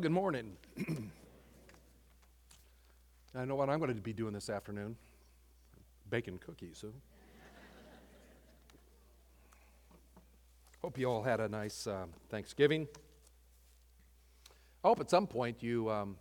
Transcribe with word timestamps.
Good 0.00 0.12
morning. 0.12 0.52
I 3.34 3.46
know 3.46 3.54
what 3.54 3.70
I'm 3.70 3.78
going 3.78 3.94
to 3.94 4.00
be 4.00 4.12
doing 4.12 4.34
this 4.34 4.50
afternoon 4.50 4.94
baking 6.10 6.36
cookies. 6.38 6.84
Hope 10.82 10.98
you 10.98 11.06
all 11.06 11.22
had 11.22 11.40
a 11.40 11.48
nice 11.48 11.86
um, 11.86 12.10
Thanksgiving. 12.28 12.86
I 14.84 14.88
hope 14.88 15.00
at 15.00 15.08
some 15.08 15.26
point 15.26 15.62
you 15.62 15.90
um, 15.90 16.16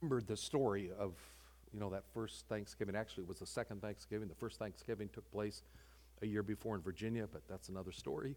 remembered 0.00 0.26
the 0.26 0.36
story 0.36 0.90
of, 0.98 1.14
you 1.72 1.78
know, 1.78 1.90
that 1.90 2.02
first 2.12 2.44
Thanksgiving. 2.48 2.96
Actually, 2.96 3.22
it 3.22 3.28
was 3.28 3.38
the 3.38 3.46
second 3.46 3.82
Thanksgiving. 3.82 4.26
The 4.26 4.34
first 4.34 4.58
Thanksgiving 4.58 5.10
took 5.12 5.30
place 5.30 5.62
a 6.22 6.26
year 6.26 6.42
before 6.42 6.74
in 6.74 6.82
Virginia, 6.82 7.28
but 7.30 7.42
that's 7.48 7.68
another 7.68 7.92
story. 7.92 8.34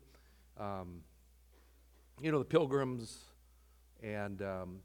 Um, 0.59 1.02
you 2.22 2.31
know, 2.31 2.38
the 2.38 2.45
pilgrims 2.45 3.33
and 4.04 4.42
um, 4.42 4.80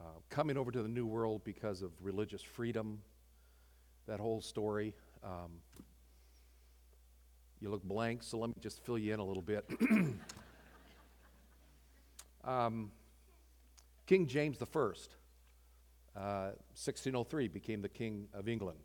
uh, 0.00 0.04
coming 0.30 0.56
over 0.56 0.72
to 0.72 0.82
the 0.82 0.88
New 0.88 1.06
World 1.06 1.42
because 1.44 1.82
of 1.82 1.92
religious 2.00 2.42
freedom, 2.42 3.00
that 4.06 4.18
whole 4.18 4.40
story. 4.40 4.94
Um, 5.22 5.60
you 7.60 7.70
look 7.70 7.82
blank, 7.84 8.22
so 8.22 8.38
let 8.38 8.48
me 8.48 8.54
just 8.60 8.84
fill 8.84 8.98
you 8.98 9.12
in 9.12 9.20
a 9.20 9.24
little 9.24 9.42
bit. 9.42 9.68
um, 12.44 12.90
King 14.06 14.26
James 14.26 14.58
I, 14.60 14.66
uh, 16.18 16.52
1603, 16.74 17.48
became 17.48 17.82
the 17.82 17.88
King 17.88 18.28
of 18.32 18.48
England. 18.48 18.78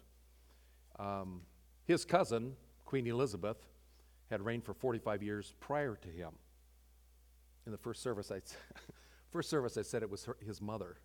Um, 1.00 1.42
his 1.86 2.06
cousin, 2.06 2.56
Queen 2.86 3.08
Elizabeth, 3.08 3.58
had 4.30 4.42
reigned 4.42 4.66
for 4.66 4.74
45 4.74 5.24
years 5.24 5.54
prior 5.60 5.96
to 5.96 6.08
him. 6.08 6.32
In 7.66 7.72
the 7.72 7.78
first 7.78 8.02
service, 8.02 8.32
I, 8.32 8.42
first 9.32 9.50
service, 9.50 9.78
I 9.78 9.82
said 9.82 10.04
it 10.04 10.10
was 10.10 10.26
her, 10.26 10.38
his 10.46 10.62
mother. 10.62 10.98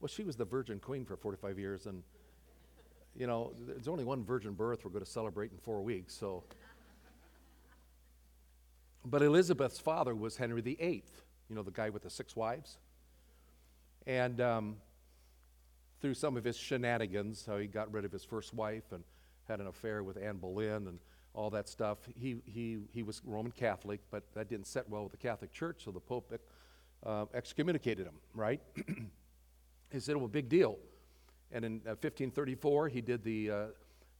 Well, 0.00 0.08
she 0.08 0.24
was 0.24 0.36
the 0.36 0.44
Virgin 0.44 0.80
Queen 0.80 1.04
for 1.04 1.16
45 1.16 1.58
years, 1.58 1.86
and 1.86 2.02
you 3.16 3.26
know, 3.26 3.52
there's 3.66 3.88
only 3.88 4.04
one 4.04 4.24
virgin 4.24 4.54
birth 4.54 4.84
we're 4.84 4.90
going 4.90 5.04
to 5.04 5.10
celebrate 5.10 5.52
in 5.52 5.58
four 5.58 5.82
weeks, 5.82 6.14
so. 6.14 6.42
But 9.04 9.22
Elizabeth's 9.22 9.78
father 9.78 10.14
was 10.14 10.36
Henry 10.36 10.62
VIII, 10.62 11.04
you 11.48 11.56
know, 11.56 11.62
the 11.62 11.70
guy 11.70 11.90
with 11.90 12.02
the 12.02 12.10
six 12.10 12.34
wives. 12.34 12.78
And 14.06 14.40
um, 14.40 14.76
through 16.00 16.14
some 16.14 16.36
of 16.36 16.44
his 16.44 16.56
shenanigans, 16.56 17.44
how 17.46 17.58
he 17.58 17.66
got 17.66 17.92
rid 17.92 18.04
of 18.04 18.12
his 18.12 18.24
first 18.24 18.54
wife 18.54 18.92
and 18.92 19.04
had 19.46 19.60
an 19.60 19.66
affair 19.66 20.02
with 20.02 20.16
Anne 20.16 20.38
Boleyn 20.38 20.88
and 20.88 20.98
all 21.34 21.50
that 21.50 21.68
stuff, 21.68 21.98
he, 22.16 22.36
he, 22.46 22.78
he 22.92 23.02
was 23.02 23.20
Roman 23.24 23.52
Catholic, 23.52 24.00
but 24.10 24.24
that 24.34 24.48
didn't 24.48 24.66
set 24.66 24.88
well 24.88 25.02
with 25.02 25.12
the 25.12 25.18
Catholic 25.18 25.52
Church, 25.52 25.84
so 25.84 25.90
the 25.90 26.00
Pope 26.00 26.30
uh, 27.04 27.26
excommunicated 27.34 28.06
him, 28.06 28.14
right? 28.34 28.60
he 29.92 30.00
said, 30.00 30.16
well, 30.16 30.28
big 30.28 30.48
deal. 30.48 30.78
And 31.52 31.64
in 31.64 31.72
uh, 31.86 31.94
1534, 32.00 32.88
he 32.88 33.00
did 33.00 33.22
the, 33.22 33.50
uh, 33.50 33.64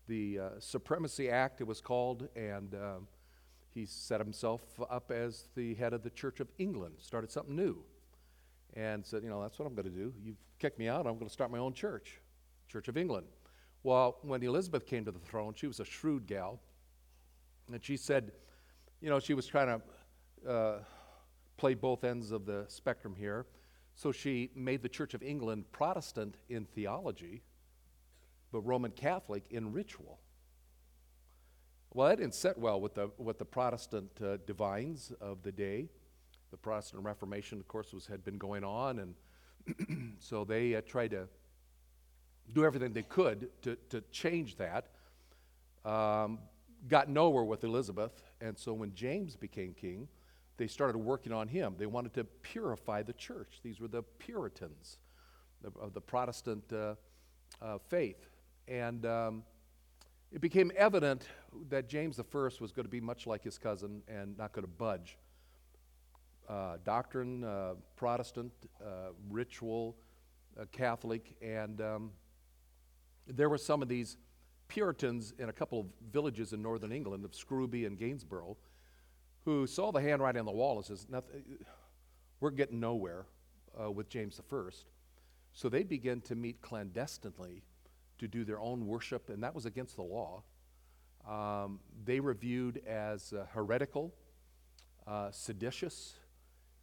the 0.06 0.38
uh, 0.38 0.48
Supremacy 0.58 1.30
Act, 1.30 1.60
it 1.60 1.66
was 1.66 1.80
called, 1.80 2.28
and 2.36 2.74
um, 2.74 3.08
he 3.72 3.86
set 3.86 4.20
himself 4.20 4.62
up 4.90 5.10
as 5.10 5.48
the 5.56 5.74
head 5.74 5.92
of 5.92 6.02
the 6.02 6.10
Church 6.10 6.40
of 6.40 6.48
England, 6.58 6.94
started 6.98 7.30
something 7.30 7.56
new, 7.56 7.82
and 8.74 9.04
said, 9.04 9.22
you 9.22 9.28
know, 9.28 9.42
that's 9.42 9.58
what 9.58 9.66
I'm 9.66 9.74
going 9.74 9.90
to 9.90 9.98
do. 9.98 10.12
You've 10.22 10.36
kicked 10.58 10.78
me 10.78 10.88
out, 10.88 11.06
I'm 11.06 11.14
going 11.14 11.26
to 11.26 11.32
start 11.32 11.50
my 11.50 11.58
own 11.58 11.72
church, 11.72 12.20
Church 12.68 12.88
of 12.88 12.96
England. 12.96 13.26
Well, 13.82 14.18
when 14.22 14.42
Elizabeth 14.42 14.86
came 14.86 15.04
to 15.04 15.10
the 15.10 15.18
throne, 15.18 15.54
she 15.56 15.66
was 15.66 15.80
a 15.80 15.84
shrewd 15.84 16.26
gal, 16.26 16.60
and 17.72 17.84
she 17.84 17.96
said, 17.96 18.32
you 19.00 19.10
know, 19.10 19.18
she 19.18 19.34
was 19.34 19.46
trying 19.46 19.80
to 20.44 20.50
uh, 20.50 20.78
play 21.56 21.74
both 21.74 22.04
ends 22.04 22.30
of 22.30 22.46
the 22.46 22.64
spectrum 22.68 23.14
here. 23.16 23.46
So 23.94 24.12
she 24.12 24.50
made 24.54 24.82
the 24.82 24.88
Church 24.88 25.14
of 25.14 25.22
England 25.22 25.70
Protestant 25.72 26.36
in 26.48 26.64
theology, 26.64 27.42
but 28.50 28.60
Roman 28.62 28.90
Catholic 28.90 29.44
in 29.50 29.72
ritual. 29.72 30.18
Well, 31.92 32.08
that 32.08 32.18
didn't 32.18 32.34
set 32.34 32.58
well 32.58 32.80
with 32.80 32.94
the, 32.94 33.10
with 33.18 33.38
the 33.38 33.44
Protestant 33.44 34.10
uh, 34.20 34.38
divines 34.46 35.12
of 35.20 35.42
the 35.42 35.52
day. 35.52 35.88
The 36.50 36.56
Protestant 36.56 37.04
Reformation, 37.04 37.60
of 37.60 37.68
course, 37.68 37.92
was, 37.92 38.06
had 38.06 38.24
been 38.24 38.36
going 38.36 38.64
on, 38.64 38.98
and 38.98 40.14
so 40.18 40.44
they 40.44 40.74
uh, 40.74 40.80
tried 40.80 41.12
to 41.12 41.28
do 42.52 42.64
everything 42.64 42.92
they 42.92 43.02
could 43.02 43.48
to, 43.62 43.76
to 43.90 44.00
change 44.10 44.56
that. 44.56 44.88
Um, 45.84 46.40
got 46.88 47.08
nowhere 47.08 47.44
with 47.44 47.62
Elizabeth, 47.62 48.22
and 48.40 48.58
so 48.58 48.72
when 48.72 48.92
James 48.94 49.36
became 49.36 49.72
king, 49.72 50.08
they 50.56 50.66
started 50.66 50.98
working 50.98 51.32
on 51.32 51.48
him. 51.48 51.74
They 51.78 51.86
wanted 51.86 52.14
to 52.14 52.24
purify 52.24 53.02
the 53.02 53.12
church. 53.12 53.60
These 53.62 53.80
were 53.80 53.88
the 53.88 54.02
Puritans 54.02 54.98
of 55.80 55.94
the 55.94 56.00
Protestant 56.00 56.64
uh, 56.72 56.94
uh, 57.60 57.78
faith. 57.88 58.28
And 58.68 59.04
um, 59.06 59.42
it 60.32 60.40
became 60.40 60.72
evident 60.76 61.28
that 61.68 61.88
James 61.88 62.18
I 62.18 62.24
was 62.34 62.72
going 62.72 62.84
to 62.84 62.90
be 62.90 63.00
much 63.00 63.26
like 63.26 63.42
his 63.42 63.58
cousin 63.58 64.02
and 64.08 64.36
not 64.36 64.52
going 64.52 64.64
to 64.64 64.70
budge. 64.70 65.16
Uh, 66.48 66.76
doctrine, 66.84 67.42
uh, 67.44 67.74
Protestant, 67.96 68.52
uh, 68.84 69.10
ritual, 69.30 69.96
uh, 70.60 70.64
Catholic, 70.72 71.36
and 71.40 71.80
um, 71.80 72.10
there 73.26 73.48
were 73.48 73.58
some 73.58 73.80
of 73.80 73.88
these 73.88 74.18
Puritans 74.68 75.32
in 75.38 75.48
a 75.48 75.52
couple 75.52 75.80
of 75.80 75.86
villages 76.12 76.52
in 76.52 76.60
northern 76.60 76.92
England, 76.92 77.24
of 77.24 77.34
Scrooby 77.34 77.86
and 77.86 77.98
Gainsborough, 77.98 78.56
who 79.44 79.66
saw 79.66 79.92
the 79.92 80.00
handwriting 80.00 80.40
on 80.40 80.46
the 80.46 80.52
wall 80.52 80.76
and 80.76 80.84
says, 80.84 81.06
"We're 82.40 82.50
getting 82.50 82.80
nowhere 82.80 83.26
uh, 83.80 83.90
with 83.90 84.08
James 84.08 84.40
I." 84.40 84.70
So 85.52 85.68
they 85.68 85.84
began 85.84 86.20
to 86.22 86.34
meet 86.34 86.60
clandestinely 86.60 87.62
to 88.18 88.28
do 88.28 88.44
their 88.44 88.60
own 88.60 88.86
worship, 88.86 89.28
and 89.30 89.42
that 89.42 89.54
was 89.54 89.66
against 89.66 89.96
the 89.96 90.02
law. 90.02 90.42
Um, 91.28 91.80
they 92.04 92.20
were 92.20 92.34
viewed 92.34 92.82
as 92.86 93.32
uh, 93.32 93.46
heretical, 93.52 94.14
uh, 95.06 95.30
seditious, 95.30 96.14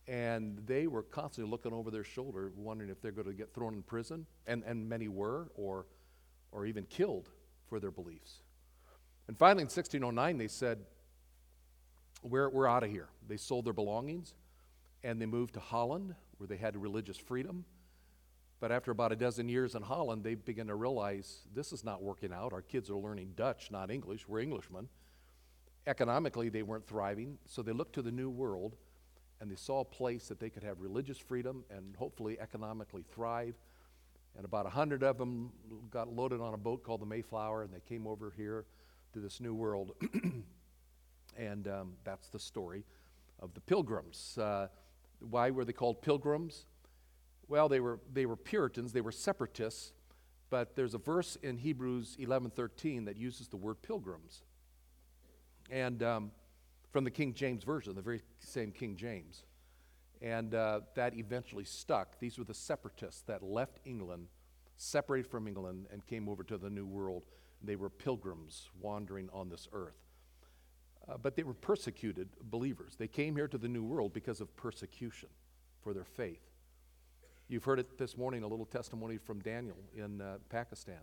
and 0.07 0.59
they 0.65 0.87
were 0.87 1.03
constantly 1.03 1.49
looking 1.49 1.73
over 1.73 1.91
their 1.91 2.03
shoulder, 2.03 2.51
wondering 2.55 2.89
if 2.89 3.01
they're 3.01 3.11
going 3.11 3.27
to 3.27 3.33
get 3.33 3.53
thrown 3.53 3.73
in 3.73 3.83
prison, 3.83 4.25
and, 4.47 4.63
and 4.65 4.87
many 4.87 5.07
were, 5.07 5.51
or, 5.55 5.85
or 6.51 6.65
even 6.65 6.85
killed 6.85 7.29
for 7.69 7.79
their 7.79 7.91
beliefs. 7.91 8.41
And 9.27 9.37
finally, 9.37 9.61
in 9.61 9.67
1609, 9.67 10.37
they 10.37 10.47
said, 10.47 10.79
we're, 12.21 12.49
we're 12.49 12.67
out 12.67 12.83
of 12.83 12.91
here. 12.91 13.09
They 13.27 13.37
sold 13.37 13.65
their 13.65 13.73
belongings 13.73 14.33
and 15.03 15.21
they 15.21 15.25
moved 15.25 15.55
to 15.55 15.59
Holland 15.59 16.15
where 16.37 16.47
they 16.47 16.57
had 16.57 16.75
religious 16.77 17.17
freedom. 17.17 17.65
But 18.59 18.71
after 18.71 18.91
about 18.91 19.11
a 19.11 19.15
dozen 19.15 19.49
years 19.49 19.73
in 19.73 19.81
Holland, 19.81 20.23
they 20.23 20.35
began 20.35 20.67
to 20.67 20.75
realize 20.75 21.41
this 21.53 21.73
is 21.73 21.83
not 21.83 22.03
working 22.03 22.31
out. 22.31 22.53
Our 22.53 22.61
kids 22.61 22.89
are 22.91 22.95
learning 22.95 23.33
Dutch, 23.35 23.71
not 23.71 23.89
English. 23.89 24.27
We're 24.27 24.41
Englishmen. 24.41 24.87
Economically, 25.87 26.49
they 26.49 26.61
weren't 26.61 26.87
thriving, 26.87 27.39
so 27.47 27.63
they 27.63 27.71
looked 27.71 27.93
to 27.93 28.03
the 28.03 28.11
New 28.11 28.29
World 28.29 28.75
and 29.39 29.49
they 29.49 29.55
saw 29.55 29.79
a 29.79 29.85
place 29.85 30.27
that 30.27 30.39
they 30.39 30.51
could 30.51 30.61
have 30.61 30.79
religious 30.79 31.17
freedom 31.17 31.63
and 31.71 31.95
hopefully 31.95 32.39
economically 32.39 33.03
thrive. 33.11 33.55
And 34.35 34.45
about 34.45 34.67
a 34.67 34.69
hundred 34.69 35.03
of 35.03 35.17
them 35.17 35.51
got 35.89 36.07
loaded 36.13 36.39
on 36.39 36.53
a 36.53 36.57
boat 36.57 36.83
called 36.83 37.01
the 37.01 37.07
Mayflower, 37.07 37.63
and 37.63 37.73
they 37.73 37.79
came 37.79 38.05
over 38.05 38.31
here 38.37 38.65
to 39.13 39.19
this 39.19 39.41
new 39.41 39.55
world. 39.55 39.95
And 41.37 41.67
um, 41.67 41.93
that's 42.03 42.29
the 42.29 42.39
story 42.39 42.85
of 43.39 43.53
the 43.53 43.61
pilgrims. 43.61 44.37
Uh, 44.37 44.67
why 45.19 45.49
were 45.51 45.65
they 45.65 45.73
called 45.73 46.01
pilgrims? 46.01 46.65
Well, 47.47 47.67
they 47.67 47.79
were, 47.79 47.99
they 48.11 48.25
were 48.25 48.37
Puritans, 48.37 48.93
they 48.93 49.01
were 49.01 49.11
separatists, 49.11 49.93
but 50.49 50.75
there's 50.75 50.93
a 50.93 50.97
verse 50.97 51.37
in 51.41 51.57
Hebrews 51.57 52.17
11:13 52.19 53.05
that 53.05 53.17
uses 53.17 53.47
the 53.47 53.57
word 53.57 53.81
pilgrims. 53.81 54.43
And 55.69 56.03
um, 56.03 56.31
from 56.91 57.03
the 57.03 57.11
King 57.11 57.33
James 57.33 57.63
Version, 57.63 57.95
the 57.95 58.01
very 58.01 58.21
same 58.39 58.71
King 58.71 58.95
James. 58.95 59.43
And 60.21 60.53
uh, 60.53 60.81
that 60.95 61.15
eventually 61.15 61.63
stuck. 61.63 62.19
These 62.19 62.37
were 62.37 62.43
the 62.43 62.53
separatists 62.53 63.21
that 63.23 63.41
left 63.41 63.79
England, 63.85 64.27
separated 64.77 65.29
from 65.31 65.47
England, 65.47 65.87
and 65.91 66.05
came 66.05 66.29
over 66.29 66.43
to 66.43 66.57
the 66.57 66.69
New 66.69 66.85
World. 66.85 67.23
They 67.63 67.75
were 67.75 67.89
pilgrims 67.89 68.69
wandering 68.79 69.29
on 69.33 69.49
this 69.49 69.67
earth. 69.71 69.97
Uh, 71.09 71.17
but 71.17 71.35
they 71.35 71.43
were 71.43 71.53
persecuted 71.53 72.29
believers. 72.43 72.95
They 72.97 73.07
came 73.07 73.35
here 73.35 73.47
to 73.47 73.57
the 73.57 73.67
New 73.67 73.83
World 73.83 74.13
because 74.13 74.39
of 74.39 74.55
persecution 74.55 75.29
for 75.81 75.93
their 75.93 76.05
faith. 76.05 76.51
You've 77.47 77.63
heard 77.63 77.79
it 77.79 77.97
this 77.97 78.17
morning, 78.17 78.43
a 78.43 78.47
little 78.47 78.65
testimony 78.65 79.17
from 79.17 79.39
Daniel 79.39 79.77
in 79.95 80.21
uh, 80.21 80.37
Pakistan. 80.49 81.01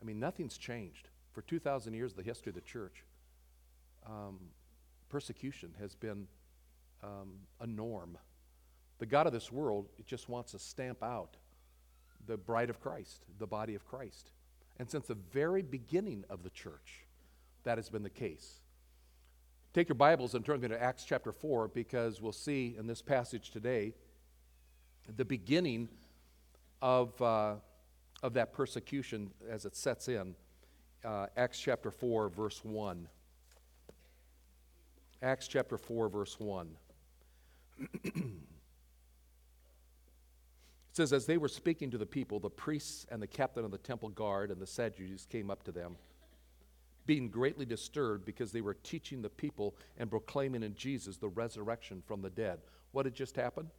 I 0.00 0.04
mean, 0.04 0.18
nothing's 0.18 0.58
changed. 0.58 1.10
For 1.32 1.42
2,000 1.42 1.94
years, 1.94 2.14
the 2.14 2.22
history 2.22 2.50
of 2.50 2.54
the 2.54 2.60
church, 2.60 3.04
um, 4.06 4.38
persecution 5.08 5.72
has 5.78 5.94
been 5.94 6.26
um, 7.04 7.34
a 7.60 7.66
norm. 7.66 8.18
The 8.98 9.06
God 9.06 9.26
of 9.26 9.32
this 9.32 9.52
world 9.52 9.88
just 10.06 10.28
wants 10.28 10.52
to 10.52 10.58
stamp 10.58 11.02
out 11.02 11.36
the 12.26 12.36
bride 12.36 12.70
of 12.70 12.80
Christ, 12.80 13.24
the 13.38 13.46
body 13.46 13.74
of 13.74 13.86
Christ. 13.86 14.30
And 14.78 14.90
since 14.90 15.06
the 15.06 15.14
very 15.14 15.62
beginning 15.62 16.24
of 16.30 16.42
the 16.42 16.50
church, 16.50 17.04
that 17.64 17.78
has 17.78 17.88
been 17.88 18.02
the 18.02 18.10
case. 18.10 18.60
Take 19.72 19.88
your 19.88 19.94
Bibles 19.94 20.34
and 20.34 20.44
turn 20.44 20.60
to 20.62 20.82
Acts 20.82 21.04
chapter 21.04 21.30
4 21.30 21.68
because 21.68 22.20
we'll 22.20 22.32
see 22.32 22.74
in 22.76 22.88
this 22.88 23.00
passage 23.00 23.52
today 23.52 23.94
the 25.16 25.24
beginning 25.24 25.88
of, 26.82 27.22
uh, 27.22 27.54
of 28.20 28.34
that 28.34 28.52
persecution 28.52 29.30
as 29.48 29.66
it 29.66 29.76
sets 29.76 30.08
in. 30.08 30.34
Uh, 31.04 31.26
Acts 31.36 31.60
chapter 31.60 31.92
4, 31.92 32.30
verse 32.30 32.64
1. 32.64 33.06
Acts 35.22 35.46
chapter 35.46 35.78
4, 35.78 36.08
verse 36.08 36.40
1. 36.40 36.68
it 38.04 38.14
says, 40.90 41.12
As 41.12 41.26
they 41.26 41.38
were 41.38 41.46
speaking 41.46 41.92
to 41.92 41.98
the 41.98 42.06
people, 42.06 42.40
the 42.40 42.50
priests 42.50 43.06
and 43.08 43.22
the 43.22 43.28
captain 43.28 43.64
of 43.64 43.70
the 43.70 43.78
temple 43.78 44.08
guard 44.08 44.50
and 44.50 44.60
the 44.60 44.66
Sadducees 44.66 45.28
came 45.30 45.48
up 45.48 45.62
to 45.62 45.70
them, 45.70 45.94
being 47.06 47.28
greatly 47.28 47.64
disturbed 47.64 48.24
because 48.24 48.52
they 48.52 48.60
were 48.60 48.74
teaching 48.74 49.22
the 49.22 49.28
people 49.28 49.74
and 49.98 50.10
proclaiming 50.10 50.62
in 50.62 50.74
Jesus 50.74 51.16
the 51.16 51.28
resurrection 51.28 52.02
from 52.06 52.22
the 52.22 52.30
dead. 52.30 52.60
What 52.92 53.06
had 53.06 53.14
just 53.14 53.36
happened? 53.36 53.70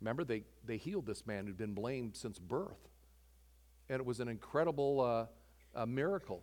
Remember, 0.00 0.24
they, 0.24 0.44
they 0.64 0.76
healed 0.76 1.06
this 1.06 1.26
man 1.26 1.46
who'd 1.46 1.56
been 1.56 1.74
blamed 1.74 2.16
since 2.16 2.38
birth. 2.38 2.88
And 3.88 4.00
it 4.00 4.06
was 4.06 4.20
an 4.20 4.28
incredible 4.28 5.28
uh, 5.74 5.86
miracle. 5.86 6.42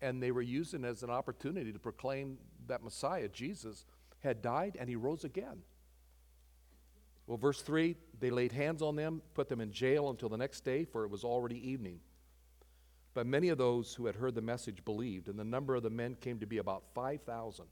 And 0.00 0.22
they 0.22 0.30
were 0.30 0.42
using 0.42 0.84
it 0.84 0.88
as 0.88 1.02
an 1.02 1.10
opportunity 1.10 1.72
to 1.72 1.78
proclaim 1.78 2.38
that 2.66 2.82
Messiah, 2.82 3.28
Jesus, 3.28 3.84
had 4.20 4.42
died 4.42 4.76
and 4.78 4.88
he 4.88 4.96
rose 4.96 5.24
again. 5.24 5.62
Well, 7.26 7.36
verse 7.36 7.60
3 7.62 7.96
they 8.20 8.30
laid 8.30 8.52
hands 8.52 8.82
on 8.82 8.96
them, 8.96 9.22
put 9.34 9.48
them 9.48 9.60
in 9.60 9.70
jail 9.70 10.10
until 10.10 10.28
the 10.28 10.36
next 10.36 10.64
day, 10.64 10.84
for 10.84 11.04
it 11.04 11.10
was 11.10 11.24
already 11.24 11.70
evening. 11.70 12.00
But 13.18 13.26
many 13.26 13.48
of 13.48 13.58
those 13.58 13.94
who 13.94 14.06
had 14.06 14.14
heard 14.14 14.36
the 14.36 14.40
message 14.40 14.84
believed, 14.84 15.28
and 15.28 15.36
the 15.36 15.42
number 15.42 15.74
of 15.74 15.82
the 15.82 15.90
men 15.90 16.14
came 16.20 16.38
to 16.38 16.46
be 16.46 16.58
about 16.58 16.84
5,000. 16.94 17.64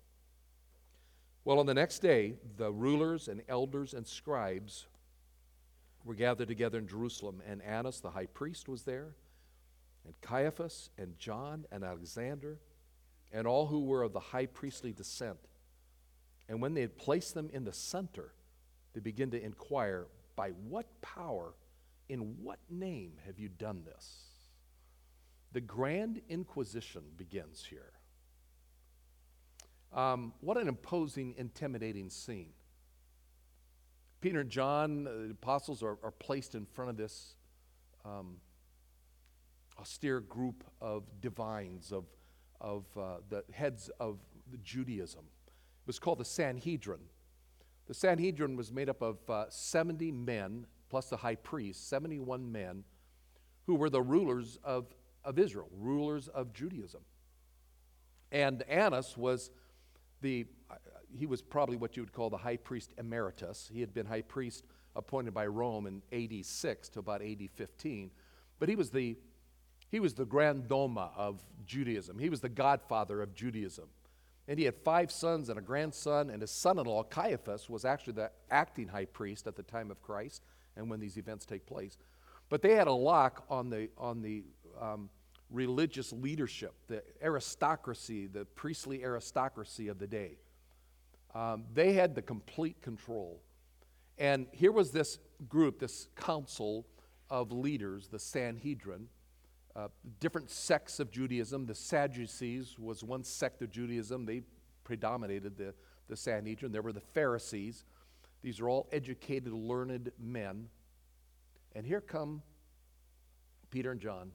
Well, 1.44 1.60
on 1.60 1.66
the 1.66 1.72
next 1.72 2.00
day, 2.00 2.34
the 2.56 2.72
rulers 2.72 3.28
and 3.28 3.42
elders 3.48 3.94
and 3.94 4.04
scribes 4.04 4.88
were 6.04 6.16
gathered 6.16 6.48
together 6.48 6.78
in 6.78 6.88
Jerusalem, 6.88 7.42
and 7.46 7.62
Annas 7.62 8.00
the 8.00 8.10
high 8.10 8.26
priest 8.26 8.68
was 8.68 8.82
there, 8.82 9.14
and 10.04 10.20
Caiaphas 10.20 10.90
and 10.98 11.16
John 11.16 11.64
and 11.70 11.84
Alexander, 11.84 12.58
and 13.30 13.46
all 13.46 13.68
who 13.68 13.84
were 13.84 14.02
of 14.02 14.12
the 14.12 14.18
high 14.18 14.46
priestly 14.46 14.92
descent. 14.92 15.38
And 16.48 16.60
when 16.60 16.74
they 16.74 16.80
had 16.80 16.98
placed 16.98 17.34
them 17.34 17.50
in 17.52 17.62
the 17.62 17.72
center, 17.72 18.32
they 18.94 19.00
began 19.00 19.30
to 19.30 19.40
inquire, 19.40 20.08
By 20.34 20.50
what 20.68 20.86
power, 21.02 21.54
in 22.08 22.42
what 22.42 22.58
name 22.68 23.12
have 23.24 23.38
you 23.38 23.48
done 23.48 23.84
this? 23.84 24.35
The 25.52 25.60
Grand 25.60 26.20
Inquisition 26.28 27.02
begins 27.16 27.64
here. 27.64 27.92
Um, 29.92 30.34
what 30.40 30.56
an 30.56 30.68
imposing, 30.68 31.34
intimidating 31.38 32.10
scene. 32.10 32.50
Peter 34.20 34.40
and 34.40 34.50
John, 34.50 35.04
the 35.04 35.30
apostles, 35.30 35.82
are, 35.82 35.98
are 36.02 36.10
placed 36.10 36.54
in 36.54 36.66
front 36.66 36.90
of 36.90 36.96
this 36.96 37.36
um, 38.04 38.36
austere 39.78 40.20
group 40.20 40.64
of 40.80 41.04
divines, 41.20 41.92
of, 41.92 42.04
of 42.60 42.84
uh, 42.96 43.18
the 43.28 43.44
heads 43.52 43.90
of 44.00 44.18
Judaism. 44.62 45.24
It 45.46 45.86
was 45.86 45.98
called 45.98 46.18
the 46.18 46.24
Sanhedrin. 46.24 47.00
The 47.86 47.94
Sanhedrin 47.94 48.56
was 48.56 48.72
made 48.72 48.88
up 48.88 49.02
of 49.02 49.18
uh, 49.30 49.46
70 49.48 50.10
men, 50.12 50.66
plus 50.88 51.08
the 51.08 51.16
high 51.16 51.36
priest, 51.36 51.88
71 51.88 52.50
men, 52.50 52.84
who 53.66 53.74
were 53.74 53.90
the 53.90 54.02
rulers 54.02 54.58
of, 54.64 54.86
of 55.26 55.38
Israel, 55.38 55.68
rulers 55.78 56.28
of 56.28 56.54
Judaism. 56.54 57.02
And 58.32 58.62
Annas 58.62 59.16
was 59.16 59.50
the, 60.22 60.46
he 61.14 61.26
was 61.26 61.42
probably 61.42 61.76
what 61.76 61.96
you 61.96 62.02
would 62.02 62.12
call 62.12 62.30
the 62.30 62.38
high 62.38 62.56
priest 62.56 62.92
emeritus. 62.96 63.68
He 63.70 63.80
had 63.80 63.92
been 63.92 64.06
high 64.06 64.22
priest 64.22 64.64
appointed 64.94 65.34
by 65.34 65.46
Rome 65.46 65.86
in 65.86 66.02
AD 66.12 66.44
6 66.44 66.88
to 66.90 67.00
about 67.00 67.20
AD 67.20 67.50
15. 67.54 68.10
But 68.58 68.68
he 68.68 68.76
was 68.76 68.90
the 68.90 69.16
he 69.88 70.00
was 70.00 70.14
the 70.14 70.24
grand 70.24 70.64
doma 70.64 71.10
of 71.16 71.44
Judaism. 71.64 72.18
He 72.18 72.28
was 72.28 72.40
the 72.40 72.48
godfather 72.48 73.22
of 73.22 73.34
Judaism. 73.34 73.84
And 74.48 74.58
he 74.58 74.64
had 74.64 74.74
five 74.74 75.12
sons 75.12 75.48
and 75.48 75.58
a 75.58 75.62
grandson, 75.62 76.28
and 76.30 76.40
his 76.40 76.50
son 76.50 76.78
in 76.78 76.86
law, 76.86 77.04
Caiaphas, 77.04 77.70
was 77.70 77.84
actually 77.84 78.14
the 78.14 78.30
acting 78.50 78.88
high 78.88 79.04
priest 79.04 79.46
at 79.46 79.54
the 79.54 79.62
time 79.62 79.90
of 79.90 80.02
Christ 80.02 80.42
and 80.76 80.90
when 80.90 80.98
these 80.98 81.16
events 81.16 81.46
take 81.46 81.66
place. 81.66 81.98
But 82.48 82.62
they 82.62 82.74
had 82.74 82.86
a 82.86 82.92
lock 82.92 83.44
on 83.48 83.70
the, 83.70 83.88
on 83.96 84.22
the 84.22 84.44
um, 84.80 85.08
religious 85.50 86.12
leadership, 86.12 86.74
the 86.88 87.02
aristocracy, 87.22 88.26
the 88.26 88.44
priestly 88.44 89.04
aristocracy 89.04 89.88
of 89.88 89.98
the 89.98 90.06
day. 90.06 90.38
Um, 91.34 91.64
they 91.72 91.92
had 91.92 92.14
the 92.14 92.22
complete 92.22 92.80
control. 92.82 93.40
And 94.18 94.46
here 94.52 94.72
was 94.72 94.90
this 94.90 95.18
group, 95.48 95.78
this 95.78 96.08
council 96.16 96.86
of 97.28 97.52
leaders, 97.52 98.08
the 98.08 98.18
Sanhedrin, 98.18 99.08
uh, 99.74 99.88
different 100.20 100.50
sects 100.50 101.00
of 101.00 101.10
Judaism. 101.10 101.66
The 101.66 101.74
Sadducees 101.74 102.78
was 102.78 103.04
one 103.04 103.22
sect 103.22 103.60
of 103.62 103.70
Judaism. 103.70 104.24
They 104.24 104.42
predominated 104.84 105.58
the, 105.58 105.74
the 106.08 106.16
Sanhedrin. 106.16 106.72
There 106.72 106.82
were 106.82 106.92
the 106.92 107.00
Pharisees. 107.00 107.84
These 108.42 108.60
are 108.60 108.68
all 108.68 108.88
educated, 108.90 109.52
learned 109.52 110.12
men. 110.18 110.68
And 111.74 111.86
here 111.86 112.00
come 112.00 112.42
Peter 113.70 113.90
and 113.90 114.00
John 114.00 114.32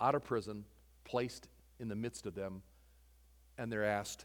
out 0.00 0.14
of 0.14 0.24
prison, 0.24 0.64
placed 1.04 1.48
in 1.78 1.88
the 1.88 1.96
midst 1.96 2.26
of 2.26 2.34
them, 2.34 2.62
and 3.58 3.70
they're 3.70 3.84
asked, 3.84 4.24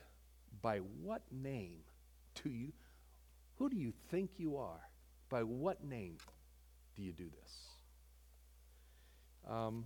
By 0.61 0.77
what 0.77 1.21
name 1.31 1.79
do 2.43 2.49
you, 2.49 2.71
who 3.57 3.69
do 3.69 3.77
you 3.77 3.93
think 4.09 4.31
you 4.37 4.57
are? 4.57 4.89
By 5.29 5.43
what 5.43 5.83
name 5.83 6.17
do 6.95 7.01
you 7.01 7.11
do 7.11 7.29
this? 7.41 7.67
Um, 9.49 9.85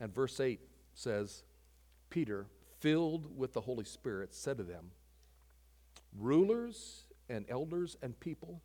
and 0.00 0.14
verse 0.14 0.40
8 0.40 0.60
says, 0.94 1.42
Peter, 2.10 2.46
filled 2.80 3.36
with 3.36 3.52
the 3.52 3.60
Holy 3.60 3.84
Spirit, 3.84 4.34
said 4.34 4.58
to 4.58 4.62
them, 4.62 4.90
Rulers 6.18 7.04
and 7.28 7.44
elders 7.48 7.96
and 8.02 8.18
people, 8.20 8.62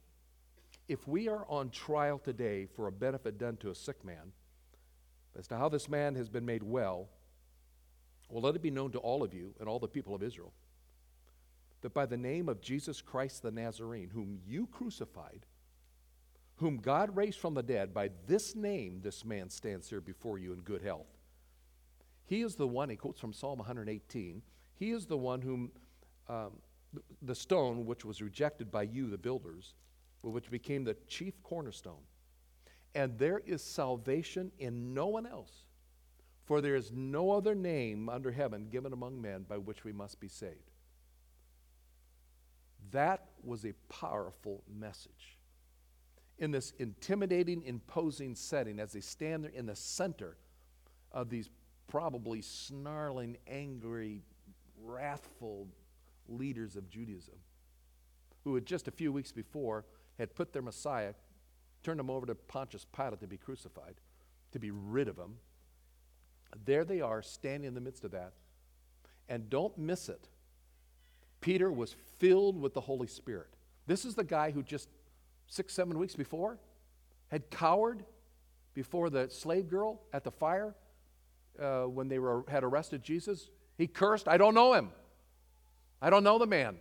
if 0.88 1.08
we 1.08 1.27
are 1.27 1.46
on 1.48 1.70
trial 1.70 2.20
today 2.20 2.65
for 2.65 2.88
a 2.88 2.91
benefit 2.91 3.38
done 3.38 3.58
to 3.58 3.70
a 3.70 3.75
sick 3.75 4.03
man, 4.03 4.34
as 5.38 5.47
to 5.47 5.57
how 5.57 5.69
this 5.69 5.89
man 5.89 6.15
has 6.15 6.29
been 6.29 6.45
made 6.45 6.63
well, 6.63 7.07
well, 8.29 8.41
let 8.41 8.55
it 8.55 8.61
be 8.61 8.71
known 8.71 8.91
to 8.91 9.00
all 9.00 9.23
of 9.23 9.33
you 9.33 9.53
and 9.59 9.67
all 9.67 9.79
the 9.79 9.88
people 9.88 10.15
of 10.15 10.23
Israel 10.23 10.53
that 11.81 11.93
by 11.93 12.05
the 12.05 12.17
name 12.17 12.47
of 12.47 12.61
Jesus 12.61 13.01
Christ 13.01 13.41
the 13.41 13.51
Nazarene, 13.51 14.09
whom 14.13 14.39
you 14.45 14.67
crucified, 14.67 15.45
whom 16.57 16.77
God 16.77 17.15
raised 17.15 17.39
from 17.39 17.55
the 17.55 17.63
dead, 17.63 17.93
by 17.93 18.11
this 18.27 18.55
name 18.55 19.01
this 19.01 19.25
man 19.25 19.50
stands 19.50 19.89
here 19.89 20.01
before 20.01 20.38
you 20.38 20.53
in 20.53 20.59
good 20.59 20.83
health. 20.83 21.07
He 22.25 22.43
is 22.43 22.55
the 22.55 22.67
one, 22.67 22.89
he 22.89 22.95
quotes 22.95 23.19
from 23.19 23.33
Psalm 23.33 23.57
118, 23.57 24.41
he 24.75 24.91
is 24.91 25.05
the 25.05 25.17
one 25.17 25.41
whom 25.41 25.71
um, 26.29 26.51
the 27.21 27.35
stone 27.35 27.85
which 27.85 28.05
was 28.05 28.21
rejected 28.21 28.71
by 28.71 28.83
you, 28.83 29.09
the 29.09 29.17
builders, 29.17 29.73
which 30.21 30.51
became 30.51 30.83
the 30.83 30.95
chief 31.07 31.41
cornerstone. 31.41 32.03
And 32.93 33.17
there 33.17 33.39
is 33.45 33.63
salvation 33.63 34.51
in 34.60 34.93
no 34.93 35.07
one 35.07 35.25
else, 35.25 35.51
for 36.45 36.60
there 36.60 36.75
is 36.75 36.91
no 36.91 37.31
other 37.31 37.55
name 37.55 38.10
under 38.10 38.31
heaven 38.31 38.67
given 38.69 38.91
among 38.91 39.21
men 39.21 39.43
by 39.48 39.57
which 39.57 39.83
we 39.83 39.93
must 39.93 40.19
be 40.19 40.27
saved. 40.27 40.71
That 42.91 43.27
was 43.43 43.65
a 43.65 43.74
powerful 43.88 44.63
message. 44.67 45.38
In 46.39 46.51
this 46.51 46.74
intimidating, 46.79 47.63
imposing 47.63 48.36
setting, 48.36 48.79
as 48.79 48.91
they 48.91 49.00
stand 49.00 49.43
there 49.43 49.51
in 49.51 49.65
the 49.65 49.75
center 49.75 50.36
of 51.12 51.29
these 51.29 51.50
probably 51.88 52.41
snarling, 52.41 53.38
angry, 53.48 54.24
wrathful 54.81 55.67
leaders 56.27 56.75
of 56.75 56.89
Judaism, 56.89 57.36
who 58.43 58.55
had 58.55 58.65
just 58.65 58.88
a 58.88 58.91
few 58.91 59.12
weeks 59.12 59.31
before 59.31 59.86
had 60.17 60.36
put 60.36 60.51
their 60.51 60.62
Messiah, 60.62 61.13
turned 61.83 62.00
them 62.00 62.09
over 62.09 62.25
to 62.25 62.35
Pontius 62.35 62.85
Pilate 62.95 63.19
to 63.19 63.27
be 63.27 63.38
crucified, 63.38 63.95
to 64.51 64.59
be 64.59 64.71
rid 64.71 65.07
of 65.07 65.15
them. 65.15 65.38
There 66.65 66.83
they 66.83 67.01
are, 67.01 67.21
standing 67.21 67.67
in 67.67 67.73
the 67.73 67.81
midst 67.81 68.03
of 68.03 68.11
that. 68.11 68.33
And 69.29 69.50
don't 69.50 69.77
miss 69.77 70.09
it. 70.09 70.27
Peter 71.39 71.71
was 71.71 71.95
filled 72.19 72.59
with 72.59 72.73
the 72.73 72.81
Holy 72.81 73.07
Spirit. 73.07 73.47
This 73.88 74.05
is 74.05 74.15
the 74.15 74.23
guy 74.23 74.51
who 74.51 74.61
just 74.61 74.89
six, 75.47 75.73
seven 75.73 75.97
weeks 75.97 76.15
before 76.15 76.59
had 77.29 77.50
cowered 77.50 78.03
before 78.73 79.09
the 79.09 79.29
slave 79.29 79.69
girl 79.69 80.01
at 80.13 80.23
the 80.23 80.31
fire 80.31 80.75
uh, 81.59 81.83
when 81.83 82.07
they 82.07 82.19
were, 82.19 82.45
had 82.47 82.63
arrested 82.63 83.03
Jesus. 83.03 83.50
He 83.77 83.88
cursed, 83.88 84.27
I 84.27 84.38
don't 84.38 84.53
know 84.53 84.73
him. 84.73 84.91
I 86.01 86.09
don't 86.09 86.23
know 86.23 86.38
the 86.38 86.47
man. 86.47 86.77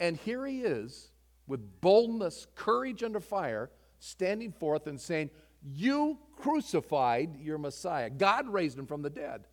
And 0.00 0.16
here 0.16 0.46
he 0.46 0.60
is 0.60 1.10
with 1.46 1.80
boldness, 1.80 2.46
courage 2.54 3.02
under 3.02 3.20
fire, 3.20 3.70
standing 3.98 4.52
forth 4.52 4.86
and 4.86 5.00
saying, 5.00 5.30
You 5.62 6.18
crucified 6.36 7.40
your 7.40 7.58
Messiah. 7.58 8.10
God 8.10 8.48
raised 8.48 8.78
him 8.78 8.86
from 8.86 9.02
the 9.02 9.10
dead. 9.10 9.44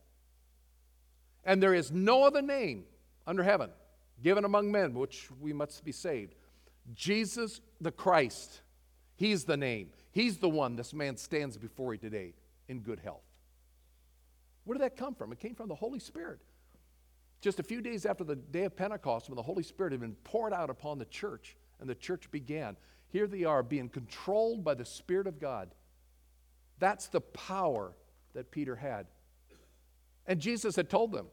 And 1.44 1.62
there 1.62 1.74
is 1.74 1.92
no 1.92 2.24
other 2.24 2.42
name 2.42 2.86
under 3.28 3.44
heaven 3.44 3.70
given 4.24 4.46
among 4.46 4.72
men 4.72 4.94
which 4.94 5.30
we 5.40 5.54
must 5.54 5.84
be 5.84 5.92
saved. 5.92 6.36
Jesus 6.94 7.62
the 7.82 7.92
Christ, 7.92 8.62
He's 9.16 9.46
the 9.46 9.58
name. 9.58 9.92
He's 10.12 10.38
the 10.38 10.50
one 10.50 10.76
this 10.76 10.94
man 10.94 11.18
stands 11.18 11.58
before 11.58 11.94
you 11.94 12.00
today 12.00 12.34
in 12.68 12.80
good 12.80 13.00
health. 13.00 13.24
Where 14.66 14.78
did 14.78 14.84
that 14.84 14.98
come 14.98 15.16
from? 15.16 15.32
It 15.32 15.40
came 15.40 15.56
from 15.56 15.70
the 15.70 15.76
Holy 15.76 16.00
Spirit. 16.00 16.40
Just 17.42 17.60
a 17.60 17.64
few 17.64 17.82
days 17.82 18.06
after 18.06 18.24
the 18.24 18.36
day 18.36 18.64
of 18.64 18.76
Pentecost, 18.76 19.30
when 19.30 19.36
the 19.36 19.44
Holy 19.44 19.64
Spirit 19.64 19.92
had 19.92 20.02
been 20.02 20.16
poured 20.24 20.54
out 20.54 20.70
upon 20.70 20.98
the 20.98 21.06
church 21.06 21.56
and 21.80 21.90
the 21.90 21.96
church 21.96 22.32
began, 22.32 22.76
here 23.10 23.28
they 23.28 23.44
are 23.44 23.64
being 23.64 23.90
controlled 23.90 24.64
by 24.64 24.74
the 24.74 24.86
Spirit 24.86 25.28
of 25.28 25.40
God. 25.40 25.70
That's 26.80 27.08
the 27.08 27.22
power 27.22 27.94
that 28.34 28.52
Peter 28.52 28.76
had. 28.76 29.08
And 30.28 30.40
Jesus 30.40 30.76
had 30.76 30.90
told 30.90 31.12
them, 31.12 31.28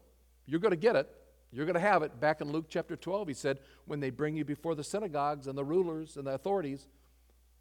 You're 0.47 0.61
going 0.61 0.71
to 0.71 0.76
get 0.76 0.97
it. 0.97 1.09
You're 1.50 1.67
going 1.67 1.75
to 1.75 1.81
have 1.81 2.02
it. 2.02 2.19
Back 2.21 2.41
in 2.41 2.50
Luke 2.50 2.67
chapter 2.69 2.97
12, 2.97 3.29
he 3.29 3.35
said, 3.35 3.59
When 3.87 4.00
they 4.00 4.11
bring 4.11 4.37
you 4.37 4.45
before 4.45 4.75
the 4.75 4.85
synagogues 4.85 5.47
and 5.47 5.57
the 5.57 5.64
rulers 5.64 6.17
and 6.17 6.26
the 6.26 6.33
authorities, 6.33 6.87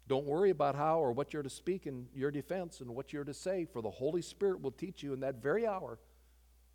don't 0.08 0.26
worry 0.26 0.50
about 0.50 0.74
how 0.74 0.98
or 0.98 1.12
what 1.12 1.32
you're 1.32 1.42
to 1.42 1.50
speak 1.50 1.86
in 1.86 2.06
your 2.14 2.30
defense 2.30 2.80
and 2.80 2.90
what 2.94 3.12
you're 3.12 3.24
to 3.24 3.34
say, 3.34 3.64
for 3.64 3.82
the 3.82 3.90
Holy 3.90 4.22
Spirit 4.22 4.60
will 4.60 4.72
teach 4.72 5.02
you 5.02 5.12
in 5.12 5.20
that 5.20 5.42
very 5.42 5.66
hour 5.66 5.98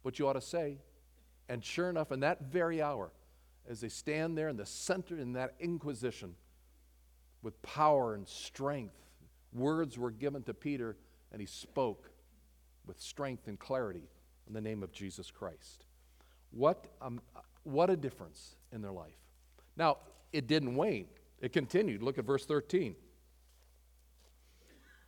what 0.02 0.18
you 0.18 0.28
ought 0.28 0.34
to 0.34 0.42
say. 0.42 0.78
And 1.50 1.64
sure 1.64 1.90
enough, 1.90 2.12
in 2.12 2.22
that 2.22 2.44
very 2.44 2.82
hour, 2.82 3.12
as 3.70 3.82
they 3.82 3.90
stand 3.90 4.38
there 4.38 4.50
in 4.50 4.58
the 4.58 4.66
center 4.66 5.18
in 5.18 5.34
that 5.34 5.56
inquisition 5.60 6.36
with 7.42 7.62
power 7.62 8.16
and 8.16 8.28
strength, 8.28 8.96
words 9.54 9.98
were 9.98 10.12
given 10.12 10.44
to 10.44 10.54
Peter, 10.54 10.98
and 11.32 11.42
he 11.42 11.48
spoke 11.48 12.10
with 12.86 13.00
strength 13.00 13.48
and 13.48 13.60
clarity 13.60 14.10
in 14.48 14.54
the 14.54 14.62
name 14.62 14.84
of 14.84 14.92
Jesus 14.92 15.30
Christ. 15.30 15.86
What, 16.52 16.88
um, 17.02 17.22
what 17.64 17.90
a 17.90 17.98
difference 17.98 18.56
in 18.72 18.82
their 18.82 18.92
life. 18.92 19.18
Now, 19.76 19.98
it 20.32 20.48
didn't 20.48 20.76
wane, 20.76 21.08
it 21.40 21.54
continued. 21.54 22.02
Look 22.02 22.18
at 22.18 22.26
verse 22.26 22.46
13. 22.46 22.96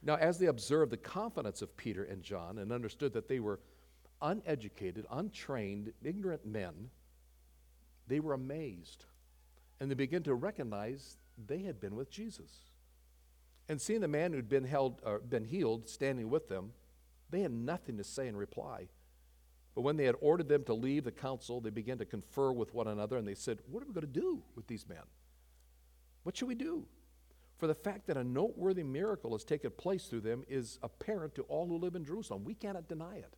Now, 0.01 0.15
as 0.15 0.37
they 0.37 0.45
observed 0.45 0.91
the 0.91 0.97
confidence 0.97 1.61
of 1.61 1.75
Peter 1.75 2.03
and 2.05 2.23
John 2.23 2.59
and 2.59 2.71
understood 2.71 3.13
that 3.13 3.27
they 3.27 3.39
were 3.39 3.59
uneducated, 4.21 5.05
untrained, 5.11 5.91
ignorant 6.03 6.45
men, 6.45 6.89
they 8.07 8.19
were 8.19 8.33
amazed. 8.33 9.05
And 9.79 9.89
they 9.89 9.95
began 9.95 10.23
to 10.23 10.35
recognize 10.35 11.17
they 11.47 11.59
had 11.59 11.79
been 11.79 11.95
with 11.95 12.09
Jesus. 12.09 12.51
And 13.67 13.79
seeing 13.79 14.01
the 14.01 14.07
man 14.07 14.33
who'd 14.33 14.49
been, 14.49 14.63
held, 14.63 15.01
uh, 15.05 15.19
been 15.19 15.45
healed 15.45 15.87
standing 15.87 16.29
with 16.29 16.49
them, 16.49 16.73
they 17.29 17.41
had 17.41 17.51
nothing 17.51 17.97
to 17.97 18.03
say 18.03 18.27
in 18.27 18.35
reply. 18.35 18.87
But 19.75 19.81
when 19.81 19.97
they 19.97 20.05
had 20.05 20.15
ordered 20.19 20.49
them 20.49 20.63
to 20.65 20.73
leave 20.73 21.03
the 21.03 21.11
council, 21.11 21.61
they 21.61 21.69
began 21.69 21.99
to 21.99 22.05
confer 22.05 22.51
with 22.51 22.73
one 22.73 22.87
another, 22.87 23.17
and 23.17 23.27
they 23.27 23.35
said, 23.35 23.59
What 23.69 23.83
are 23.83 23.85
we 23.85 23.93
going 23.93 24.07
to 24.07 24.19
do 24.19 24.41
with 24.55 24.67
these 24.67 24.89
men? 24.89 25.03
What 26.23 26.35
should 26.35 26.47
we 26.47 26.55
do? 26.55 26.85
For 27.57 27.67
the 27.67 27.75
fact 27.75 28.07
that 28.07 28.17
a 28.17 28.23
noteworthy 28.23 28.83
miracle 28.83 29.33
has 29.33 29.43
taken 29.43 29.71
place 29.71 30.05
through 30.05 30.21
them 30.21 30.43
is 30.47 30.79
apparent 30.81 31.35
to 31.35 31.43
all 31.43 31.67
who 31.67 31.77
live 31.77 31.95
in 31.95 32.05
Jerusalem. 32.05 32.43
We 32.43 32.55
cannot 32.55 32.87
deny 32.87 33.17
it. 33.17 33.35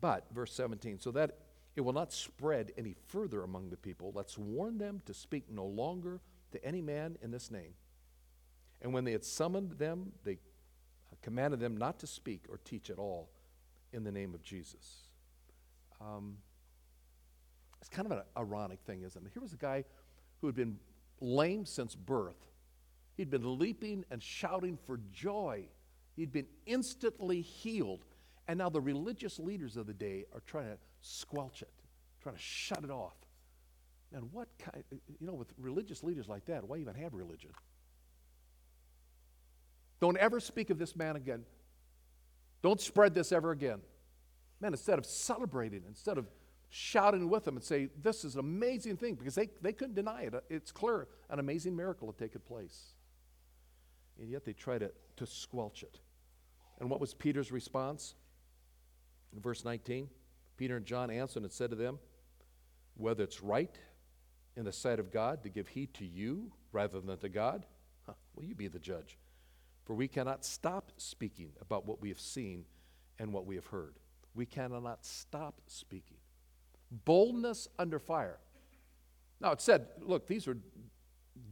But, 0.00 0.26
verse 0.32 0.52
17, 0.54 1.00
so 1.00 1.10
that 1.12 1.38
it 1.76 1.82
will 1.82 1.92
not 1.92 2.12
spread 2.12 2.72
any 2.76 2.94
further 3.08 3.42
among 3.42 3.70
the 3.70 3.76
people, 3.76 4.12
let's 4.14 4.38
warn 4.38 4.78
them 4.78 5.02
to 5.06 5.14
speak 5.14 5.50
no 5.50 5.64
longer 5.64 6.20
to 6.52 6.64
any 6.64 6.80
man 6.80 7.16
in 7.22 7.30
this 7.30 7.50
name. 7.50 7.74
And 8.82 8.92
when 8.92 9.04
they 9.04 9.12
had 9.12 9.24
summoned 9.24 9.72
them, 9.72 10.12
they 10.24 10.38
commanded 11.22 11.60
them 11.60 11.76
not 11.76 11.98
to 12.00 12.06
speak 12.06 12.44
or 12.48 12.58
teach 12.64 12.90
at 12.90 12.98
all 12.98 13.28
in 13.92 14.04
the 14.04 14.12
name 14.12 14.34
of 14.34 14.42
Jesus. 14.42 15.08
Um, 16.00 16.38
it's 17.80 17.88
kind 17.88 18.06
of 18.06 18.12
an 18.12 18.22
ironic 18.36 18.80
thing, 18.86 19.02
isn't 19.02 19.26
it? 19.26 19.30
Here 19.32 19.42
was 19.42 19.52
a 19.52 19.56
guy 19.56 19.84
who 20.40 20.46
had 20.46 20.56
been 20.56 20.78
lame 21.20 21.66
since 21.66 21.94
birth. 21.94 22.36
He'd 23.16 23.30
been 23.30 23.58
leaping 23.58 24.04
and 24.10 24.22
shouting 24.22 24.78
for 24.86 25.00
joy. 25.12 25.66
He'd 26.16 26.32
been 26.32 26.46
instantly 26.66 27.42
healed. 27.42 28.04
And 28.48 28.58
now 28.58 28.70
the 28.70 28.80
religious 28.80 29.38
leaders 29.38 29.76
of 29.76 29.86
the 29.86 29.92
day 29.92 30.24
are 30.34 30.40
trying 30.46 30.66
to 30.66 30.78
squelch 31.02 31.62
it, 31.62 31.72
trying 32.22 32.36
to 32.36 32.40
shut 32.40 32.82
it 32.82 32.90
off. 32.90 33.14
And 34.12 34.32
what 34.32 34.48
kind, 34.58 34.82
you 34.90 35.26
know, 35.26 35.34
with 35.34 35.52
religious 35.58 36.02
leaders 36.02 36.28
like 36.28 36.46
that, 36.46 36.64
why 36.64 36.78
even 36.78 36.94
have 36.96 37.14
religion? 37.14 37.50
Don't 40.00 40.16
ever 40.16 40.40
speak 40.40 40.70
of 40.70 40.78
this 40.78 40.96
man 40.96 41.16
again. 41.16 41.44
Don't 42.62 42.80
spread 42.80 43.14
this 43.14 43.32
ever 43.32 43.52
again. 43.52 43.80
Man, 44.60 44.72
instead 44.72 44.98
of 44.98 45.06
celebrating, 45.06 45.82
instead 45.86 46.18
of 46.18 46.26
shouting 46.70 47.28
with 47.28 47.44
them 47.44 47.56
and 47.56 47.64
say, 47.64 47.88
This 48.02 48.24
is 48.24 48.34
an 48.34 48.40
amazing 48.40 48.96
thing, 48.96 49.14
because 49.14 49.34
they, 49.34 49.48
they 49.62 49.72
couldn't 49.72 49.94
deny 49.94 50.22
it. 50.22 50.34
It's 50.48 50.72
clear 50.72 51.06
an 51.28 51.38
amazing 51.38 51.76
miracle 51.76 52.08
had 52.08 52.18
taken 52.18 52.40
place. 52.40 52.94
And 54.18 54.28
yet 54.28 54.44
they 54.44 54.52
try 54.52 54.78
to, 54.78 54.90
to 55.16 55.26
squelch 55.26 55.82
it. 55.82 56.00
And 56.78 56.90
what 56.90 57.00
was 57.00 57.14
Peter's 57.14 57.52
response? 57.52 58.14
In 59.34 59.40
verse 59.40 59.64
19, 59.64 60.08
Peter 60.56 60.76
and 60.76 60.84
John 60.84 61.10
answered 61.10 61.42
and 61.42 61.52
said 61.52 61.70
to 61.70 61.76
them, 61.76 61.98
Whether 62.96 63.24
it's 63.24 63.42
right 63.42 63.78
in 64.56 64.64
the 64.64 64.72
sight 64.72 64.98
of 64.98 65.12
God 65.12 65.42
to 65.42 65.48
give 65.48 65.68
heed 65.68 65.94
to 65.94 66.04
you 66.04 66.52
rather 66.72 67.00
than 67.00 67.16
to 67.18 67.28
God, 67.28 67.66
huh, 68.06 68.14
will 68.34 68.44
you 68.44 68.54
be 68.54 68.68
the 68.68 68.78
judge? 68.78 69.18
For 69.84 69.94
we 69.94 70.08
cannot 70.08 70.44
stop 70.44 70.92
speaking 70.96 71.50
about 71.60 71.86
what 71.86 72.00
we 72.00 72.08
have 72.08 72.20
seen 72.20 72.64
and 73.18 73.32
what 73.32 73.46
we 73.46 73.54
have 73.56 73.66
heard. 73.66 73.94
We 74.34 74.46
cannot 74.46 75.04
stop 75.04 75.60
speaking. 75.66 76.18
Boldness 77.04 77.68
under 77.78 77.98
fire. 77.98 78.38
Now 79.40 79.52
it 79.52 79.60
said, 79.60 79.86
look, 80.00 80.26
these 80.26 80.46
are 80.46 80.56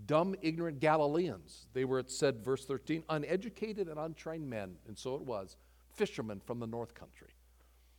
dumb, 0.06 0.34
ignorant 0.42 0.80
Galileans. 0.80 1.66
They 1.72 1.84
were, 1.84 1.98
it 1.98 2.10
said, 2.10 2.44
verse 2.44 2.64
13, 2.64 3.04
uneducated 3.08 3.88
and 3.88 3.98
untrained 3.98 4.48
men, 4.48 4.76
and 4.86 4.98
so 4.98 5.14
it 5.14 5.22
was, 5.22 5.56
fishermen 5.94 6.40
from 6.44 6.60
the 6.60 6.66
north 6.66 6.94
country. 6.94 7.30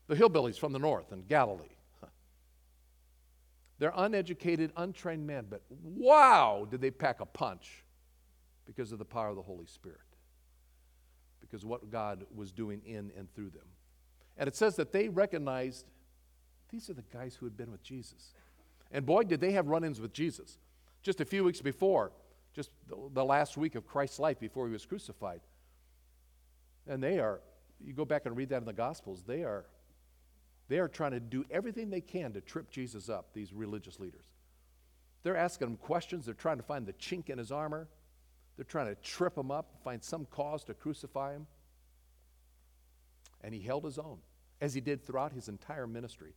The 0.08 0.16
hillbillies 0.16 0.58
from 0.58 0.74
the 0.74 0.80
north 0.80 1.12
and 1.12 1.28
Galilee. 1.28 1.76
They're 3.80 3.94
uneducated, 3.96 4.72
untrained 4.76 5.26
men, 5.26 5.46
but 5.50 5.62
wow, 5.70 6.68
did 6.70 6.82
they 6.82 6.92
pack 6.92 7.22
a 7.22 7.26
punch 7.26 7.84
because 8.66 8.92
of 8.92 9.00
the 9.00 9.06
power 9.06 9.30
of 9.30 9.36
the 9.36 9.42
Holy 9.42 9.66
Spirit 9.66 10.02
because 11.50 11.66
what 11.66 11.90
God 11.90 12.26
was 12.36 12.52
doing 12.52 12.82
in 12.86 13.12
and 13.18 13.34
through 13.34 13.50
them. 13.50 13.66
And 14.38 14.48
it 14.48 14.56
says 14.56 14.76
that 14.76 14.92
they 14.92 15.10
recognized 15.10 15.86
these 16.72 16.90
are 16.90 16.94
the 16.94 17.04
guys 17.12 17.36
who 17.36 17.46
had 17.46 17.58
been 17.58 17.72
with 17.72 17.82
Jesus. 17.82 18.34
And 18.92 19.06
boy, 19.06 19.24
did 19.24 19.42
they 19.42 19.54
have 19.54 19.68
run 19.68 19.84
ins 19.84 20.00
with 20.00 20.14
Jesus. 20.14 20.60
Just 21.02 21.22
a 21.22 21.26
few 21.26 21.44
weeks 21.44 21.62
before, 21.62 22.12
just 22.54 22.72
the, 22.88 22.96
the 23.14 23.26
last 23.26 23.58
week 23.58 23.76
of 23.76 23.88
Christ's 23.88 24.20
life 24.20 24.40
before 24.40 24.68
he 24.68 24.74
was 24.74 24.86
crucified. 24.86 25.42
And 26.88 27.02
they 27.02 27.20
are, 27.20 27.42
you 27.84 27.94
go 27.94 28.06
back 28.06 28.26
and 28.26 28.38
read 28.38 28.50
that 28.50 28.58
in 28.58 28.66
the 28.66 28.74
Gospels, 28.74 29.24
they 29.26 29.44
are, 29.44 29.66
they 30.70 30.80
are 30.80 30.88
trying 30.88 31.12
to 31.12 31.20
do 31.20 31.44
everything 31.52 31.90
they 31.90 32.00
can 32.00 32.32
to 32.34 32.42
trip 32.42 32.70
Jesus 32.70 33.10
up, 33.10 33.34
these 33.34 33.52
religious 33.52 34.00
leaders. 34.00 34.26
They're 35.24 35.36
asking 35.36 35.68
him 35.68 35.78
questions, 35.78 36.26
they're 36.26 36.34
trying 36.34 36.58
to 36.58 36.64
find 36.64 36.86
the 36.86 36.94
chink 36.94 37.30
in 37.30 37.38
his 37.38 37.52
armor. 37.52 37.88
They're 38.56 38.66
trying 38.66 38.88
to 38.88 38.96
trip 38.96 39.38
him 39.38 39.52
up, 39.52 39.76
find 39.84 40.04
some 40.04 40.26
cause 40.26 40.64
to 40.66 40.74
crucify 40.74 41.34
him. 41.34 41.48
And 43.42 43.54
he 43.54 43.62
held 43.62 43.86
his 43.86 43.98
own, 43.98 44.20
as 44.62 44.74
he 44.74 44.82
did 44.82 45.06
throughout 45.06 45.32
his 45.32 45.48
entire 45.48 45.88
ministry. 45.88 46.34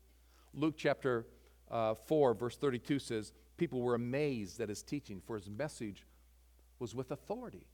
Luke 0.55 0.75
chapter 0.77 1.27
uh, 1.71 1.95
4, 1.95 2.35
verse 2.35 2.57
32 2.57 3.01
says, 3.01 3.33
People 3.57 3.83
were 3.83 3.95
amazed 3.95 4.61
at 4.61 4.69
his 4.69 4.83
teaching, 4.83 5.21
for 5.21 5.37
his 5.37 5.51
message 5.51 6.07
was 6.79 6.95
with 6.95 7.11
authority. 7.11 7.67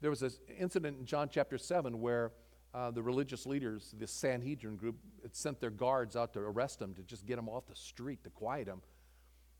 There 0.00 0.10
was 0.10 0.22
an 0.22 0.32
incident 0.58 0.98
in 0.98 1.06
John 1.06 1.28
chapter 1.30 1.56
7 1.56 2.00
where 2.00 2.32
uh, 2.74 2.90
the 2.90 3.02
religious 3.02 3.46
leaders, 3.46 3.94
the 3.98 4.06
Sanhedrin 4.06 4.76
group, 4.76 4.96
had 5.22 5.34
sent 5.34 5.60
their 5.60 5.70
guards 5.70 6.16
out 6.16 6.32
to 6.34 6.40
arrest 6.40 6.80
him, 6.80 6.94
to 6.94 7.02
just 7.02 7.26
get 7.26 7.38
him 7.38 7.48
off 7.48 7.66
the 7.66 7.74
street, 7.74 8.22
to 8.24 8.30
quiet 8.30 8.68
him. 8.68 8.82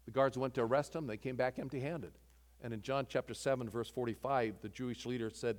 The 0.04 0.10
guards 0.10 0.36
went 0.38 0.54
to 0.54 0.62
arrest 0.62 0.94
him, 0.94 1.06
they 1.06 1.16
came 1.16 1.36
back 1.36 1.58
empty 1.58 1.80
handed. 1.80 2.12
And 2.62 2.74
in 2.74 2.82
John 2.82 3.06
chapter 3.08 3.34
7, 3.34 3.68
verse 3.70 3.88
45, 3.88 4.56
the 4.62 4.68
Jewish 4.68 5.06
leader 5.06 5.30
said, 5.30 5.58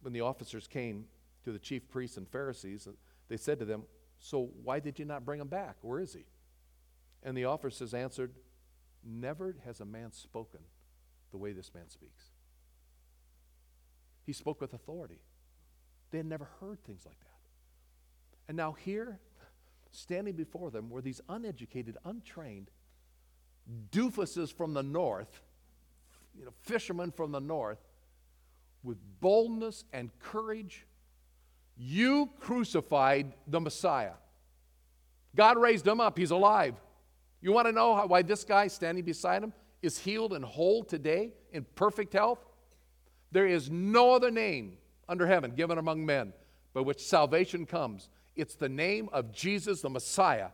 when 0.00 0.12
the 0.12 0.20
officers 0.20 0.66
came 0.66 1.06
to 1.44 1.52
the 1.52 1.58
chief 1.58 1.88
priests 1.88 2.16
and 2.16 2.28
Pharisees, 2.28 2.86
they 3.28 3.36
said 3.36 3.58
to 3.58 3.64
them, 3.64 3.82
So 4.18 4.50
why 4.62 4.80
did 4.80 4.98
you 4.98 5.04
not 5.04 5.24
bring 5.24 5.40
him 5.40 5.48
back? 5.48 5.76
Where 5.80 6.00
is 6.00 6.12
he? 6.12 6.26
And 7.22 7.36
the 7.36 7.46
officers 7.46 7.94
answered, 7.94 8.32
Never 9.04 9.56
has 9.64 9.80
a 9.80 9.84
man 9.84 10.12
spoken 10.12 10.60
the 11.30 11.38
way 11.38 11.52
this 11.52 11.72
man 11.74 11.88
speaks. 11.88 12.30
He 14.24 14.32
spoke 14.32 14.60
with 14.60 14.74
authority. 14.74 15.20
They 16.10 16.18
had 16.18 16.26
never 16.26 16.48
heard 16.60 16.82
things 16.84 17.04
like 17.04 17.18
that. 17.20 17.26
And 18.48 18.56
now, 18.56 18.72
here, 18.72 19.18
standing 19.90 20.34
before 20.34 20.70
them, 20.70 20.88
were 20.90 21.00
these 21.00 21.20
uneducated, 21.28 21.96
untrained 22.04 22.70
doofuses 23.90 24.52
from 24.52 24.74
the 24.74 24.82
north 24.82 25.40
you 26.38 26.44
know, 26.44 26.52
fishermen 26.62 27.10
from 27.10 27.32
the 27.32 27.40
north 27.40 27.78
with 28.82 28.98
boldness 29.20 29.84
and 29.92 30.10
courage. 30.20 30.86
You 31.76 32.30
crucified 32.40 33.32
the 33.46 33.60
Messiah. 33.60 34.12
God 35.34 35.58
raised 35.58 35.86
him 35.86 36.00
up. 36.00 36.18
He's 36.18 36.30
alive. 36.30 36.74
You 37.40 37.52
want 37.52 37.66
to 37.66 37.72
know 37.72 37.94
how, 37.94 38.06
why 38.06 38.22
this 38.22 38.44
guy 38.44 38.68
standing 38.68 39.04
beside 39.04 39.42
him 39.42 39.52
is 39.82 39.98
healed 39.98 40.32
and 40.32 40.44
whole 40.44 40.82
today 40.82 41.32
in 41.52 41.66
perfect 41.74 42.12
health? 42.12 42.44
There 43.32 43.46
is 43.46 43.70
no 43.70 44.12
other 44.12 44.30
name 44.30 44.78
under 45.08 45.26
heaven 45.26 45.52
given 45.52 45.78
among 45.78 46.04
men 46.04 46.32
by 46.74 46.80
which 46.80 47.00
salvation 47.00 47.66
comes. 47.66 48.08
It's 48.34 48.54
the 48.54 48.68
name 48.68 49.08
of 49.12 49.32
Jesus 49.32 49.80
the 49.80 49.90
Messiah. 49.90 50.48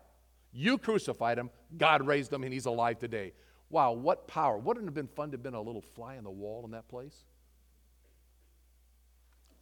You 0.53 0.79
crucified 0.79 1.39
him, 1.39 1.51
God 1.77 2.07
raised 2.07 2.33
him, 2.33 2.45
and 2.45 2.53
he's 2.53 2.67
alive 2.67 2.99
today. 2.99 3.33
Wow, 3.71 3.93
what 3.93 4.29
power. 4.29 4.59
Wouldn't 4.59 4.85
it 4.85 4.89
have 4.89 4.95
been 4.95 5.09
fun 5.09 5.31
to 5.31 5.37
have 5.37 5.43
been 5.43 5.55
a 5.55 5.61
little 5.61 5.81
fly 5.81 6.19
on 6.19 6.25
the 6.25 6.31
wall 6.31 6.63
in 6.65 6.73
that 6.73 6.89
place? 6.89 7.25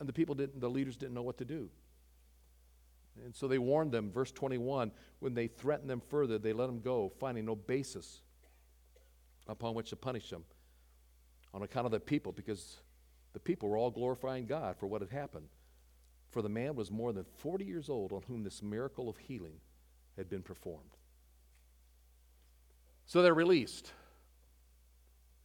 And 0.01 0.09
the 0.09 0.13
people 0.13 0.35
didn't, 0.35 0.61
the 0.61 0.69
leaders 0.69 0.97
didn't 0.97 1.15
know 1.15 1.23
what 1.23 1.39
to 1.39 1.45
do. 1.45 1.71
And 3.25 3.35
so 3.35 3.47
they 3.47 3.59
warned 3.59 3.93
them, 3.93 4.11
verse 4.11 4.33
21, 4.33 4.91
when 5.21 5.35
they 5.35 5.47
threatened 5.47 5.89
them 5.89 6.03
further, 6.09 6.39
they 6.39 6.53
let 6.53 6.67
them 6.67 6.81
go, 6.81 7.13
finding 7.21 7.45
no 7.45 7.55
basis 7.55 8.23
upon 9.47 9.75
which 9.75 9.91
to 9.91 9.97
punish 9.97 10.31
them 10.31 10.45
on 11.53 11.63
account 11.63 11.87
of 11.87 11.93
the 11.93 12.01
people, 12.01 12.33
because 12.33 12.81
the 13.33 13.41
people 13.41 13.69
were 13.69 13.77
all 13.77 13.91
glorifying 13.91 14.47
God 14.47 14.77
for 14.79 14.87
what 14.87 15.01
had 15.01 15.11
happened. 15.11 15.49
For 16.31 16.43
the 16.43 16.49
man 16.49 16.75
was 16.75 16.91
more 16.91 17.13
than 17.13 17.25
40 17.39 17.65
years 17.65 17.89
old 17.89 18.13
on 18.13 18.23
whom 18.29 18.45
this 18.45 18.63
miracle 18.63 19.09
of 19.09 19.17
healing 19.17 19.61
had 20.17 20.29
been 20.29 20.43
performed. 20.43 20.97
So 23.07 23.23
they're 23.23 23.35
released. 23.35 23.93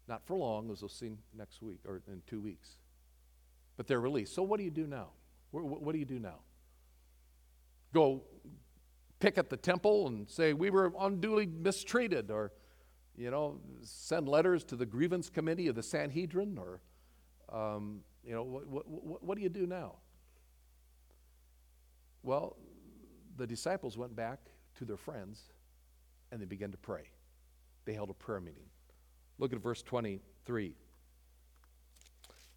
Not 0.08 0.22
for 0.26 0.38
long, 0.38 0.70
as 0.72 0.82
we'll 0.82 0.90
see 0.90 1.12
next 1.36 1.62
week 1.62 1.80
or 1.88 2.02
in 2.08 2.22
two 2.28 2.40
weeks. 2.40 2.78
But 3.78 3.88
they're 3.88 4.00
released. 4.00 4.36
So 4.36 4.44
what 4.44 4.58
do 4.58 4.64
you 4.64 4.72
do 4.72 4.86
now? 4.86 5.08
What 5.52 5.94
do 5.94 5.98
you 5.98 6.06
do 6.06 6.20
now? 6.20 6.40
Go 7.94 8.24
pick 9.20 9.38
at 9.38 9.50
the 9.50 9.58
temple 9.58 10.08
and 10.08 10.30
say, 10.30 10.54
We 10.54 10.70
were 10.70 10.92
unduly 11.00 11.46
mistreated, 11.46 12.30
or, 12.30 12.52
you 13.16 13.32
know, 13.32 13.60
send 13.82 14.28
letters 14.28 14.64
to 14.66 14.76
the 14.76 14.86
grievance 14.86 15.30
committee 15.30 15.68
of 15.68 15.76
the 15.76 15.84
Sanhedrin, 15.84 16.58
or, 16.60 16.82
um, 17.52 18.02
you 18.24 18.34
know, 18.34 18.44
what, 18.44 18.88
what, 18.88 19.24
what 19.24 19.38
do 19.38 19.44
you 19.44 19.50
do 19.50 19.66
now? 19.66 19.94
Well, 22.24 22.58
the 23.38 23.46
disciples 23.46 23.98
went 23.98 24.16
back 24.16 24.40
to 24.78 24.86
their 24.86 24.98
friends 24.98 25.42
and 26.32 26.42
they 26.42 26.46
began 26.46 26.72
to 26.72 26.78
pray. 26.78 27.04
They 27.86 27.94
held 27.94 28.10
a 28.10 28.14
prayer 28.14 28.40
meeting. 28.40 28.66
Look 29.38 29.54
at 29.54 29.60
verse 29.60 29.82
23. 29.84 30.74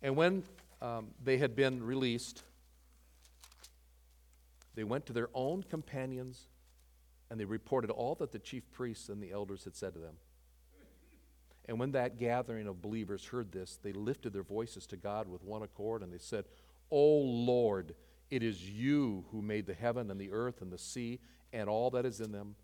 And 0.02 0.16
when 0.16 0.44
um, 0.80 1.08
they 1.22 1.38
had 1.38 1.54
been 1.54 1.82
released, 1.82 2.44
they 4.74 4.84
went 4.84 5.06
to 5.06 5.12
their 5.12 5.28
own 5.34 5.64
companions 5.64 6.46
and 7.30 7.38
they 7.38 7.44
reported 7.44 7.90
all 7.90 8.14
that 8.16 8.32
the 8.32 8.38
chief 8.38 8.70
priests 8.72 9.08
and 9.08 9.22
the 9.22 9.32
elders 9.32 9.64
had 9.64 9.76
said 9.76 9.92
to 9.92 9.98
them. 9.98 10.14
And 11.68 11.78
when 11.78 11.92
that 11.92 12.18
gathering 12.18 12.66
of 12.66 12.80
believers 12.80 13.26
heard 13.26 13.52
this, 13.52 13.78
they 13.82 13.92
lifted 13.92 14.32
their 14.32 14.42
voices 14.42 14.86
to 14.86 14.96
God 14.96 15.28
with 15.28 15.44
one 15.44 15.62
accord 15.62 16.02
and 16.02 16.12
they 16.12 16.18
said, 16.18 16.46
O 16.90 17.18
Lord, 17.18 17.94
it 18.30 18.42
is 18.42 18.68
you 18.68 19.26
who 19.30 19.42
made 19.42 19.66
the 19.66 19.74
heaven 19.74 20.10
and 20.10 20.18
the 20.18 20.32
earth 20.32 20.62
and 20.62 20.72
the 20.72 20.78
sea 20.78 21.20
and 21.52 21.68
all 21.68 21.90
that 21.90 22.06
is 22.06 22.20
in 22.20 22.32
them, 22.32 22.56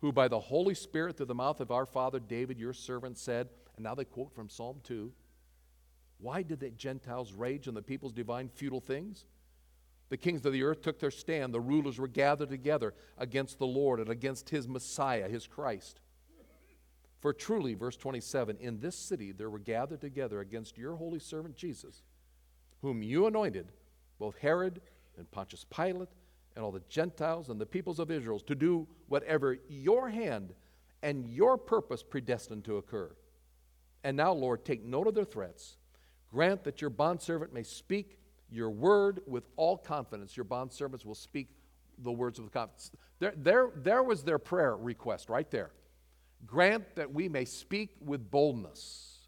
who 0.00 0.12
by 0.12 0.26
the 0.26 0.40
Holy 0.40 0.74
Spirit 0.74 1.16
through 1.16 1.26
the 1.26 1.34
mouth 1.34 1.60
of 1.60 1.70
our 1.70 1.86
father 1.86 2.18
David, 2.18 2.58
your 2.58 2.72
servant, 2.72 3.16
said, 3.16 3.48
and 3.76 3.84
now 3.84 3.94
they 3.94 4.04
quote 4.04 4.34
from 4.34 4.48
Psalm 4.48 4.80
2 4.82 5.12
Why 6.18 6.42
did 6.42 6.58
the 6.58 6.70
Gentiles 6.70 7.32
rage 7.32 7.68
and 7.68 7.76
the 7.76 7.82
peoples 7.82 8.12
divine 8.12 8.48
futile 8.48 8.80
things? 8.80 9.24
The 10.08 10.16
kings 10.16 10.44
of 10.44 10.52
the 10.52 10.62
earth 10.62 10.82
took 10.82 10.98
their 10.98 11.10
stand. 11.10 11.52
The 11.52 11.60
rulers 11.60 11.98
were 11.98 12.08
gathered 12.08 12.48
together 12.48 12.94
against 13.18 13.58
the 13.58 13.66
Lord 13.66 14.00
and 14.00 14.08
against 14.08 14.48
his 14.48 14.66
Messiah, 14.66 15.28
his 15.28 15.46
Christ. 15.46 16.00
For 17.20 17.32
truly, 17.32 17.74
verse 17.74 17.96
27, 17.96 18.58
in 18.60 18.78
this 18.78 18.96
city 18.96 19.32
there 19.32 19.50
were 19.50 19.58
gathered 19.58 20.00
together 20.00 20.40
against 20.40 20.78
your 20.78 20.96
holy 20.96 21.18
servant 21.18 21.56
Jesus, 21.56 22.02
whom 22.80 23.02
you 23.02 23.26
anointed, 23.26 23.72
both 24.18 24.38
Herod 24.38 24.80
and 25.16 25.30
Pontius 25.30 25.64
Pilate 25.64 26.08
and 26.54 26.64
all 26.64 26.70
the 26.70 26.82
Gentiles 26.88 27.48
and 27.48 27.60
the 27.60 27.66
peoples 27.66 27.98
of 27.98 28.10
Israel 28.10 28.38
to 28.40 28.54
do 28.54 28.86
whatever 29.08 29.58
your 29.68 30.08
hand 30.08 30.54
and 31.02 31.28
your 31.28 31.56
purpose 31.56 32.02
predestined 32.02 32.64
to 32.64 32.76
occur. 32.76 33.10
And 34.04 34.16
now, 34.16 34.32
Lord, 34.32 34.64
take 34.64 34.84
note 34.84 35.06
of 35.08 35.14
their 35.14 35.24
threats. 35.24 35.76
Grant 36.30 36.64
that 36.64 36.80
your 36.80 36.90
bondservant 36.90 37.52
may 37.52 37.62
speak 37.62 38.18
your 38.50 38.70
word 38.70 39.20
with 39.26 39.44
all 39.56 39.76
confidence. 39.76 40.36
Your 40.36 40.44
bondservants 40.44 41.04
will 41.04 41.14
speak 41.14 41.48
the 41.98 42.12
words 42.12 42.38
of 42.38 42.44
the 42.44 42.50
confidence. 42.50 42.92
There, 43.18 43.34
there, 43.36 43.70
there 43.74 44.02
was 44.02 44.22
their 44.22 44.38
prayer 44.38 44.76
request 44.76 45.28
right 45.28 45.50
there. 45.50 45.72
Grant 46.46 46.96
that 46.96 47.12
we 47.12 47.28
may 47.28 47.44
speak 47.44 47.96
with 48.00 48.30
boldness. 48.30 49.18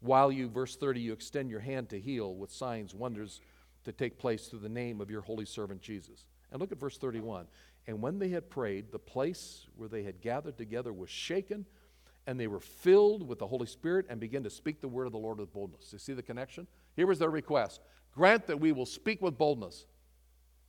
While 0.00 0.30
you, 0.30 0.48
verse 0.48 0.76
30, 0.76 1.00
you 1.00 1.12
extend 1.12 1.50
your 1.50 1.60
hand 1.60 1.88
to 1.90 2.00
heal 2.00 2.34
with 2.34 2.50
signs, 2.50 2.94
wonders, 2.94 3.40
to 3.84 3.92
take 3.92 4.18
place 4.18 4.46
through 4.48 4.60
the 4.60 4.68
name 4.68 5.00
of 5.00 5.10
your 5.10 5.22
holy 5.22 5.44
servant 5.44 5.80
Jesus. 5.80 6.24
And 6.50 6.60
look 6.60 6.72
at 6.72 6.78
verse 6.78 6.98
31. 6.98 7.46
And 7.86 8.02
when 8.02 8.18
they 8.18 8.28
had 8.28 8.50
prayed, 8.50 8.90
the 8.92 8.98
place 8.98 9.66
where 9.76 9.88
they 9.88 10.02
had 10.02 10.20
gathered 10.20 10.56
together 10.56 10.92
was 10.92 11.10
shaken, 11.10 11.66
and 12.26 12.38
they 12.38 12.48
were 12.48 12.60
filled 12.60 13.26
with 13.26 13.38
the 13.38 13.46
Holy 13.46 13.66
Spirit 13.66 14.06
and 14.08 14.18
began 14.20 14.42
to 14.42 14.50
speak 14.50 14.80
the 14.80 14.88
word 14.88 15.06
of 15.06 15.12
the 15.12 15.18
Lord 15.18 15.38
with 15.38 15.52
boldness. 15.52 15.92
You 15.92 15.98
see 15.98 16.12
the 16.12 16.22
connection? 16.22 16.66
Here 16.96 17.06
was 17.06 17.18
their 17.18 17.30
request 17.30 17.80
Grant 18.12 18.46
that 18.46 18.58
we 18.58 18.72
will 18.72 18.86
speak 18.86 19.20
with 19.20 19.36
boldness. 19.36 19.86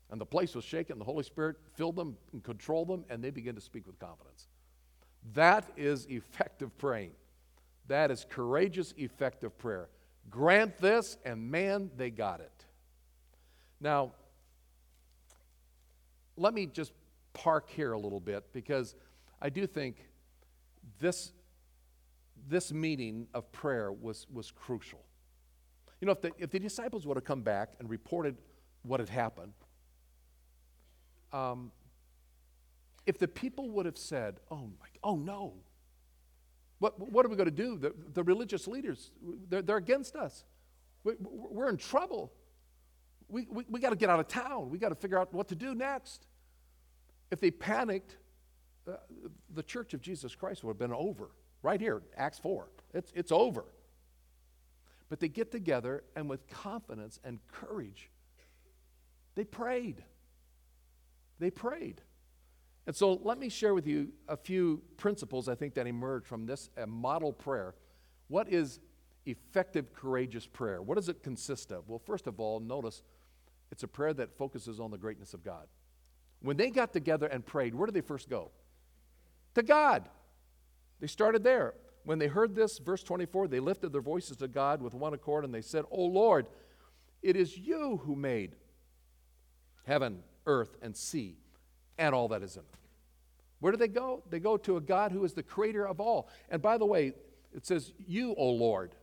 And 0.10 0.22
the 0.22 0.26
place 0.26 0.56
was 0.56 0.63
shaken, 0.63 1.00
the 1.00 1.06
Holy 1.06 1.24
Spirit 1.24 1.58
filled 1.74 1.96
them 1.98 2.17
and 2.32 2.41
controlled 2.43 2.88
them, 2.88 3.04
and 3.10 3.22
they 3.24 3.30
began 3.30 3.56
to 3.56 3.62
speak 3.62 3.86
with 3.86 4.00
confidence. 4.00 4.48
That 5.34 5.65
is 5.76 6.06
effective 6.06 6.78
praying. 6.78 7.12
That 7.88 8.12
is 8.12 8.26
courageous, 8.30 8.93
effective 8.98 9.58
prayer. 9.58 9.89
Grant 10.30 10.78
this, 10.80 11.17
and 11.26 11.52
man, 11.52 11.91
they 11.98 12.10
got 12.10 12.39
it. 12.39 12.65
Now, 13.80 14.13
let 16.36 16.54
me 16.54 16.65
just 16.65 16.93
park 17.34 17.70
here 17.70 17.93
a 17.93 18.00
little 18.00 18.20
bit 18.20 18.46
because 18.54 18.96
I 19.41 19.50
do 19.50 19.67
think 19.67 19.98
this, 21.00 21.32
this 22.48 22.72
meeting 22.72 23.28
of 23.34 23.52
prayer 23.52 23.91
was, 23.91 24.26
was 24.32 24.52
crucial. 24.52 25.04
You 26.02 26.06
know, 26.08 26.12
if 26.12 26.22
the, 26.22 26.32
if 26.38 26.50
the 26.50 26.60
disciples 26.60 27.06
would 27.08 27.17
have 27.17 27.24
come 27.24 27.41
back 27.41 27.74
and 27.80 27.89
reported 27.89 28.38
what 28.84 29.00
had 29.00 29.10
happened, 29.10 29.54
um, 31.32 31.72
if 33.06 33.18
the 33.18 33.28
people 33.28 33.70
would 33.72 33.86
have 33.86 33.98
said, 33.98 34.40
oh, 34.52 34.70
my, 34.80 34.88
oh 35.04 35.16
no, 35.16 35.54
what, 36.80 37.00
what 37.12 37.26
are 37.26 37.30
we 37.30 37.36
going 37.36 37.50
to 37.50 37.52
do? 37.52 37.78
The, 37.78 37.94
the 38.13 38.24
religious 38.24 38.68
leaders, 38.68 39.12
they're, 39.50 39.62
they're 39.62 39.78
against 39.78 40.16
us. 40.16 40.44
We, 41.04 41.13
we're 41.20 41.70
in 41.70 41.78
trouble 41.78 42.32
we, 43.30 43.48
we, 43.50 43.66
we 43.70 43.80
got 43.80 43.90
to 43.90 43.96
get 43.96 44.10
out 44.10 44.20
of 44.20 44.28
town. 44.28 44.70
We 44.70 44.78
got 44.78 44.90
to 44.90 44.96
figure 44.96 45.20
out 45.20 45.34
what 45.34 45.50
to 45.50 45.56
do 45.56 45.76
next. 45.76 46.28
If 47.32 47.40
they 47.40 47.52
panicked, 47.52 48.18
uh, 48.88 48.94
the 49.54 49.63
church 49.63 49.94
of 49.94 50.02
Jesus 50.02 50.34
Christ 50.36 50.63
would 50.63 50.72
have 50.72 50.80
been 50.80 50.94
over. 50.94 51.32
Right 51.62 51.82
here, 51.82 52.02
Acts 52.16 52.40
4. 52.40 52.68
It's, 52.94 53.12
it's 53.16 53.32
over. 53.32 53.66
But 55.10 55.20
they 55.20 55.28
get 55.28 55.52
together 55.52 56.04
and 56.16 56.30
with 56.30 56.48
confidence 56.48 57.20
and 57.24 57.40
courage, 57.52 58.10
they 59.36 59.44
prayed. 59.44 60.04
They 61.39 61.52
prayed. 61.52 62.02
And 62.86 62.95
so 62.95 63.19
let 63.23 63.38
me 63.38 63.50
share 63.50 63.73
with 63.73 63.86
you 63.86 64.10
a 64.28 64.38
few 64.38 64.82
principles 64.95 65.50
I 65.50 65.56
think 65.56 65.73
that 65.76 65.88
emerge 65.88 66.26
from 66.26 66.45
this 66.45 66.69
model 66.88 67.34
prayer. 67.34 67.76
What 68.30 68.47
is 68.50 68.80
effective, 69.26 69.93
courageous 69.93 70.47
prayer? 70.47 70.82
What 70.82 70.95
does 70.95 71.10
it 71.10 71.21
consist 71.21 71.71
of? 71.71 71.89
Well, 71.89 72.00
first 72.00 72.28
of 72.28 72.39
all, 72.39 72.60
notice 72.60 73.04
it's 73.71 73.84
a 73.84 73.88
prayer 73.88 74.13
that 74.13 74.38
focuses 74.38 74.80
on 74.80 74.91
the 74.91 74.97
greatness 74.97 75.34
of 75.34 75.43
God. 75.43 75.67
When 76.41 76.56
they 76.56 76.69
got 76.69 76.93
together 76.93 77.28
and 77.28 77.45
prayed, 77.45 77.76
where 77.76 77.88
did 77.88 77.95
they 77.95 78.02
first 78.02 78.30
go? 78.30 78.52
To 79.56 79.63
God. 79.63 80.08
They 81.00 81.08
started 81.08 81.43
there. 81.43 81.73
When 82.06 82.19
they 82.19 82.28
heard 82.28 82.56
this, 82.56 82.78
verse 82.78 83.04
24, 83.04 83.50
they 83.50 83.60
lifted 83.60 83.91
their 83.91 84.02
voices 84.02 84.38
to 84.38 84.47
God 84.47 84.82
with 84.82 84.93
one 84.93 85.13
accord 85.13 85.43
and 85.43 85.54
they 85.54 85.62
said, 85.62 85.84
O 85.91 86.04
Lord, 86.04 86.47
it 87.21 87.36
is 87.36 87.58
you 87.58 88.00
who 88.06 88.15
made 88.15 88.56
heaven, 89.86 90.19
earth, 90.47 90.75
and 90.81 90.95
sea, 90.95 91.38
and 91.97 92.15
all 92.15 92.29
that 92.29 92.41
is 92.41 92.55
in 92.55 92.63
them. 92.63 92.79
Where 93.60 93.71
do 93.71 93.77
they 93.77 93.88
go? 93.88 94.23
They 94.29 94.39
go 94.39 94.57
to 94.57 94.77
a 94.77 94.81
God 94.81 95.12
who 95.12 95.23
is 95.23 95.33
the 95.33 95.43
creator 95.43 95.88
of 95.88 95.99
all. 95.99 96.29
And 96.49 96.62
by 96.62 96.77
the 96.77 96.86
way, 96.86 97.13
it 97.53 97.65
says, 97.65 97.93
You, 98.07 98.33
O 98.36 98.49
Lord. 98.49 98.95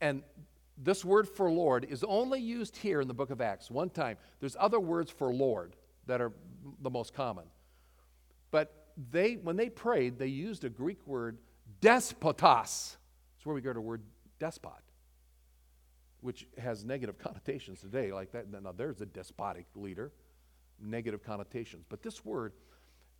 And 0.00 0.22
this 0.78 1.04
word 1.04 1.28
for 1.28 1.50
Lord 1.50 1.84
is 1.84 2.04
only 2.04 2.40
used 2.40 2.76
here 2.76 3.00
in 3.00 3.08
the 3.08 3.14
book 3.14 3.30
of 3.30 3.40
Acts 3.40 3.70
one 3.70 3.90
time. 3.90 4.18
There's 4.40 4.56
other 4.58 4.78
words 4.78 5.10
for 5.10 5.32
Lord 5.32 5.74
that 6.06 6.20
are 6.20 6.32
the 6.82 6.90
most 6.90 7.14
common. 7.14 7.44
But 8.50 8.86
they, 9.10 9.34
when 9.34 9.56
they 9.56 9.68
prayed, 9.68 10.18
they 10.18 10.26
used 10.26 10.64
a 10.64 10.68
Greek 10.68 11.06
word, 11.06 11.38
despotas. 11.80 12.96
That's 13.34 13.44
where 13.44 13.54
we 13.54 13.60
get 13.60 13.76
our 13.76 13.80
word 13.80 14.02
despot, 14.38 14.72
which 16.20 16.46
has 16.58 16.84
negative 16.84 17.18
connotations 17.22 17.80
today. 17.80 18.12
Like 18.12 18.32
that, 18.32 18.50
now 18.50 18.72
there's 18.72 19.00
a 19.00 19.06
despotic 19.06 19.66
leader, 19.74 20.12
negative 20.80 21.22
connotations. 21.22 21.84
But 21.88 22.02
this 22.02 22.24
word 22.24 22.52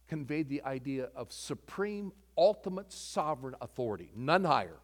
conveyed 0.09 0.49
the 0.49 0.63
idea 0.63 1.09
of 1.17 1.33
supreme, 1.33 2.13
ultimate 2.37 2.93
sovereign 2.93 3.55
authority, 3.61 4.11
none 4.15 4.45
higher 4.45 4.79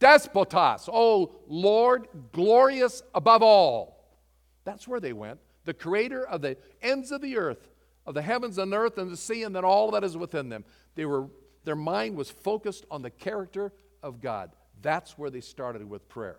Despotas, 0.00 0.88
oh 0.92 1.36
Lord, 1.46 2.08
glorious 2.32 3.02
above 3.14 3.42
all. 3.42 4.18
That's 4.64 4.86
where 4.86 5.00
they 5.00 5.12
went. 5.12 5.40
The 5.64 5.74
creator 5.74 6.26
of 6.26 6.42
the 6.42 6.56
ends 6.82 7.12
of 7.12 7.22
the 7.22 7.36
earth, 7.36 7.70
of 8.04 8.14
the 8.14 8.22
heavens 8.22 8.58
and 8.58 8.72
earth 8.74 8.98
and 8.98 9.10
the 9.10 9.16
sea, 9.16 9.42
and 9.42 9.56
then 9.56 9.64
all 9.64 9.90
that 9.92 10.04
is 10.04 10.16
within 10.16 10.48
them. 10.48 10.64
They 10.94 11.06
were, 11.06 11.28
their 11.64 11.76
mind 11.76 12.16
was 12.16 12.30
focused 12.30 12.84
on 12.90 13.02
the 13.02 13.10
character 13.10 13.72
of 14.02 14.20
God. 14.20 14.50
That's 14.82 15.16
where 15.16 15.30
they 15.30 15.40
started 15.40 15.88
with 15.88 16.08
prayer. 16.08 16.38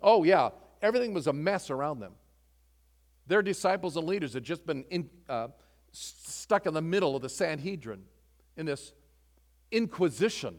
Oh, 0.00 0.24
yeah, 0.24 0.50
everything 0.80 1.12
was 1.12 1.26
a 1.26 1.32
mess 1.32 1.70
around 1.70 2.00
them. 2.00 2.12
Their 3.26 3.42
disciples 3.42 3.96
and 3.96 4.06
leaders 4.06 4.34
had 4.34 4.44
just 4.44 4.66
been 4.66 4.84
in, 4.90 5.10
uh, 5.28 5.48
stuck 5.92 6.66
in 6.66 6.74
the 6.74 6.82
middle 6.82 7.16
of 7.16 7.22
the 7.22 7.28
Sanhedrin 7.28 8.02
in 8.56 8.66
this 8.66 8.92
inquisition. 9.70 10.56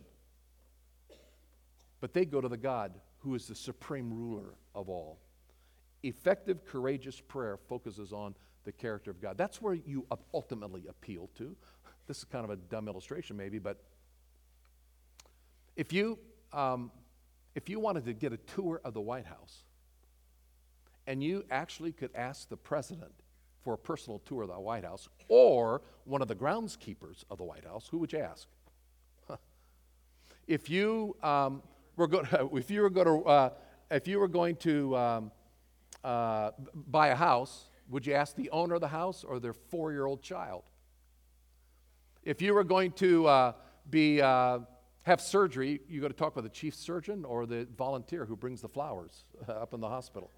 But 1.99 2.13
they 2.13 2.25
go 2.25 2.41
to 2.41 2.49
the 2.49 2.57
God 2.57 2.93
who 3.19 3.35
is 3.35 3.47
the 3.47 3.55
supreme 3.55 4.13
ruler 4.13 4.53
of 4.75 4.89
all. 4.89 5.19
Effective, 6.03 6.65
courageous 6.65 7.19
prayer 7.19 7.57
focuses 7.57 8.13
on 8.13 8.35
the 8.65 8.71
character 8.71 9.11
of 9.11 9.21
God. 9.21 9.37
That's 9.37 9.61
where 9.61 9.73
you 9.73 10.05
ultimately 10.33 10.85
appeal 10.87 11.29
to. 11.37 11.55
This 12.05 12.19
is 12.19 12.25
kind 12.25 12.45
of 12.45 12.51
a 12.51 12.55
dumb 12.55 12.87
illustration, 12.87 13.35
maybe, 13.35 13.59
but 13.59 13.81
if 15.75 15.91
you, 15.91 16.19
um, 16.53 16.91
if 17.55 17.69
you 17.69 17.79
wanted 17.79 18.05
to 18.05 18.13
get 18.13 18.33
a 18.33 18.37
tour 18.37 18.81
of 18.83 18.93
the 18.93 19.01
White 19.01 19.25
House 19.25 19.63
and 21.07 21.23
you 21.23 21.45
actually 21.49 21.93
could 21.93 22.11
ask 22.13 22.49
the 22.49 22.57
president 22.57 23.13
for 23.63 23.73
a 23.73 23.77
personal 23.77 24.19
tour 24.19 24.43
of 24.43 24.49
the 24.49 24.59
White 24.59 24.83
House 24.83 25.09
or 25.29 25.81
one 26.03 26.21
of 26.21 26.27
the 26.27 26.35
groundskeepers 26.35 27.23
of 27.31 27.37
the 27.37 27.43
White 27.43 27.65
House, 27.65 27.87
who 27.89 27.97
would 27.97 28.13
you 28.13 28.19
ask? 28.19 28.47
If 30.47 30.69
you 30.69 31.17
um, 31.23 31.61
were 31.97 32.07
going, 32.07 32.25
if 32.53 32.71
you 32.71 32.81
were 32.81 32.89
going 32.89 33.07
to, 33.07 33.27
uh, 33.27 33.49
if 33.91 34.07
you 34.07 34.19
were 34.19 34.29
going 34.29 34.55
to 34.57 34.95
um, 34.95 35.31
uh, 36.03 36.51
buy 36.73 37.07
a 37.07 37.15
house, 37.15 37.69
would 37.89 38.05
you 38.05 38.13
ask 38.13 38.35
the 38.35 38.49
owner 38.51 38.75
of 38.75 38.81
the 38.81 38.87
house 38.87 39.23
or 39.23 39.39
their 39.39 39.53
four-year-old 39.53 40.21
child? 40.21 40.63
If 42.23 42.41
you 42.41 42.53
were 42.53 42.63
going 42.63 42.91
to 42.93 43.27
uh, 43.27 43.53
be 43.89 44.21
uh, 44.21 44.59
have 45.03 45.21
surgery, 45.21 45.81
you 45.87 46.01
got 46.01 46.09
to 46.09 46.13
talk 46.13 46.35
with 46.35 46.43
the 46.43 46.49
chief 46.49 46.75
surgeon 46.75 47.23
or 47.25 47.45
the 47.45 47.67
volunteer 47.77 48.25
who 48.25 48.35
brings 48.35 48.61
the 48.61 48.69
flowers 48.69 49.25
up 49.47 49.73
in 49.73 49.79
the 49.79 49.89
hospital. 49.89 50.31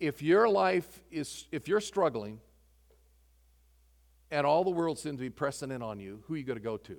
If 0.00 0.22
your 0.22 0.48
life 0.48 1.02
is, 1.10 1.46
if 1.52 1.68
you're 1.68 1.80
struggling, 1.80 2.40
and 4.30 4.46
all 4.46 4.64
the 4.64 4.70
world 4.70 4.98
seems 4.98 5.16
to 5.16 5.22
be 5.22 5.30
pressing 5.30 5.70
in 5.70 5.82
on 5.82 6.00
you, 6.00 6.22
who 6.26 6.34
are 6.34 6.36
you 6.36 6.44
going 6.44 6.58
to 6.58 6.64
go 6.64 6.76
to? 6.76 6.96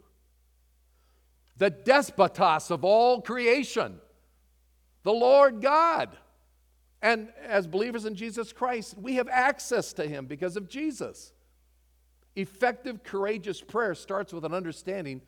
the 1.58 1.72
despotos 1.72 2.72
of 2.72 2.84
all 2.84 3.22
creation, 3.22 4.00
the 5.04 5.14
Lord 5.14 5.62
God. 5.62 6.18
And 7.02 7.30
as 7.46 7.68
believers 7.68 8.06
in 8.06 8.16
Jesus 8.16 8.52
Christ, 8.52 8.98
we 8.98 9.16
have 9.16 9.28
access 9.30 9.94
to 9.94 10.08
Him 10.08 10.26
because 10.26 10.58
of 10.58 10.68
Jesus. 10.68 11.34
Effective, 12.36 13.04
courageous 13.04 13.62
prayer 13.62 13.96
starts 13.96 14.34
with 14.34 14.44
an 14.44 14.54
understanding 14.54 15.22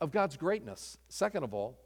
of 0.00 0.10
God's 0.10 0.36
greatness. 0.36 0.96
Second 1.08 1.42
of 1.42 1.52
all, 1.52 1.78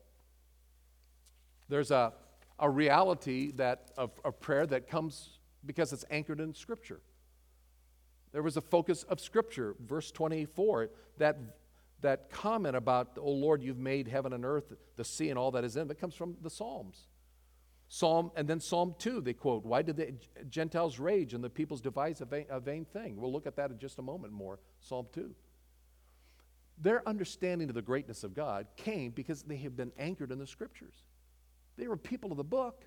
there's 1.68 1.90
a, 1.90 2.12
a 2.60 2.70
reality 2.70 3.50
that, 3.52 3.90
of, 3.96 4.12
of 4.24 4.38
prayer 4.38 4.66
that 4.66 4.88
comes 4.88 5.38
because 5.66 5.92
it's 5.92 6.04
anchored 6.10 6.40
in 6.40 6.54
Scripture. 6.54 7.00
There 8.32 8.42
was 8.42 8.56
a 8.56 8.60
focus 8.60 9.02
of 9.04 9.18
Scripture, 9.20 9.74
verse 9.80 10.12
24, 10.12 10.90
that 11.18 11.36
that 12.02 12.30
comment 12.30 12.76
about, 12.76 13.18
oh 13.20 13.30
Lord, 13.30 13.62
you've 13.62 13.78
made 13.78 14.08
heaven 14.08 14.32
and 14.32 14.44
earth, 14.44 14.72
the 14.96 15.04
sea, 15.04 15.30
and 15.30 15.38
all 15.38 15.50
that 15.52 15.64
is 15.64 15.76
in, 15.76 15.88
that 15.88 16.00
comes 16.00 16.14
from 16.14 16.36
the 16.42 16.50
Psalms. 16.50 17.08
Psalm, 17.88 18.30
and 18.36 18.46
then 18.46 18.60
Psalm 18.60 18.94
2, 18.98 19.20
they 19.20 19.32
quote, 19.32 19.64
Why 19.64 19.82
did 19.82 19.96
the 19.96 20.14
Gentiles 20.48 20.98
rage 20.98 21.34
and 21.34 21.42
the 21.42 21.50
peoples 21.50 21.80
devise 21.80 22.20
a 22.20 22.24
vain, 22.24 22.46
a 22.48 22.60
vain 22.60 22.84
thing? 22.84 23.16
We'll 23.16 23.32
look 23.32 23.46
at 23.46 23.56
that 23.56 23.70
in 23.70 23.78
just 23.78 23.98
a 23.98 24.02
moment 24.02 24.32
more. 24.32 24.60
Psalm 24.80 25.06
2. 25.12 25.34
Their 26.78 27.06
understanding 27.06 27.68
of 27.68 27.74
the 27.74 27.82
greatness 27.82 28.22
of 28.22 28.32
God 28.32 28.66
came 28.76 29.10
because 29.10 29.42
they 29.42 29.56
have 29.58 29.76
been 29.76 29.92
anchored 29.98 30.30
in 30.30 30.38
the 30.38 30.46
scriptures. 30.46 30.94
They 31.80 31.88
were 31.88 31.96
people 31.96 32.30
of 32.30 32.36
the 32.36 32.44
book. 32.44 32.84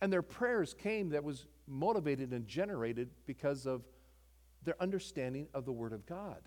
And 0.00 0.12
their 0.12 0.22
prayers 0.22 0.74
came 0.74 1.10
that 1.10 1.22
was 1.22 1.46
motivated 1.68 2.32
and 2.32 2.46
generated 2.46 3.10
because 3.24 3.66
of 3.66 3.82
their 4.64 4.74
understanding 4.82 5.46
of 5.54 5.64
the 5.64 5.72
Word 5.72 5.92
of 5.92 6.04
God. 6.04 6.40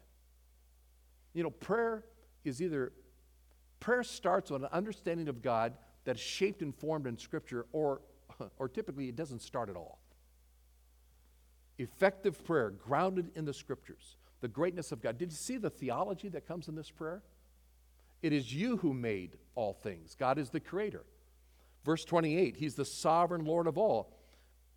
You 1.33 1.43
know, 1.43 1.49
prayer 1.49 2.03
is 2.43 2.61
either, 2.61 2.91
prayer 3.79 4.03
starts 4.03 4.51
with 4.51 4.63
an 4.63 4.69
understanding 4.73 5.29
of 5.29 5.41
God 5.41 5.73
that's 6.03 6.19
shaped 6.19 6.61
and 6.61 6.75
formed 6.75 7.07
in 7.07 7.17
Scripture, 7.17 7.65
or, 7.71 8.01
or 8.59 8.67
typically 8.67 9.07
it 9.07 9.15
doesn't 9.15 9.41
start 9.41 9.69
at 9.69 9.77
all. 9.77 9.99
Effective 11.77 12.43
prayer, 12.43 12.71
grounded 12.71 13.31
in 13.35 13.45
the 13.45 13.53
Scriptures, 13.53 14.17
the 14.41 14.49
greatness 14.49 14.91
of 14.91 15.01
God. 15.01 15.17
Did 15.17 15.31
you 15.31 15.37
see 15.37 15.57
the 15.57 15.69
theology 15.69 16.27
that 16.29 16.45
comes 16.45 16.67
in 16.67 16.75
this 16.75 16.91
prayer? 16.91 17.23
It 18.25 18.33
is 18.33 18.51
you 18.51 18.77
who 18.77 18.91
made 18.91 19.37
all 19.53 19.73
things, 19.73 20.15
God 20.15 20.39
is 20.39 20.49
the 20.49 20.59
creator. 20.59 21.03
Verse 21.83 22.03
28 22.03 22.57
He's 22.57 22.73
the 22.73 22.83
sovereign 22.83 23.45
Lord 23.45 23.67
of 23.67 23.77
all 23.77 24.17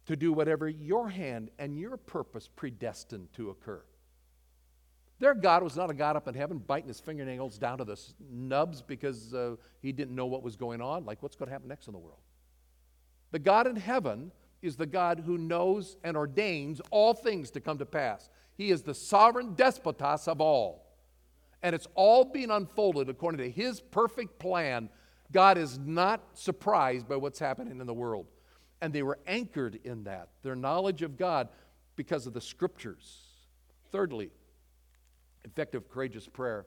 to 0.04 0.16
do 0.16 0.34
whatever 0.34 0.68
your 0.68 1.08
hand 1.08 1.50
and 1.58 1.78
your 1.78 1.96
purpose 1.96 2.46
predestined 2.54 3.32
to 3.36 3.48
occur. 3.48 3.82
Their 5.18 5.32
God 5.32 5.62
was 5.62 5.78
not 5.78 5.88
a 5.88 5.94
God 5.94 6.14
up 6.14 6.28
in 6.28 6.34
heaven 6.34 6.58
biting 6.58 6.88
his 6.88 7.00
fingernails 7.00 7.56
down 7.56 7.78
to 7.78 7.86
the 7.86 7.98
nubs 8.30 8.82
because 8.82 9.32
uh, 9.32 9.56
he 9.80 9.92
didn't 9.92 10.14
know 10.14 10.26
what 10.26 10.42
was 10.42 10.54
going 10.54 10.82
on, 10.82 11.06
like 11.06 11.22
what's 11.22 11.34
going 11.34 11.46
to 11.46 11.52
happen 11.52 11.68
next 11.68 11.86
in 11.86 11.94
the 11.94 11.98
world. 11.98 12.20
The 13.30 13.38
God 13.38 13.66
in 13.66 13.76
heaven 13.76 14.30
is 14.60 14.76
the 14.76 14.84
God 14.84 15.22
who 15.24 15.38
knows 15.38 15.96
and 16.04 16.18
ordains 16.18 16.82
all 16.90 17.14
things 17.14 17.50
to 17.52 17.62
come 17.62 17.78
to 17.78 17.86
pass. 17.86 18.28
He 18.58 18.70
is 18.70 18.82
the 18.82 18.94
sovereign 18.94 19.54
despotos 19.56 20.28
of 20.28 20.42
all. 20.42 20.87
And 21.62 21.74
it's 21.74 21.86
all 21.94 22.24
being 22.24 22.50
unfolded 22.50 23.08
according 23.08 23.38
to 23.38 23.50
his 23.50 23.80
perfect 23.80 24.38
plan. 24.38 24.88
God 25.32 25.58
is 25.58 25.78
not 25.78 26.22
surprised 26.34 27.08
by 27.08 27.16
what's 27.16 27.38
happening 27.38 27.80
in 27.80 27.86
the 27.86 27.94
world. 27.94 28.26
And 28.80 28.92
they 28.92 29.02
were 29.02 29.18
anchored 29.26 29.80
in 29.84 30.04
that, 30.04 30.28
their 30.42 30.54
knowledge 30.54 31.02
of 31.02 31.16
God 31.16 31.48
because 31.96 32.26
of 32.26 32.32
the 32.32 32.40
scriptures. 32.40 33.24
Thirdly, 33.90 34.30
effective, 35.44 35.88
courageous 35.88 36.28
prayer 36.28 36.66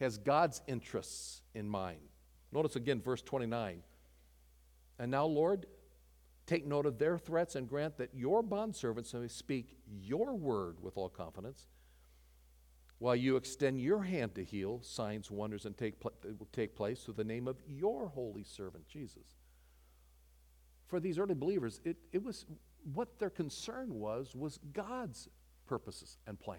has 0.00 0.18
God's 0.18 0.60
interests 0.66 1.42
in 1.54 1.68
mind. 1.68 2.00
Notice 2.52 2.76
again 2.76 3.00
verse 3.00 3.22
29. 3.22 3.82
And 4.98 5.10
now, 5.10 5.26
Lord, 5.26 5.66
take 6.46 6.66
note 6.66 6.86
of 6.86 6.98
their 6.98 7.18
threats 7.18 7.56
and 7.56 7.68
grant 7.68 7.98
that 7.98 8.10
your 8.14 8.42
bondservants 8.42 9.14
may 9.14 9.28
speak 9.28 9.76
your 9.88 10.34
word 10.34 10.76
with 10.80 10.96
all 10.96 11.08
confidence, 11.08 11.66
while 12.98 13.16
you 13.16 13.36
extend 13.36 13.80
your 13.80 14.02
hand 14.02 14.34
to 14.34 14.44
heal, 14.44 14.80
signs, 14.82 15.30
wonders, 15.30 15.66
and 15.66 15.76
take, 15.76 16.00
pl- 16.00 16.12
will 16.38 16.48
take 16.52 16.74
place 16.76 17.02
through 17.02 17.14
the 17.14 17.24
name 17.24 17.48
of 17.48 17.56
your 17.66 18.08
holy 18.08 18.44
servant, 18.44 18.86
Jesus. 18.88 19.36
For 20.86 21.00
these 21.00 21.18
early 21.18 21.34
believers, 21.34 21.80
it, 21.84 21.96
it 22.12 22.22
was 22.22 22.46
what 22.92 23.18
their 23.18 23.30
concern 23.30 23.94
was, 23.94 24.34
was 24.34 24.58
God's 24.72 25.28
purposes 25.66 26.18
and 26.26 26.38
plan. 26.38 26.58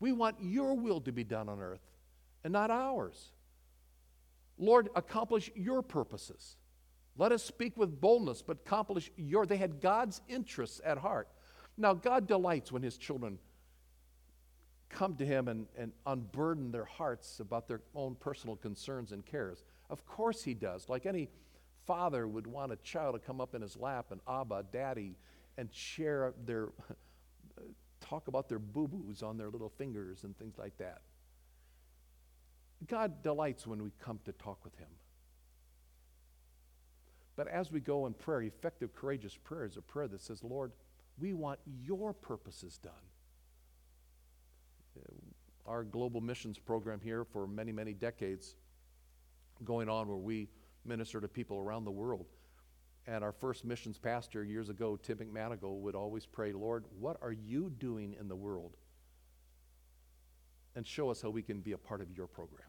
We 0.00 0.12
want 0.12 0.36
your 0.40 0.74
will 0.74 1.00
to 1.02 1.12
be 1.12 1.24
done 1.24 1.48
on 1.48 1.60
earth 1.60 1.82
and 2.42 2.52
not 2.52 2.70
ours. 2.70 3.32
Lord, 4.58 4.88
accomplish 4.96 5.50
your 5.54 5.82
purposes. 5.82 6.56
Let 7.16 7.32
us 7.32 7.42
speak 7.42 7.76
with 7.76 8.00
boldness, 8.00 8.42
but 8.42 8.58
accomplish 8.64 9.10
your. 9.16 9.44
They 9.44 9.56
had 9.56 9.80
God's 9.80 10.20
interests 10.28 10.80
at 10.84 10.98
heart. 10.98 11.28
Now, 11.76 11.94
God 11.94 12.26
delights 12.26 12.72
when 12.72 12.82
his 12.82 12.96
children 12.96 13.38
come 14.92 15.16
to 15.16 15.26
him 15.26 15.48
and, 15.48 15.66
and 15.76 15.92
unburden 16.06 16.70
their 16.70 16.84
hearts 16.84 17.40
about 17.40 17.66
their 17.66 17.80
own 17.94 18.14
personal 18.14 18.56
concerns 18.56 19.12
and 19.12 19.24
cares. 19.26 19.64
Of 19.90 20.06
course, 20.06 20.44
he 20.44 20.54
does. 20.54 20.88
Like 20.88 21.06
any 21.06 21.28
father 21.86 22.28
would 22.28 22.46
want 22.46 22.72
a 22.72 22.76
child 22.76 23.14
to 23.14 23.18
come 23.18 23.40
up 23.40 23.54
in 23.54 23.62
his 23.62 23.76
lap 23.76 24.06
and 24.10 24.20
Abba, 24.28 24.66
Daddy, 24.72 25.16
and 25.58 25.68
share 25.72 26.32
their 26.44 26.68
talk 28.00 28.28
about 28.28 28.48
their 28.48 28.58
boo 28.58 28.88
boos 28.88 29.22
on 29.22 29.36
their 29.38 29.48
little 29.48 29.70
fingers 29.70 30.24
and 30.24 30.36
things 30.36 30.58
like 30.58 30.76
that. 30.78 31.02
God 32.88 33.22
delights 33.22 33.66
when 33.66 33.82
we 33.82 33.90
come 34.00 34.18
to 34.24 34.32
talk 34.32 34.64
with 34.64 34.76
Him. 34.76 34.88
But 37.36 37.48
as 37.48 37.70
we 37.70 37.80
go 37.80 38.06
in 38.06 38.12
prayer, 38.12 38.42
effective, 38.42 38.94
courageous 38.94 39.36
prayer 39.36 39.64
is 39.64 39.76
a 39.76 39.82
prayer 39.82 40.08
that 40.08 40.20
says, 40.20 40.44
Lord, 40.44 40.72
we 41.18 41.32
want 41.32 41.60
your 41.82 42.12
purposes 42.12 42.78
done. 42.78 42.92
Our 45.66 45.84
global 45.84 46.20
missions 46.20 46.58
program 46.58 47.00
here 47.00 47.24
for 47.24 47.46
many, 47.46 47.72
many 47.72 47.92
decades 47.92 48.56
going 49.64 49.88
on 49.88 50.08
where 50.08 50.16
we 50.16 50.48
minister 50.84 51.20
to 51.20 51.28
people 51.28 51.58
around 51.58 51.84
the 51.84 51.90
world. 51.90 52.26
And 53.06 53.24
our 53.24 53.32
first 53.32 53.64
missions 53.64 53.98
pastor 53.98 54.44
years 54.44 54.68
ago, 54.68 54.96
Tim 54.96 55.18
McManigal, 55.18 55.80
would 55.80 55.94
always 55.94 56.26
pray, 56.26 56.52
Lord, 56.52 56.84
what 56.98 57.16
are 57.22 57.32
you 57.32 57.70
doing 57.78 58.16
in 58.18 58.28
the 58.28 58.36
world? 58.36 58.76
And 60.74 60.86
show 60.86 61.10
us 61.10 61.20
how 61.20 61.30
we 61.30 61.42
can 61.42 61.60
be 61.60 61.72
a 61.72 61.78
part 61.78 62.00
of 62.00 62.10
your 62.16 62.26
program. 62.26 62.68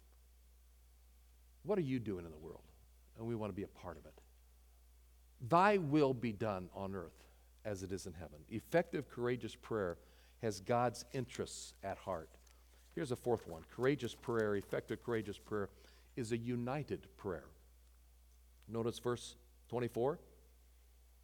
What 1.63 1.77
are 1.77 1.83
you 1.83 1.99
doing 1.99 2.25
in 2.25 2.31
the 2.31 2.37
world? 2.37 2.63
And 3.17 3.27
we 3.27 3.35
want 3.35 3.51
to 3.51 3.55
be 3.55 3.63
a 3.63 3.67
part 3.67 3.97
of 3.97 4.05
it. 4.05 4.13
Thy 5.49 5.77
will 5.77 6.13
be 6.13 6.31
done 6.31 6.69
on 6.75 6.95
earth 6.95 7.23
as 7.63 7.83
it 7.83 7.91
is 7.91 8.05
in 8.05 8.13
heaven. 8.13 8.39
Effective, 8.49 9.09
courageous 9.09 9.55
prayer 9.55 9.97
has 10.43 10.59
God's 10.59 11.05
interests 11.13 11.73
at 11.83 11.97
heart. 11.97 12.29
Here's 12.93 13.11
a 13.11 13.15
fourth 13.15 13.47
one 13.47 13.63
courageous 13.75 14.13
prayer, 14.13 14.55
effective, 14.55 15.03
courageous 15.03 15.37
prayer 15.39 15.69
is 16.15 16.31
a 16.31 16.37
united 16.37 17.07
prayer. 17.17 17.45
Notice 18.67 18.99
verse 18.99 19.35
24. 19.69 20.19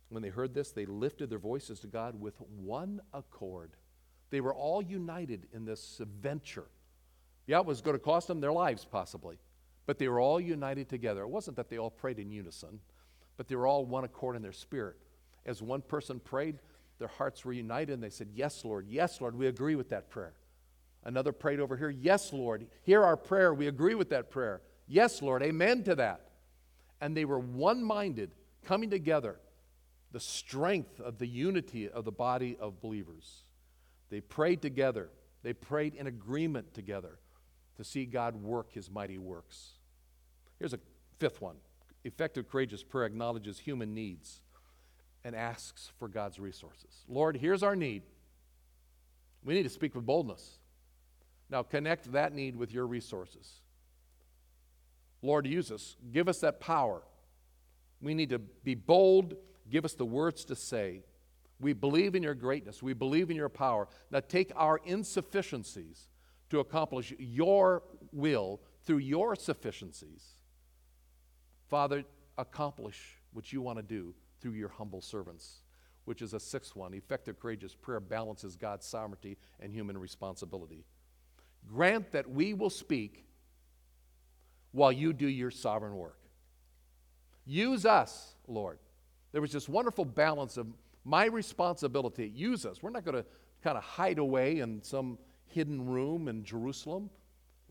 When 0.07 0.23
they 0.23 0.29
heard 0.29 0.55
this, 0.55 0.71
they 0.71 0.85
lifted 0.85 1.29
their 1.29 1.37
voices 1.37 1.79
to 1.81 1.87
God 1.87 2.19
with 2.19 2.33
one 2.57 3.01
accord. 3.13 3.71
They 4.31 4.41
were 4.41 4.53
all 4.53 4.81
united 4.81 5.47
in 5.53 5.65
this 5.65 6.01
venture. 6.21 6.65
Yeah, 7.45 7.59
it 7.59 7.65
was 7.65 7.81
going 7.81 7.95
to 7.95 8.03
cost 8.03 8.27
them 8.27 8.39
their 8.39 8.53
lives, 8.53 8.85
possibly, 8.85 9.37
but 9.85 9.99
they 9.99 10.07
were 10.07 10.19
all 10.19 10.39
united 10.39 10.89
together. 10.89 11.21
It 11.21 11.29
wasn't 11.29 11.57
that 11.57 11.69
they 11.69 11.77
all 11.77 11.91
prayed 11.91 12.19
in 12.19 12.31
unison, 12.31 12.79
but 13.37 13.47
they 13.47 13.55
were 13.55 13.67
all 13.67 13.85
one 13.85 14.05
accord 14.05 14.35
in 14.35 14.41
their 14.41 14.51
spirit. 14.51 14.95
As 15.45 15.61
one 15.61 15.81
person 15.81 16.19
prayed, 16.19 16.59
their 16.99 17.07
hearts 17.07 17.43
were 17.43 17.53
united 17.53 17.93
and 17.93 18.03
they 18.03 18.09
said, 18.09 18.29
Yes, 18.33 18.63
Lord, 18.63 18.85
yes, 18.87 19.19
Lord, 19.21 19.35
we 19.35 19.47
agree 19.47 19.75
with 19.75 19.89
that 19.89 20.09
prayer. 20.09 20.33
Another 21.03 21.31
prayed 21.31 21.59
over 21.59 21.77
here, 21.77 21.89
Yes, 21.89 22.31
Lord, 22.31 22.67
hear 22.83 23.03
our 23.03 23.17
prayer, 23.17 23.53
we 23.53 23.67
agree 23.67 23.95
with 23.95 24.09
that 24.09 24.29
prayer. 24.29 24.61
Yes, 24.87 25.21
Lord, 25.21 25.41
amen 25.41 25.83
to 25.83 25.95
that. 25.95 26.29
And 27.01 27.15
they 27.15 27.25
were 27.25 27.39
one 27.39 27.83
minded, 27.83 28.31
coming 28.65 28.89
together, 28.89 29.39
the 30.11 30.19
strength 30.19 30.99
of 30.99 31.17
the 31.17 31.27
unity 31.27 31.87
of 31.87 32.03
the 32.03 32.11
body 32.11 32.57
of 32.59 32.81
believers. 32.81 33.43
They 34.09 34.19
prayed 34.19 34.61
together, 34.61 35.09
they 35.41 35.53
prayed 35.53 35.95
in 35.95 36.07
agreement 36.07 36.73
together 36.73 37.19
to 37.77 37.83
see 37.85 38.05
God 38.05 38.35
work 38.35 38.73
his 38.73 38.91
mighty 38.91 39.17
works. 39.17 39.69
Here's 40.57 40.73
a 40.73 40.79
fifth 41.19 41.41
one 41.41 41.55
effective, 42.03 42.49
courageous 42.49 42.83
prayer 42.83 43.05
acknowledges 43.05 43.59
human 43.59 43.93
needs 43.93 44.41
and 45.23 45.35
asks 45.35 45.91
for 45.97 46.07
God's 46.07 46.39
resources. 46.39 47.03
Lord, 47.07 47.37
here's 47.37 47.63
our 47.63 47.75
need. 47.75 48.03
We 49.43 49.53
need 49.53 49.63
to 49.63 49.69
speak 49.69 49.95
with 49.95 50.05
boldness. 50.05 50.59
Now, 51.49 51.63
connect 51.63 52.11
that 52.11 52.33
need 52.33 52.55
with 52.55 52.71
your 52.71 52.85
resources. 52.85 53.61
Lord, 55.21 55.47
use 55.47 55.71
us. 55.71 55.95
Give 56.11 56.27
us 56.27 56.39
that 56.39 56.59
power. 56.59 57.01
We 58.01 58.13
need 58.13 58.29
to 58.29 58.39
be 58.39 58.75
bold. 58.75 59.35
Give 59.69 59.85
us 59.85 59.93
the 59.93 60.05
words 60.05 60.45
to 60.45 60.55
say. 60.55 61.03
We 61.59 61.73
believe 61.73 62.15
in 62.15 62.23
your 62.23 62.35
greatness. 62.35 62.81
We 62.81 62.93
believe 62.93 63.29
in 63.29 63.35
your 63.35 63.49
power. 63.49 63.87
Now, 64.11 64.21
take 64.21 64.51
our 64.55 64.79
insufficiencies 64.85 66.07
to 66.49 66.59
accomplish 66.59 67.13
your 67.17 67.83
will 68.11 68.61
through 68.85 68.99
your 68.99 69.35
sufficiencies. 69.35 70.35
Father, 71.67 72.03
accomplish 72.37 73.17
what 73.33 73.51
you 73.51 73.61
want 73.61 73.77
to 73.77 73.83
do 73.83 74.13
through 74.41 74.53
your 74.53 74.69
humble 74.69 75.01
servants, 75.01 75.61
which 76.05 76.21
is 76.21 76.33
a 76.33 76.39
sixth 76.39 76.75
one. 76.75 76.93
Effective, 76.93 77.39
courageous 77.39 77.75
prayer 77.75 77.99
balances 77.99 78.55
God's 78.55 78.85
sovereignty 78.85 79.37
and 79.59 79.71
human 79.73 79.97
responsibility. 79.97 80.85
Grant 81.67 82.11
that 82.11 82.29
we 82.29 82.53
will 82.53 82.69
speak 82.69 83.25
while 84.71 84.91
you 84.91 85.13
do 85.13 85.27
your 85.27 85.51
sovereign 85.51 85.95
work. 85.95 86.19
Use 87.45 87.85
us, 87.85 88.35
Lord. 88.47 88.79
There 89.31 89.41
was 89.41 89.51
this 89.51 89.67
wonderful 89.67 90.05
balance 90.05 90.57
of 90.57 90.67
my 91.03 91.25
responsibility. 91.25 92.27
Use 92.27 92.65
us. 92.65 92.81
We're 92.81 92.91
not 92.91 93.05
going 93.05 93.17
to 93.17 93.25
kind 93.63 93.77
of 93.77 93.83
hide 93.83 94.19
away 94.19 94.59
in 94.59 94.81
some 94.83 95.17
hidden 95.47 95.85
room 95.85 96.27
in 96.27 96.43
Jerusalem, 96.43 97.09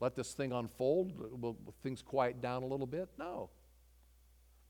let 0.01 0.15
this 0.15 0.33
thing 0.33 0.53
unfold, 0.53 1.13
will 1.41 1.57
things 1.83 2.03
quiet 2.03 2.41
down 2.41 2.63
a 2.63 2.67
little 2.67 2.87
bit? 2.87 3.09
No. 3.19 3.51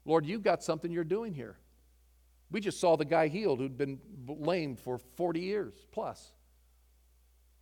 Lord, 0.04 0.24
you've 0.24 0.42
got 0.42 0.62
something 0.62 0.90
you're 0.90 1.04
doing 1.04 1.34
here. 1.34 1.58
We 2.50 2.61
just 2.61 2.80
saw 2.80 2.96
the 2.96 3.04
guy 3.04 3.28
healed 3.28 3.58
who'd 3.58 3.76
been 3.76 3.98
lame 4.26 4.76
for 4.76 4.98
40 4.98 5.40
years 5.40 5.74
plus. 5.92 6.32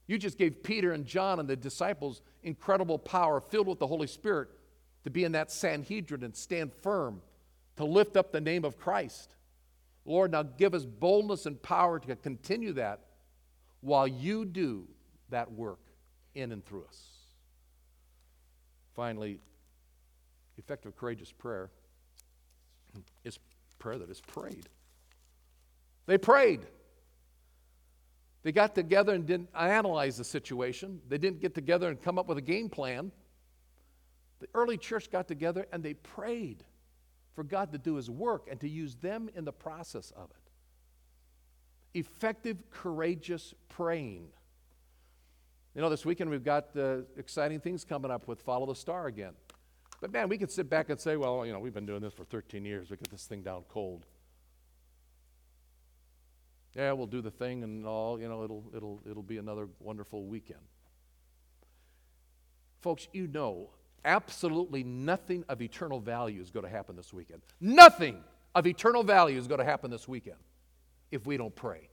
You 0.06 0.18
just 0.18 0.38
gave 0.38 0.62
Peter 0.62 0.92
and 0.92 1.04
John 1.04 1.40
and 1.40 1.48
the 1.48 1.56
disciples 1.56 2.22
incredible 2.42 2.98
power, 2.98 3.40
filled 3.40 3.66
with 3.66 3.80
the 3.80 3.86
Holy 3.86 4.06
Spirit, 4.06 4.48
to 5.02 5.10
be 5.10 5.24
in 5.24 5.32
that 5.32 5.50
Sanhedrin 5.50 6.22
and 6.22 6.36
stand 6.36 6.72
firm, 6.82 7.20
to 7.76 7.84
lift 7.84 8.16
up 8.16 8.30
the 8.30 8.40
name 8.40 8.64
of 8.64 8.78
Christ. 8.78 9.34
Lord, 10.04 10.30
now 10.30 10.44
give 10.44 10.74
us 10.74 10.84
boldness 10.84 11.46
and 11.46 11.60
power 11.60 11.98
to 11.98 12.14
continue 12.16 12.72
that 12.74 13.00
while 13.80 14.06
you 14.06 14.44
do 14.44 14.86
that 15.30 15.50
work 15.50 15.80
in 16.34 16.52
and 16.52 16.64
through 16.64 16.84
us. 16.84 17.02
Finally, 18.94 19.40
effective, 20.56 20.96
courageous 20.96 21.32
prayer 21.32 21.70
is 23.24 23.38
prayer 23.78 23.98
that 23.98 24.08
is 24.08 24.20
prayed. 24.20 24.68
They 26.06 26.18
prayed. 26.18 26.66
They 28.42 28.52
got 28.52 28.74
together 28.76 29.12
and 29.12 29.26
didn't 29.26 29.48
analyze 29.58 30.16
the 30.16 30.24
situation. 30.24 31.00
They 31.08 31.18
didn't 31.18 31.40
get 31.40 31.54
together 31.54 31.88
and 31.88 32.00
come 32.00 32.16
up 32.18 32.28
with 32.28 32.38
a 32.38 32.42
game 32.42 32.68
plan. 32.68 33.10
The 34.38 34.46
early 34.54 34.76
church 34.76 35.10
got 35.10 35.26
together 35.26 35.66
and 35.72 35.82
they 35.82 35.94
prayed 35.94 36.62
for 37.34 37.42
God 37.42 37.72
to 37.72 37.78
do 37.78 37.96
His 37.96 38.08
work 38.08 38.46
and 38.50 38.60
to 38.60 38.68
use 38.68 38.94
them 38.96 39.28
in 39.34 39.44
the 39.44 39.52
process 39.52 40.12
of 40.12 40.30
it. 40.30 41.98
Effective, 41.98 42.62
courageous 42.70 43.52
praying. 43.68 44.28
You 45.74 45.82
know, 45.82 45.90
this 45.90 46.06
weekend 46.06 46.30
we've 46.30 46.44
got 46.44 46.68
uh, 46.76 46.98
exciting 47.18 47.60
things 47.60 47.84
coming 47.84 48.10
up 48.10 48.28
with 48.28 48.40
Follow 48.42 48.66
the 48.66 48.74
Star 48.74 49.06
again. 49.06 49.32
But 50.00 50.12
man, 50.12 50.28
we 50.28 50.38
could 50.38 50.50
sit 50.50 50.70
back 50.70 50.88
and 50.88 51.00
say, 51.00 51.16
well, 51.16 51.44
you 51.44 51.52
know, 51.52 51.58
we've 51.58 51.74
been 51.74 51.86
doing 51.86 52.00
this 52.00 52.14
for 52.14 52.24
13 52.24 52.64
years. 52.64 52.90
We 52.90 52.96
get 52.96 53.10
this 53.10 53.26
thing 53.26 53.42
down 53.42 53.64
cold. 53.68 54.06
Yeah, 56.76 56.92
we'll 56.92 57.06
do 57.06 57.22
the 57.22 57.30
thing 57.30 57.64
and 57.64 57.86
all, 57.86 58.20
you 58.20 58.28
know, 58.28 58.44
it'll, 58.44 58.64
it'll, 58.76 59.00
it'll 59.10 59.22
be 59.22 59.38
another 59.38 59.66
wonderful 59.80 60.26
weekend. 60.26 60.60
Folks, 62.82 63.08
you 63.14 63.26
know, 63.26 63.70
absolutely 64.04 64.84
nothing 64.84 65.42
of 65.48 65.62
eternal 65.62 66.00
value 66.00 66.40
is 66.40 66.50
going 66.50 66.64
to 66.64 66.70
happen 66.70 66.94
this 66.94 67.14
weekend. 67.14 67.40
Nothing 67.60 68.22
of 68.54 68.66
eternal 68.66 69.02
value 69.02 69.38
is 69.38 69.46
going 69.46 69.58
to 69.58 69.64
happen 69.64 69.90
this 69.90 70.06
weekend 70.06 70.36
if 71.10 71.26
we 71.26 71.38
don't 71.38 71.54
pray. 71.54 71.88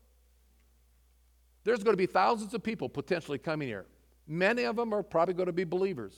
There's 1.63 1.82
going 1.82 1.93
to 1.93 1.98
be 1.98 2.06
thousands 2.06 2.54
of 2.54 2.62
people 2.62 2.89
potentially 2.89 3.38
coming 3.38 3.69
here. 3.69 3.86
Many 4.28 4.63
of 4.63 4.76
them 4.76 4.93
are 4.93 5.02
probably 5.02 5.34
going 5.34 5.48
to 5.48 5.54
be 5.54 5.63
believers, 5.63 6.15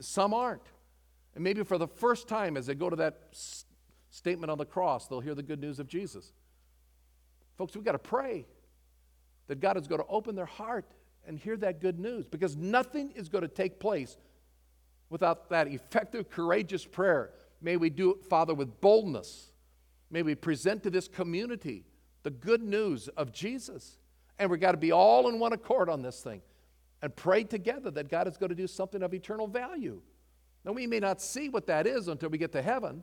some 0.00 0.32
aren't. 0.32 0.62
And 1.34 1.44
maybe 1.44 1.62
for 1.64 1.76
the 1.76 1.86
first 1.86 2.28
time, 2.28 2.56
as 2.56 2.66
they 2.66 2.74
go 2.74 2.88
to 2.88 2.96
that 2.96 3.28
s- 3.32 3.66
statement 4.10 4.50
on 4.50 4.56
the 4.56 4.64
cross, 4.64 5.06
they'll 5.06 5.20
hear 5.20 5.34
the 5.34 5.42
good 5.42 5.60
news 5.60 5.78
of 5.78 5.86
Jesus. 5.86 6.32
Folks, 7.58 7.74
we've 7.74 7.84
got 7.84 7.92
to 7.92 7.98
pray 7.98 8.46
that 9.48 9.60
God 9.60 9.76
is 9.76 9.86
going 9.86 10.00
to 10.00 10.06
open 10.08 10.36
their 10.36 10.46
heart 10.46 10.86
and 11.26 11.38
hear 11.38 11.56
that 11.58 11.80
good 11.80 11.98
news 11.98 12.26
because 12.26 12.56
nothing 12.56 13.10
is 13.10 13.28
going 13.28 13.42
to 13.42 13.48
take 13.48 13.80
place 13.80 14.16
without 15.10 15.50
that 15.50 15.66
effective, 15.68 16.30
courageous 16.30 16.84
prayer. 16.84 17.30
May 17.60 17.76
we 17.76 17.90
do 17.90 18.12
it, 18.12 18.24
Father, 18.24 18.54
with 18.54 18.80
boldness. 18.80 19.50
May 20.10 20.22
we 20.22 20.34
present 20.34 20.84
to 20.84 20.90
this 20.90 21.08
community 21.08 21.84
the 22.22 22.30
good 22.30 22.62
news 22.62 23.08
of 23.08 23.32
Jesus. 23.32 23.98
And 24.38 24.50
we've 24.50 24.60
got 24.60 24.72
to 24.72 24.78
be 24.78 24.92
all 24.92 25.28
in 25.28 25.40
one 25.40 25.52
accord 25.52 25.88
on 25.88 26.00
this 26.00 26.22
thing 26.22 26.40
and 27.02 27.14
pray 27.14 27.44
together 27.44 27.90
that 27.90 28.08
God 28.08 28.28
is 28.28 28.36
going 28.36 28.50
to 28.50 28.56
do 28.56 28.66
something 28.66 29.02
of 29.02 29.12
eternal 29.12 29.48
value. 29.48 30.00
Now, 30.64 30.72
we 30.72 30.86
may 30.86 31.00
not 31.00 31.20
see 31.20 31.48
what 31.48 31.66
that 31.66 31.86
is 31.86 32.08
until 32.08 32.28
we 32.28 32.38
get 32.38 32.52
to 32.52 32.62
heaven, 32.62 33.02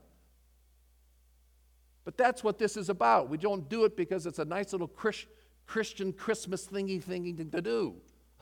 but 2.06 2.18
that's 2.18 2.44
what 2.44 2.60
this 2.60 2.78
is 2.78 2.89
about. 2.89 3.30
We 3.30 3.38
don't 3.38 3.68
do 3.68 3.84
it 3.84 3.98
because 3.98 4.28
it's 4.28 4.39
a 4.39 4.46
nice 4.46 4.72
little 4.72 4.88
Chris, 4.88 5.26
Christian 5.65 6.13
Christmas 6.13 6.68
thingy 6.68 7.04
thingy 7.04 7.52
to 7.52 7.62
do. 7.62 7.96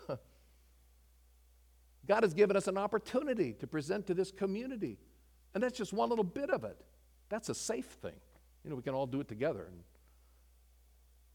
God 2.07 2.23
has 2.23 2.33
given 2.33 2.57
us 2.57 2.67
an 2.67 2.77
opportunity 2.77 3.53
to 3.53 3.65
present 3.65 4.05
to 4.07 4.13
this 4.13 4.31
community. 4.31 4.97
And 5.53 5.63
that's 5.63 5.77
just 5.77 5.93
one 5.93 6.09
little 6.09 6.25
bit 6.25 6.49
of 6.49 6.65
it. 6.65 6.77
That's 7.29 7.47
a 7.47 7.55
safe 7.55 7.85
thing. 7.85 8.19
You 8.63 8.69
know, 8.69 8.75
we 8.75 8.81
can 8.81 8.93
all 8.93 9.07
do 9.07 9.21
it 9.21 9.29
together. 9.29 9.69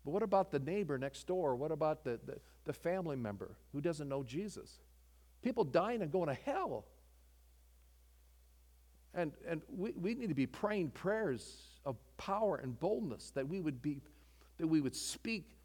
But 0.04 0.10
what 0.10 0.22
about 0.22 0.50
the 0.50 0.58
neighbor 0.58 0.98
next 0.98 1.26
door? 1.26 1.56
What 1.56 1.72
about 1.72 2.04
the, 2.04 2.20
the, 2.26 2.38
the 2.66 2.72
family 2.74 3.16
member 3.16 3.56
who 3.72 3.80
doesn't 3.80 4.08
know 4.08 4.22
Jesus? 4.22 4.80
People 5.42 5.64
dying 5.64 6.02
and 6.02 6.10
going 6.10 6.28
to 6.28 6.34
hell. 6.34 6.84
And, 9.14 9.32
and 9.46 9.62
we, 9.74 9.92
we 9.92 10.14
need 10.14 10.28
to 10.28 10.34
be 10.34 10.46
praying 10.46 10.90
prayers 10.90 11.67
of 11.88 11.96
power 12.18 12.56
and 12.56 12.78
boldness 12.78 13.30
that 13.30 13.48
we 13.48 13.60
would 13.60 13.80
be, 13.80 14.02
that 14.58 14.66
we 14.66 14.82
would 14.82 14.94
speak 14.94 15.56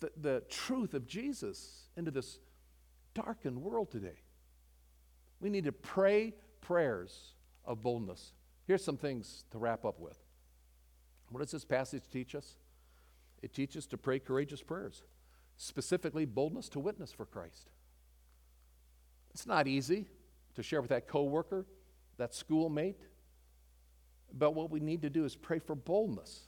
the, 0.00 0.12
the 0.20 0.42
truth 0.50 0.92
of 0.92 1.06
Jesus 1.06 1.88
into 1.96 2.10
this 2.10 2.38
darkened 3.14 3.56
world 3.62 3.90
today. 3.90 4.20
We 5.40 5.48
need 5.48 5.64
to 5.64 5.72
pray 5.72 6.34
prayers 6.60 7.32
of 7.64 7.80
boldness. 7.80 8.32
Here's 8.66 8.84
some 8.84 8.98
things 8.98 9.44
to 9.50 9.56
wrap 9.56 9.86
up 9.86 9.98
with. 9.98 10.18
What 11.30 11.40
does 11.40 11.52
this 11.52 11.64
passage 11.64 12.02
teach 12.12 12.34
us? 12.34 12.56
It 13.40 13.54
teaches 13.54 13.86
to 13.86 13.96
pray 13.96 14.18
courageous 14.18 14.62
prayers, 14.62 15.04
specifically 15.56 16.26
boldness 16.26 16.68
to 16.70 16.80
witness 16.80 17.12
for 17.12 17.24
Christ. 17.24 17.70
It's 19.32 19.46
not 19.46 19.66
easy 19.66 20.06
to 20.54 20.62
share 20.62 20.82
with 20.82 20.90
that 20.90 21.08
coworker, 21.08 21.64
that 22.18 22.34
schoolmate. 22.34 23.00
But 24.36 24.52
what 24.52 24.70
we 24.70 24.80
need 24.80 25.02
to 25.02 25.10
do 25.10 25.24
is 25.24 25.34
pray 25.34 25.58
for 25.58 25.74
boldness 25.74 26.40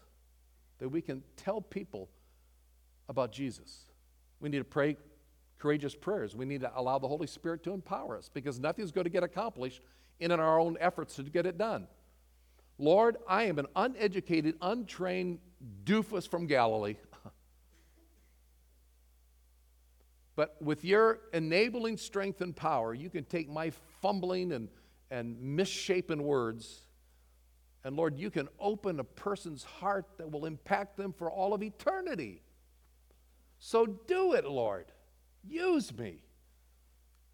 that 0.78 0.88
we 0.88 1.00
can 1.00 1.22
tell 1.36 1.60
people 1.60 2.08
about 3.08 3.32
Jesus. 3.32 3.84
We 4.40 4.48
need 4.48 4.58
to 4.58 4.64
pray 4.64 4.96
courageous 5.58 5.94
prayers. 5.94 6.34
We 6.34 6.46
need 6.46 6.62
to 6.62 6.72
allow 6.74 6.98
the 6.98 7.08
Holy 7.08 7.26
Spirit 7.26 7.62
to 7.64 7.72
empower 7.72 8.16
us 8.16 8.30
because 8.32 8.58
nothing's 8.58 8.90
going 8.90 9.04
to 9.04 9.10
get 9.10 9.22
accomplished 9.22 9.82
in 10.18 10.32
our 10.32 10.58
own 10.58 10.76
efforts 10.80 11.16
to 11.16 11.22
get 11.22 11.46
it 11.46 11.58
done. 11.58 11.86
Lord, 12.78 13.18
I 13.28 13.44
am 13.44 13.58
an 13.58 13.66
uneducated, 13.76 14.56
untrained 14.62 15.38
doofus 15.84 16.26
from 16.26 16.46
Galilee. 16.46 16.96
but 20.36 20.56
with 20.62 20.82
your 20.82 21.20
enabling 21.34 21.98
strength 21.98 22.40
and 22.40 22.56
power, 22.56 22.94
you 22.94 23.10
can 23.10 23.24
take 23.24 23.50
my 23.50 23.70
fumbling 24.00 24.52
and, 24.52 24.68
and 25.10 25.38
misshapen 25.42 26.22
words, 26.22 26.86
and 27.84 27.96
Lord, 27.96 28.18
you 28.18 28.30
can 28.30 28.48
open 28.58 29.00
a 29.00 29.04
person's 29.04 29.64
heart 29.64 30.06
that 30.18 30.30
will 30.30 30.44
impact 30.44 30.96
them 30.96 31.12
for 31.12 31.30
all 31.30 31.54
of 31.54 31.62
eternity. 31.62 32.42
So 33.58 33.86
do 33.86 34.34
it, 34.34 34.44
Lord. 34.44 34.86
Use 35.46 35.96
me. 35.96 36.18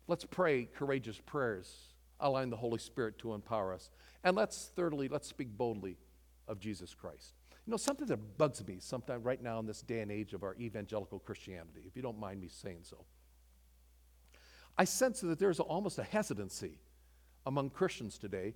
Let's 0.06 0.24
pray 0.24 0.68
courageous 0.72 1.18
prayers, 1.18 1.72
allowing 2.20 2.50
the 2.50 2.56
Holy 2.56 2.78
Spirit 2.78 3.18
to 3.18 3.34
empower 3.34 3.74
us. 3.74 3.90
And 4.22 4.36
let's, 4.36 4.70
thirdly, 4.76 5.08
let's 5.08 5.26
speak 5.26 5.48
boldly 5.56 5.96
of 6.46 6.60
Jesus 6.60 6.94
Christ. 6.94 7.34
You 7.66 7.72
know, 7.72 7.76
something 7.76 8.06
that 8.06 8.38
bugs 8.38 8.64
me 8.66 8.76
sometime 8.78 9.24
right 9.24 9.42
now 9.42 9.58
in 9.58 9.66
this 9.66 9.82
day 9.82 10.00
and 10.00 10.12
age 10.12 10.32
of 10.32 10.44
our 10.44 10.54
evangelical 10.60 11.18
Christianity, 11.18 11.82
if 11.86 11.96
you 11.96 12.02
don't 12.02 12.20
mind 12.20 12.40
me 12.40 12.48
saying 12.48 12.80
so. 12.82 13.04
I 14.78 14.84
sense 14.84 15.20
that 15.22 15.40
there's 15.40 15.58
almost 15.58 15.98
a 15.98 16.04
hesitancy 16.04 16.78
among 17.46 17.70
Christians 17.70 18.18
today 18.18 18.54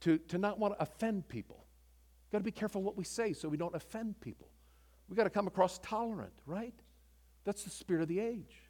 to, 0.00 0.18
to 0.18 0.38
not 0.38 0.58
want 0.58 0.74
to 0.74 0.82
offend 0.82 1.28
people. 1.28 1.64
Got 2.32 2.38
to 2.38 2.44
be 2.44 2.50
careful 2.50 2.82
what 2.82 2.96
we 2.96 3.04
say 3.04 3.32
so 3.32 3.48
we 3.48 3.56
don't 3.56 3.74
offend 3.74 4.20
people. 4.20 4.48
We've 5.08 5.16
got 5.16 5.24
to 5.24 5.30
come 5.30 5.46
across 5.46 5.78
tolerant, 5.78 6.32
right? 6.44 6.74
That's 7.44 7.62
the 7.62 7.70
spirit 7.70 8.02
of 8.02 8.08
the 8.08 8.20
age. 8.20 8.62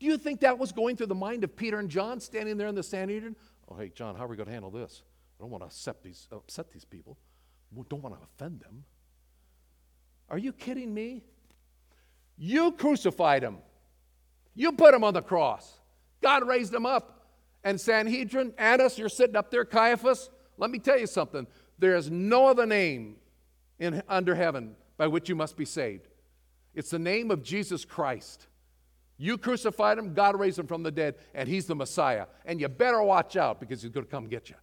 Do 0.00 0.06
you 0.06 0.18
think 0.18 0.40
that 0.40 0.58
was 0.58 0.72
going 0.72 0.96
through 0.96 1.06
the 1.06 1.14
mind 1.14 1.44
of 1.44 1.56
Peter 1.56 1.78
and 1.78 1.88
John 1.88 2.20
standing 2.20 2.56
there 2.56 2.68
in 2.68 2.74
the 2.74 2.82
Sanhedrin? 2.82 3.36
Oh, 3.68 3.76
hey, 3.76 3.90
John, 3.94 4.16
how 4.16 4.24
are 4.24 4.28
we 4.28 4.36
going 4.36 4.46
to 4.46 4.52
handle 4.52 4.70
this? 4.70 5.02
I 5.38 5.42
don't 5.42 5.50
want 5.50 5.62
to 5.62 5.66
upset 5.66 6.02
these, 6.02 6.26
upset 6.32 6.70
these 6.72 6.84
people. 6.84 7.16
We 7.72 7.84
don't 7.88 8.02
want 8.02 8.16
to 8.16 8.20
offend 8.22 8.60
them. 8.60 8.84
Are 10.28 10.38
you 10.38 10.52
kidding 10.52 10.92
me? 10.92 11.22
You 12.36 12.72
crucified 12.72 13.42
him. 13.42 13.58
You 14.54 14.72
put 14.72 14.94
him 14.94 15.04
on 15.04 15.14
the 15.14 15.22
cross. 15.22 15.78
God 16.22 16.46
raised 16.46 16.74
him 16.74 16.86
up. 16.86 17.17
And 17.64 17.80
Sanhedrin, 17.80 18.54
Annas, 18.56 18.98
you're 18.98 19.08
sitting 19.08 19.36
up 19.36 19.50
there, 19.50 19.64
Caiaphas. 19.64 20.30
Let 20.56 20.70
me 20.70 20.78
tell 20.78 20.98
you 20.98 21.06
something. 21.06 21.46
There 21.78 21.96
is 21.96 22.10
no 22.10 22.46
other 22.46 22.66
name 22.66 23.16
in, 23.78 24.02
under 24.08 24.34
heaven 24.34 24.76
by 24.96 25.06
which 25.06 25.28
you 25.28 25.34
must 25.34 25.56
be 25.56 25.64
saved. 25.64 26.08
It's 26.74 26.90
the 26.90 26.98
name 26.98 27.30
of 27.30 27.42
Jesus 27.42 27.84
Christ. 27.84 28.46
You 29.16 29.36
crucified 29.36 29.98
him, 29.98 30.14
God 30.14 30.38
raised 30.38 30.58
him 30.58 30.66
from 30.66 30.84
the 30.84 30.92
dead, 30.92 31.16
and 31.34 31.48
he's 31.48 31.66
the 31.66 31.74
Messiah. 31.74 32.26
And 32.44 32.60
you 32.60 32.68
better 32.68 33.02
watch 33.02 33.36
out 33.36 33.58
because 33.58 33.82
he's 33.82 33.90
going 33.90 34.06
to 34.06 34.10
come 34.10 34.28
get 34.28 34.48
you. 34.48 34.56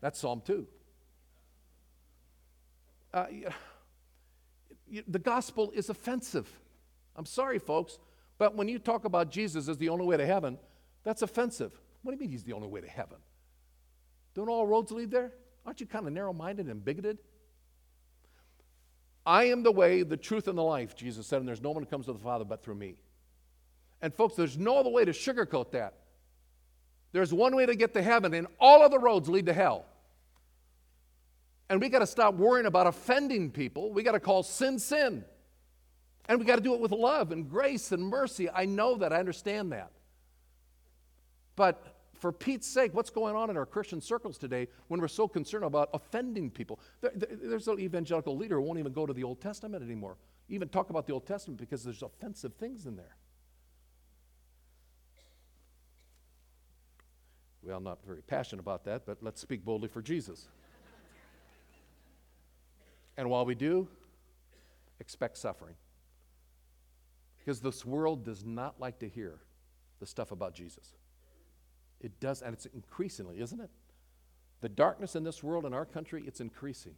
That's 0.00 0.20
Psalm 0.20 0.42
2. 0.44 0.66
Uh, 3.12 3.26
the 5.08 5.18
gospel 5.18 5.72
is 5.74 5.88
offensive. 5.88 6.48
I'm 7.16 7.26
sorry, 7.26 7.58
folks, 7.58 7.98
but 8.38 8.54
when 8.54 8.68
you 8.68 8.78
talk 8.78 9.04
about 9.04 9.30
Jesus 9.30 9.68
as 9.68 9.78
the 9.78 9.88
only 9.88 10.04
way 10.04 10.16
to 10.16 10.26
heaven, 10.26 10.58
that's 11.04 11.22
offensive. 11.22 11.78
What 12.02 12.12
do 12.12 12.16
you 12.16 12.20
mean 12.20 12.30
he's 12.30 12.44
the 12.44 12.54
only 12.54 12.68
way 12.68 12.80
to 12.80 12.88
heaven? 12.88 13.18
Don't 14.34 14.48
all 14.48 14.66
roads 14.66 14.90
lead 14.90 15.10
there? 15.10 15.32
Aren't 15.64 15.80
you 15.80 15.86
kind 15.86 16.06
of 16.06 16.12
narrow 16.12 16.32
minded 16.32 16.66
and 16.66 16.84
bigoted? 16.84 17.18
I 19.26 19.44
am 19.44 19.62
the 19.62 19.72
way, 19.72 20.02
the 20.02 20.16
truth, 20.16 20.48
and 20.48 20.58
the 20.58 20.62
life, 20.62 20.94
Jesus 20.94 21.26
said, 21.26 21.38
and 21.38 21.48
there's 21.48 21.62
no 21.62 21.70
one 21.70 21.82
who 21.82 21.88
comes 21.88 22.06
to 22.06 22.12
the 22.12 22.18
Father 22.18 22.44
but 22.44 22.62
through 22.62 22.74
me. 22.74 22.96
And 24.02 24.12
folks, 24.12 24.34
there's 24.34 24.58
no 24.58 24.76
other 24.78 24.90
way 24.90 25.04
to 25.04 25.12
sugarcoat 25.12 25.70
that. 25.72 25.94
There's 27.12 27.32
one 27.32 27.56
way 27.56 27.64
to 27.64 27.74
get 27.74 27.94
to 27.94 28.02
heaven, 28.02 28.34
and 28.34 28.46
all 28.60 28.82
other 28.82 28.98
roads 28.98 29.28
lead 29.28 29.46
to 29.46 29.54
hell. 29.54 29.86
And 31.70 31.80
we 31.80 31.88
got 31.88 32.00
to 32.00 32.06
stop 32.06 32.34
worrying 32.34 32.66
about 32.66 32.86
offending 32.86 33.50
people. 33.50 33.92
We 33.92 34.02
got 34.02 34.12
to 34.12 34.20
call 34.20 34.42
sin 34.42 34.78
sin. 34.78 35.24
And 36.28 36.38
we 36.38 36.44
got 36.44 36.56
to 36.56 36.62
do 36.62 36.74
it 36.74 36.80
with 36.80 36.92
love 36.92 37.32
and 37.32 37.48
grace 37.48 37.92
and 37.92 38.02
mercy. 38.02 38.50
I 38.50 38.66
know 38.66 38.96
that. 38.96 39.12
I 39.12 39.18
understand 39.18 39.72
that. 39.72 39.90
But 41.56 41.94
for 42.14 42.32
Pete's 42.32 42.66
sake, 42.66 42.94
what's 42.94 43.10
going 43.10 43.36
on 43.36 43.50
in 43.50 43.56
our 43.56 43.66
Christian 43.66 44.00
circles 44.00 44.38
today 44.38 44.68
when 44.88 45.00
we're 45.00 45.08
so 45.08 45.28
concerned 45.28 45.64
about 45.64 45.90
offending 45.92 46.50
people? 46.50 46.80
There's 47.00 47.68
an 47.68 47.80
evangelical 47.80 48.36
leader 48.36 48.56
who 48.56 48.62
won't 48.62 48.78
even 48.78 48.92
go 48.92 49.06
to 49.06 49.12
the 49.12 49.24
Old 49.24 49.40
Testament 49.40 49.84
anymore, 49.84 50.16
even 50.48 50.68
talk 50.68 50.90
about 50.90 51.06
the 51.06 51.12
Old 51.12 51.26
Testament 51.26 51.60
because 51.60 51.84
there's 51.84 52.02
offensive 52.02 52.54
things 52.54 52.86
in 52.86 52.96
there. 52.96 53.16
Well, 57.62 57.78
I'm 57.78 57.84
not 57.84 58.04
very 58.04 58.22
passionate 58.22 58.60
about 58.60 58.84
that, 58.84 59.06
but 59.06 59.22
let's 59.22 59.40
speak 59.40 59.64
boldly 59.64 59.88
for 59.88 60.02
Jesus. 60.02 60.48
and 63.16 63.30
while 63.30 63.46
we 63.46 63.54
do, 63.54 63.88
expect 65.00 65.38
suffering. 65.38 65.74
Because 67.38 67.60
this 67.60 67.84
world 67.84 68.24
does 68.24 68.44
not 68.44 68.80
like 68.80 68.98
to 69.00 69.08
hear 69.08 69.38
the 70.00 70.06
stuff 70.06 70.30
about 70.30 70.54
Jesus. 70.54 70.94
It 72.00 72.20
does, 72.20 72.42
and 72.42 72.52
it's 72.52 72.66
increasingly, 72.66 73.40
isn't 73.40 73.60
it? 73.60 73.70
The 74.60 74.68
darkness 74.68 75.16
in 75.16 75.24
this 75.24 75.42
world, 75.42 75.66
in 75.66 75.74
our 75.74 75.84
country, 75.84 76.24
it's 76.26 76.40
increasing. 76.40 76.94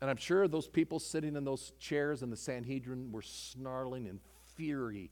And 0.00 0.08
I'm 0.08 0.16
sure 0.16 0.48
those 0.48 0.68
people 0.68 0.98
sitting 0.98 1.36
in 1.36 1.44
those 1.44 1.72
chairs 1.78 2.22
in 2.22 2.30
the 2.30 2.36
Sanhedrin 2.36 3.12
were 3.12 3.22
snarling 3.22 4.06
in 4.06 4.20
fury 4.56 5.10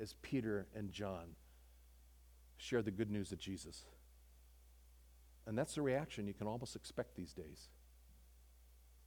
as 0.00 0.14
Peter 0.22 0.66
and 0.74 0.90
John 0.90 1.36
shared 2.56 2.84
the 2.84 2.90
good 2.90 3.10
news 3.10 3.32
of 3.32 3.38
Jesus. 3.38 3.84
And 5.46 5.56
that's 5.56 5.76
the 5.76 5.82
reaction 5.82 6.26
you 6.26 6.34
can 6.34 6.48
almost 6.48 6.74
expect 6.74 7.14
these 7.14 7.32
days. 7.32 7.68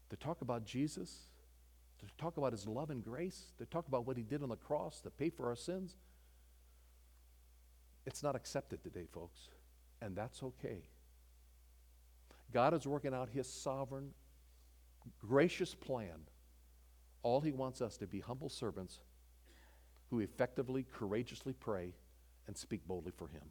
To 0.10 0.16
talk 0.16 0.42
about 0.42 0.66
Jesus, 0.66 1.30
to 2.00 2.06
talk 2.18 2.38
about 2.38 2.54
his 2.54 2.66
love 2.66 2.90
and 2.90 3.04
grace, 3.04 3.54
to 3.58 3.66
talk 3.66 3.88
about 3.88 4.08
what 4.08 4.16
he 4.18 4.24
did 4.24 4.42
on 4.42 4.50
the 4.50 4.56
cross 4.56 5.02
to 5.02 5.10
pay 5.10 5.30
for 5.30 5.48
our 5.48 5.56
sins. 5.56 5.98
It's 8.10 8.24
not 8.24 8.36
accepted 8.36 8.84
today, 8.84 9.06
folks, 9.14 9.50
and 10.02 10.16
that's 10.16 10.42
okay. 10.42 10.82
God 12.52 12.74
is 12.74 12.88
working 12.88 13.14
out 13.14 13.30
His 13.30 13.48
sovereign, 13.48 14.16
gracious 15.22 15.76
plan. 15.76 16.26
All 17.22 17.40
He 17.40 17.52
wants 17.52 17.84
us 17.84 17.98
to 17.98 18.08
be 18.08 18.20
humble 18.20 18.50
servants 18.50 19.02
who 20.10 20.22
effectively, 20.22 20.88
courageously 20.92 21.54
pray 21.54 21.94
and 22.48 22.58
speak 22.58 22.82
boldly 22.88 23.12
for 23.16 23.28
Him. 23.28 23.44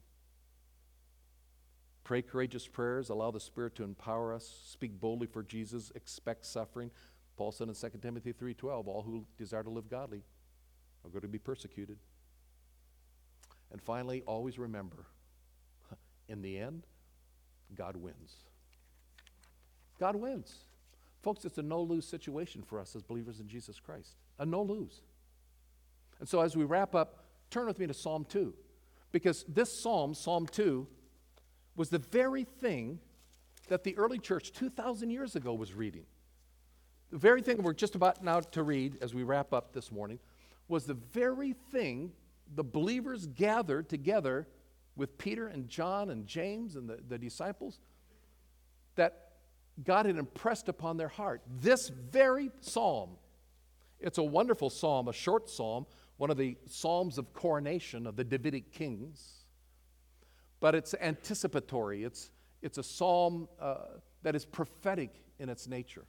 Pray 2.02 2.20
courageous 2.20 2.66
prayers, 2.66 3.10
allow 3.10 3.30
the 3.30 3.38
Spirit 3.38 3.76
to 3.76 3.84
empower 3.84 4.34
us, 4.34 4.52
speak 4.66 5.00
boldly 5.00 5.28
for 5.28 5.44
Jesus, 5.44 5.92
expect 5.94 6.44
suffering. 6.44 6.90
Paul 7.36 7.52
said 7.52 7.68
in 7.68 7.74
2 7.74 8.02
Timothy 8.02 8.32
3:12, 8.32 8.88
all 8.88 9.02
who 9.02 9.24
desire 9.36 9.62
to 9.62 9.70
live 9.70 9.88
godly 9.88 10.24
are 11.04 11.10
going 11.10 11.22
to 11.22 11.28
be 11.28 11.38
persecuted. 11.38 11.98
And 13.70 13.82
finally, 13.82 14.22
always 14.26 14.58
remember 14.58 15.06
in 16.28 16.42
the 16.42 16.58
end, 16.58 16.86
God 17.74 17.96
wins. 17.96 18.36
God 19.98 20.16
wins. 20.16 20.54
Folks, 21.22 21.44
it's 21.44 21.58
a 21.58 21.62
no 21.62 21.82
lose 21.82 22.06
situation 22.08 22.62
for 22.62 22.78
us 22.80 22.94
as 22.94 23.02
believers 23.02 23.40
in 23.40 23.48
Jesus 23.48 23.80
Christ. 23.80 24.16
A 24.38 24.46
no 24.46 24.62
lose. 24.62 25.02
And 26.20 26.28
so 26.28 26.40
as 26.40 26.56
we 26.56 26.64
wrap 26.64 26.94
up, 26.94 27.24
turn 27.50 27.66
with 27.66 27.78
me 27.78 27.86
to 27.86 27.94
Psalm 27.94 28.24
2. 28.28 28.54
Because 29.10 29.44
this 29.48 29.82
psalm, 29.82 30.14
Psalm 30.14 30.46
2, 30.46 30.86
was 31.76 31.88
the 31.90 31.98
very 31.98 32.44
thing 32.44 32.98
that 33.68 33.84
the 33.84 33.96
early 33.96 34.18
church 34.18 34.52
2,000 34.52 35.10
years 35.10 35.36
ago 35.36 35.54
was 35.54 35.74
reading. 35.74 36.04
The 37.10 37.18
very 37.18 37.42
thing 37.42 37.62
we're 37.62 37.72
just 37.72 37.94
about 37.94 38.22
now 38.22 38.40
to 38.40 38.62
read 38.62 38.98
as 39.00 39.14
we 39.14 39.22
wrap 39.22 39.52
up 39.52 39.72
this 39.72 39.90
morning 39.90 40.18
was 40.68 40.84
the 40.84 40.94
very 40.94 41.54
thing 41.70 42.12
the 42.54 42.64
believers 42.64 43.26
gathered 43.26 43.88
together 43.88 44.46
with 44.96 45.16
Peter 45.18 45.46
and 45.46 45.68
John 45.68 46.10
and 46.10 46.26
James 46.26 46.76
and 46.76 46.88
the, 46.88 46.98
the 47.08 47.18
disciples 47.18 47.78
that 48.96 49.28
God 49.84 50.06
had 50.06 50.16
impressed 50.16 50.68
upon 50.68 50.96
their 50.96 51.08
heart. 51.08 51.42
This 51.60 51.88
very 51.88 52.50
psalm, 52.60 53.10
it's 54.00 54.18
a 54.18 54.22
wonderful 54.22 54.70
psalm, 54.70 55.08
a 55.08 55.12
short 55.12 55.48
psalm, 55.48 55.86
one 56.16 56.30
of 56.30 56.36
the 56.36 56.56
psalms 56.66 57.16
of 57.16 57.32
coronation 57.32 58.06
of 58.06 58.16
the 58.16 58.24
Davidic 58.24 58.72
kings, 58.72 59.44
but 60.60 60.74
it's 60.74 60.94
anticipatory. 61.00 62.02
It's, 62.02 62.30
it's 62.60 62.78
a 62.78 62.82
psalm 62.82 63.48
uh, 63.60 63.76
that 64.22 64.34
is 64.34 64.44
prophetic 64.44 65.14
in 65.38 65.48
its 65.48 65.68
nature. 65.68 66.04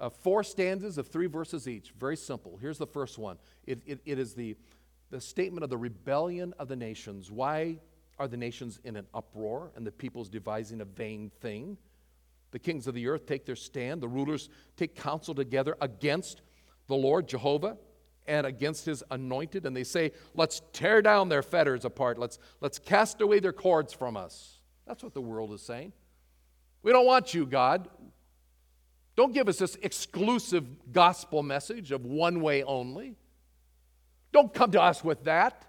Uh, 0.00 0.10
four 0.10 0.42
stanzas 0.42 0.98
of 0.98 1.06
three 1.06 1.28
verses 1.28 1.68
each, 1.68 1.92
very 1.92 2.16
simple. 2.16 2.58
Here's 2.60 2.78
the 2.78 2.86
first 2.86 3.16
one 3.16 3.38
it, 3.64 3.80
it, 3.86 4.00
it 4.04 4.18
is 4.18 4.34
the 4.34 4.56
the 5.14 5.20
statement 5.20 5.62
of 5.62 5.70
the 5.70 5.78
rebellion 5.78 6.52
of 6.58 6.66
the 6.66 6.74
nations. 6.74 7.30
Why 7.30 7.78
are 8.18 8.26
the 8.26 8.36
nations 8.36 8.80
in 8.82 8.96
an 8.96 9.06
uproar 9.14 9.70
and 9.76 9.86
the 9.86 9.92
peoples 9.92 10.28
devising 10.28 10.80
a 10.80 10.84
vain 10.84 11.30
thing? 11.40 11.78
The 12.50 12.58
kings 12.58 12.88
of 12.88 12.94
the 12.94 13.06
earth 13.06 13.24
take 13.24 13.46
their 13.46 13.54
stand, 13.54 14.00
the 14.00 14.08
rulers 14.08 14.48
take 14.76 14.96
counsel 14.96 15.32
together 15.32 15.76
against 15.80 16.42
the 16.88 16.96
Lord 16.96 17.28
Jehovah 17.28 17.76
and 18.26 18.44
against 18.44 18.86
his 18.86 19.04
anointed, 19.08 19.66
and 19.66 19.76
they 19.76 19.84
say, 19.84 20.10
Let's 20.34 20.62
tear 20.72 21.00
down 21.00 21.28
their 21.28 21.42
fetters 21.44 21.84
apart, 21.84 22.18
let's, 22.18 22.40
let's 22.60 22.80
cast 22.80 23.20
away 23.20 23.38
their 23.38 23.52
cords 23.52 23.92
from 23.92 24.16
us. 24.16 24.58
That's 24.84 25.04
what 25.04 25.14
the 25.14 25.20
world 25.20 25.52
is 25.52 25.62
saying. 25.62 25.92
We 26.82 26.90
don't 26.90 27.06
want 27.06 27.32
you, 27.32 27.46
God. 27.46 27.86
Don't 29.14 29.32
give 29.32 29.48
us 29.48 29.58
this 29.58 29.76
exclusive 29.80 30.92
gospel 30.92 31.44
message 31.44 31.92
of 31.92 32.04
one 32.04 32.40
way 32.40 32.64
only. 32.64 33.16
Don't 34.34 34.52
come 34.52 34.72
to 34.72 34.82
us 34.82 35.04
with 35.04 35.22
that. 35.24 35.64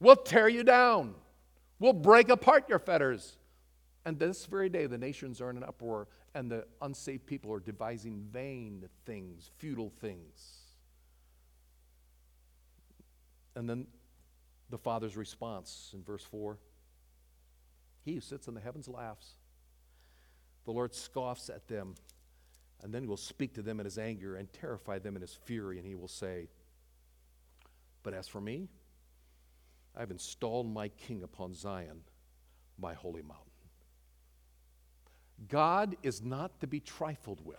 We'll 0.00 0.16
tear 0.16 0.48
you 0.48 0.64
down. 0.64 1.14
We'll 1.78 1.92
break 1.92 2.30
apart 2.30 2.64
your 2.66 2.78
fetters. 2.78 3.36
And 4.06 4.18
this 4.18 4.46
very 4.46 4.70
day, 4.70 4.86
the 4.86 4.96
nations 4.96 5.42
are 5.42 5.50
in 5.50 5.58
an 5.58 5.62
uproar, 5.62 6.08
and 6.34 6.50
the 6.50 6.64
unsaved 6.80 7.26
people 7.26 7.52
are 7.52 7.60
devising 7.60 8.26
vain 8.32 8.88
things, 9.04 9.50
futile 9.58 9.92
things. 10.00 10.60
And 13.54 13.68
then 13.68 13.86
the 14.70 14.78
Father's 14.78 15.14
response 15.14 15.90
in 15.92 16.02
verse 16.02 16.24
4 16.24 16.56
He 18.02 18.14
who 18.14 18.20
sits 18.20 18.48
in 18.48 18.54
the 18.54 18.60
heavens 18.60 18.88
laughs. 18.88 19.34
The 20.64 20.72
Lord 20.72 20.94
scoffs 20.94 21.50
at 21.50 21.68
them, 21.68 21.96
and 22.82 22.92
then 22.92 23.02
he 23.02 23.08
will 23.08 23.16
speak 23.16 23.54
to 23.54 23.62
them 23.62 23.78
in 23.80 23.84
his 23.84 23.98
anger 23.98 24.36
and 24.36 24.52
terrify 24.52 24.98
them 24.98 25.14
in 25.16 25.22
his 25.22 25.34
fury, 25.34 25.78
and 25.78 25.86
he 25.86 25.94
will 25.94 26.08
say, 26.08 26.48
But 28.02 28.14
as 28.14 28.26
for 28.26 28.40
me, 28.40 28.68
I 29.96 30.00
have 30.00 30.10
installed 30.10 30.66
my 30.66 30.88
king 30.88 31.22
upon 31.22 31.54
Zion, 31.54 32.00
my 32.78 32.94
holy 32.94 33.22
mountain. 33.22 33.46
God 35.48 35.96
is 36.02 36.22
not 36.22 36.60
to 36.60 36.66
be 36.66 36.80
trifled 36.80 37.44
with. 37.44 37.56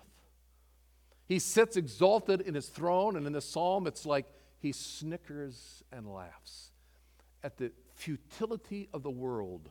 He 1.25 1.39
sits 1.39 1.77
exalted 1.77 2.41
in 2.41 2.53
his 2.53 2.67
throne, 2.67 3.15
and 3.15 3.25
in 3.25 3.33
the 3.33 3.41
psalm, 3.41 3.87
it's 3.87 4.05
like 4.05 4.25
he 4.59 4.71
snickers 4.71 5.83
and 5.91 6.11
laughs 6.11 6.71
at 7.43 7.57
the 7.57 7.71
futility 7.95 8.89
of 8.93 9.03
the 9.03 9.09
world 9.09 9.69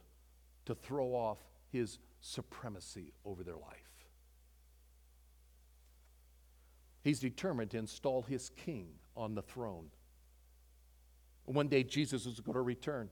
to 0.67 0.75
throw 0.75 1.15
off 1.15 1.39
his 1.71 1.99
supremacy 2.21 3.13
over 3.25 3.43
their 3.43 3.57
life. 3.57 3.82
He's 7.03 7.19
determined 7.19 7.71
to 7.73 7.79
install 7.79 8.23
his 8.23 8.51
king 8.51 8.87
on 9.17 9.35
the 9.35 9.43
throne. 9.43 9.87
One 11.45 11.69
day, 11.69 11.83
Jesus 11.83 12.25
is 12.25 12.41
going 12.41 12.55
to 12.55 12.63
return. 12.63 13.11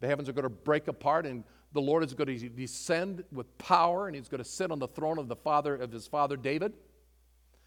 The 0.00 0.06
heavens 0.06 0.28
are 0.28 0.32
going 0.32 0.44
to 0.44 0.48
break 0.48 0.86
apart, 0.86 1.26
and 1.26 1.42
the 1.72 1.80
Lord 1.80 2.04
is 2.04 2.14
going 2.14 2.38
to 2.38 2.48
descend 2.48 3.24
with 3.32 3.58
power, 3.58 4.06
and 4.06 4.14
he's 4.14 4.28
going 4.28 4.42
to 4.42 4.48
sit 4.48 4.70
on 4.70 4.78
the 4.78 4.86
throne 4.86 5.18
of 5.18 5.26
the 5.28 5.36
father 5.36 5.74
of 5.74 5.90
his 5.90 6.06
father 6.06 6.36
David. 6.36 6.72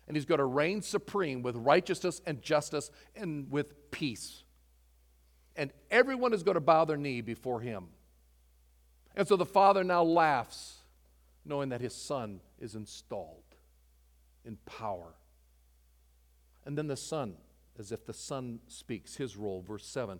And 0.07 0.15
he's 0.15 0.25
going 0.25 0.39
to 0.39 0.45
reign 0.45 0.81
supreme 0.81 1.41
with 1.43 1.55
righteousness 1.55 2.21
and 2.25 2.41
justice 2.41 2.89
and 3.15 3.51
with 3.51 3.91
peace. 3.91 4.43
And 5.55 5.71
everyone 5.91 6.33
is 6.33 6.43
going 6.43 6.55
to 6.55 6.61
bow 6.61 6.85
their 6.85 6.97
knee 6.97 7.21
before 7.21 7.59
him. 7.59 7.87
And 9.15 9.27
so 9.27 9.35
the 9.35 9.45
father 9.45 9.83
now 9.83 10.03
laughs, 10.03 10.77
knowing 11.45 11.69
that 11.69 11.81
his 11.81 11.93
son 11.93 12.39
is 12.59 12.75
installed 12.75 13.40
in 14.45 14.57
power. 14.65 15.15
And 16.65 16.77
then 16.77 16.87
the 16.87 16.97
son, 16.97 17.35
as 17.79 17.91
if 17.91 18.05
the 18.05 18.13
son 18.13 18.59
speaks, 18.67 19.15
his 19.15 19.35
role, 19.37 19.61
verse 19.61 19.85
7 19.85 20.19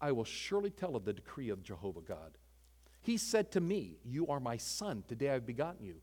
I 0.00 0.12
will 0.12 0.24
surely 0.24 0.70
tell 0.70 0.94
of 0.94 1.04
the 1.04 1.12
decree 1.12 1.48
of 1.48 1.62
Jehovah 1.62 2.02
God. 2.02 2.36
He 3.00 3.16
said 3.16 3.50
to 3.52 3.60
me, 3.60 3.98
You 4.04 4.26
are 4.26 4.40
my 4.40 4.56
son, 4.56 5.04
today 5.06 5.30
I 5.30 5.34
have 5.34 5.46
begotten 5.46 5.84
you. 5.84 5.96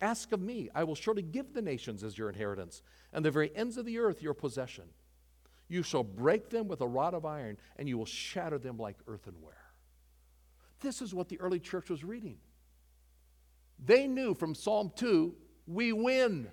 Ask 0.00 0.32
of 0.32 0.40
me, 0.40 0.70
I 0.74 0.84
will 0.84 0.94
surely 0.94 1.22
give 1.22 1.52
the 1.52 1.60
nations 1.60 2.02
as 2.02 2.16
your 2.16 2.30
inheritance, 2.30 2.82
and 3.12 3.24
the 3.24 3.30
very 3.30 3.54
ends 3.54 3.76
of 3.76 3.84
the 3.84 3.98
earth 3.98 4.22
your 4.22 4.32
possession. 4.32 4.84
You 5.68 5.82
shall 5.82 6.02
break 6.02 6.48
them 6.48 6.66
with 6.66 6.80
a 6.80 6.86
rod 6.88 7.14
of 7.14 7.26
iron, 7.26 7.58
and 7.76 7.88
you 7.88 7.98
will 7.98 8.06
shatter 8.06 8.58
them 8.58 8.78
like 8.78 8.96
earthenware. 9.06 9.54
This 10.80 11.02
is 11.02 11.14
what 11.14 11.28
the 11.28 11.40
early 11.40 11.60
church 11.60 11.90
was 11.90 12.02
reading. 12.02 12.38
They 13.84 14.06
knew 14.06 14.34
from 14.34 14.54
Psalm 14.54 14.92
2 14.96 15.34
we 15.66 15.92
win. 15.92 16.48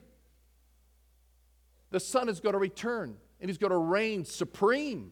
The 1.90 2.00
Son 2.00 2.30
is 2.30 2.40
going 2.40 2.54
to 2.54 2.60
return 2.60 3.18
and 3.40 3.50
He's 3.50 3.58
going 3.58 3.72
to 3.72 3.78
reign 3.78 4.26
supreme. 4.26 5.12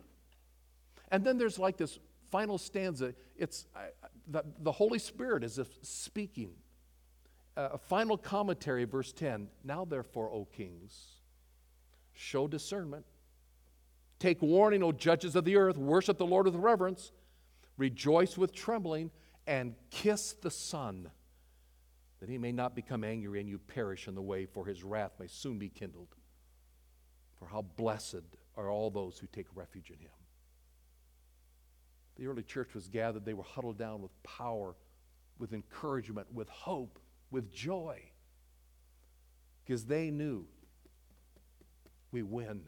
And 1.09 1.23
then 1.23 1.38
there's 1.38 1.59
like 1.59 1.78
this 1.78 1.99
final 2.32 2.57
stanza. 2.57 3.13
It's 3.38 3.67
the, 4.28 4.43
the 4.59 4.71
Holy 4.71 4.99
Spirit 4.99 5.43
is 5.43 5.59
speaking. 5.82 6.51
Uh, 7.57 7.69
a 7.73 7.78
final 7.78 8.17
commentary, 8.17 8.84
verse 8.84 9.13
10. 9.13 9.47
Now, 9.63 9.86
therefore, 9.86 10.30
O 10.32 10.45
kings, 10.45 11.21
show 12.13 12.47
discernment. 12.47 13.05
Take 14.19 14.41
warning, 14.41 14.84
O 14.84 14.91
judges 14.91 15.36
of 15.36 15.45
the 15.45 15.55
earth. 15.55 15.78
Worship 15.78 16.17
the 16.17 16.26
Lord 16.26 16.45
with 16.45 16.55
reverence. 16.55 17.11
Rejoice 17.78 18.38
with 18.38 18.53
trembling 18.53 19.11
and 19.47 19.76
kiss 19.91 20.34
the 20.34 20.51
Son, 20.51 21.09
that 22.19 22.30
he 22.30 22.38
may 22.38 22.51
not 22.51 22.76
become 22.76 23.03
angry 23.03 23.39
and 23.39 23.47
you 23.47 23.59
perish 23.59 24.07
in 24.07 24.15
the 24.15 24.21
way, 24.21 24.45
for 24.45 24.65
his 24.65 24.84
wrath 24.84 25.11
may 25.19 25.28
soon 25.28 25.59
be 25.59 25.69
kindled. 25.69 26.15
For 27.39 27.47
how 27.47 27.61
blessed 27.61 28.23
are 28.55 28.69
all 28.69 28.89
those 28.89 29.17
who 29.19 29.27
take 29.27 29.47
refuge 29.55 29.89
in 29.89 29.99
him. 29.99 30.11
The 32.17 32.27
early 32.27 32.43
church 32.43 32.73
was 32.73 32.88
gathered, 32.88 33.25
they 33.25 33.33
were 33.33 33.43
huddled 33.43 33.77
down 33.77 34.01
with 34.01 34.11
power, 34.23 34.75
with 35.38 35.53
encouragement, 35.53 36.27
with 36.33 36.47
hope, 36.47 36.99
with 37.29 37.51
joy, 37.51 37.99
because 39.63 39.86
they 39.86 40.11
knew 40.11 40.45
we 42.11 42.23
win. 42.23 42.61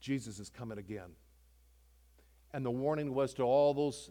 Jesus 0.00 0.40
is 0.40 0.50
coming 0.50 0.78
again. 0.78 1.10
And 2.52 2.66
the 2.66 2.70
warning 2.70 3.14
was 3.14 3.34
to 3.34 3.42
all 3.42 3.72
those 3.74 4.10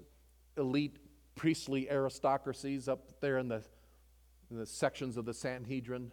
elite 0.58 0.97
priestly 1.36 1.89
aristocracies 1.89 2.88
up 2.88 3.20
there 3.20 3.38
in 3.38 3.47
the, 3.47 3.64
in 4.49 4.58
the 4.58 4.66
sections 4.66 5.18
of 5.18 5.26
the 5.26 5.34
Sanhedrin 5.34 6.12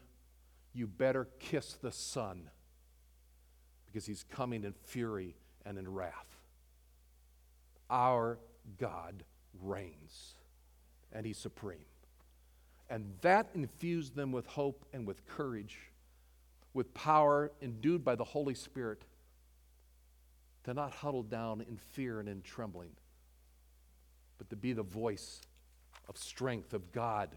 you 0.73 0.87
better 0.87 1.29
kiss 1.39 1.75
the 1.75 1.93
Son 1.93 2.51
because 3.91 4.07
he's 4.07 4.25
coming 4.31 4.65
in 4.65 4.73
fury 4.73 5.35
and 5.65 5.79
in 5.79 5.93
wrath. 5.93 6.39
Our 7.89 8.39
God 8.79 9.25
reigns, 9.63 10.35
and 11.13 11.27
he's 11.27 11.39
supreme. 11.39 11.85
And 12.89 13.15
that 13.23 13.49
infused 13.55 14.15
them 14.15 14.33
with 14.33 14.47
hope 14.47 14.85
and 14.93 15.07
with 15.07 15.27
courage, 15.27 15.79
with 16.73 16.93
power 16.95 17.51
endued 17.61 18.05
by 18.05 18.15
the 18.15 18.25
Holy 18.25 18.55
Spirit 18.55 19.03
to 20.65 20.75
not 20.75 20.93
huddle 20.93 21.23
down 21.23 21.61
in 21.63 21.77
fear 21.77 22.21
and 22.21 22.29
in 22.29 22.43
trembling, 22.43 22.91
but 24.39 24.51
to 24.51 24.57
be 24.57 24.73
the 24.73 24.83
voice 24.83 25.41
of 26.09 26.17
strength 26.17 26.75
of 26.75 26.93
God 26.93 27.31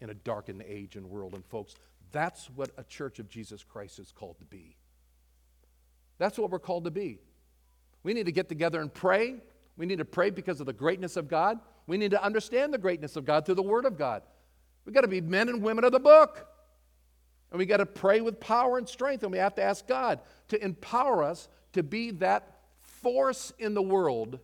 in 0.00 0.10
a 0.10 0.14
darkened 0.14 0.62
age 0.66 0.96
and 0.96 1.08
world. 1.08 1.34
And, 1.34 1.44
folks, 1.44 1.74
that's 2.10 2.50
what 2.50 2.70
a 2.76 2.84
church 2.84 3.18
of 3.18 3.28
Jesus 3.28 3.62
Christ 3.62 3.98
is 3.98 4.12
called 4.12 4.38
to 4.38 4.44
be. 4.44 4.76
That's 6.22 6.38
what 6.38 6.52
we're 6.52 6.60
called 6.60 6.84
to 6.84 6.92
be. 6.92 7.18
We 8.04 8.14
need 8.14 8.26
to 8.26 8.32
get 8.32 8.48
together 8.48 8.80
and 8.80 8.94
pray. 8.94 9.38
We 9.76 9.86
need 9.86 9.98
to 9.98 10.04
pray 10.04 10.30
because 10.30 10.60
of 10.60 10.66
the 10.66 10.72
greatness 10.72 11.16
of 11.16 11.26
God. 11.26 11.58
We 11.88 11.96
need 11.96 12.12
to 12.12 12.22
understand 12.22 12.72
the 12.72 12.78
greatness 12.78 13.16
of 13.16 13.24
God 13.24 13.44
through 13.44 13.56
the 13.56 13.62
Word 13.62 13.86
of 13.86 13.98
God. 13.98 14.22
We've 14.84 14.94
got 14.94 15.00
to 15.00 15.08
be 15.08 15.20
men 15.20 15.48
and 15.48 15.60
women 15.62 15.82
of 15.82 15.90
the 15.90 15.98
book. 15.98 16.46
And 17.50 17.58
we've 17.58 17.66
got 17.66 17.78
to 17.78 17.86
pray 17.86 18.20
with 18.20 18.38
power 18.38 18.78
and 18.78 18.88
strength. 18.88 19.24
And 19.24 19.32
we 19.32 19.38
have 19.38 19.56
to 19.56 19.64
ask 19.64 19.88
God 19.88 20.20
to 20.48 20.64
empower 20.64 21.24
us 21.24 21.48
to 21.72 21.82
be 21.82 22.12
that 22.12 22.60
force 22.82 23.52
in 23.58 23.74
the 23.74 23.82
world 23.82 24.38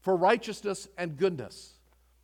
for 0.00 0.16
righteousness 0.16 0.88
and 0.96 1.18
goodness, 1.18 1.74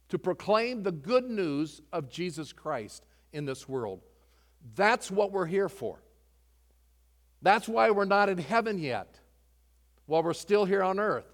to 0.09 0.19
proclaim 0.19 0.85
the 0.85 0.93
good 0.93 1.29
news 1.29 1.83
of 1.93 2.09
Jesus 2.09 2.51
Christ 2.51 3.05
in 3.35 3.45
this 3.45 3.69
world. 3.69 4.01
That's 4.75 5.11
what 5.11 5.33
we're 5.33 5.45
here 5.45 5.69
for. 5.69 6.01
That's 7.43 7.69
why 7.69 7.91
we're 7.91 8.05
not 8.05 8.29
in 8.29 8.39
heaven 8.39 8.79
yet, 8.79 9.19
while 10.07 10.23
we're 10.23 10.35
still 10.35 10.65
here 10.65 10.83
on 10.83 10.99
earth. 10.99 11.27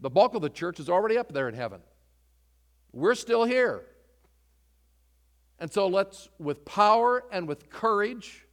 The 0.00 0.10
bulk 0.10 0.34
of 0.34 0.42
the 0.42 0.50
church 0.50 0.78
is 0.78 0.88
already 0.88 1.18
up 1.18 1.32
there 1.32 1.48
in 1.48 1.54
heaven. 1.54 1.80
We're 2.92 3.14
still 3.14 3.44
here. 3.44 3.82
And 5.58 5.72
so 5.72 5.88
let's, 5.88 6.28
with 6.38 6.64
power 6.64 7.24
and 7.32 7.48
with 7.48 7.68
courage, 7.68 8.46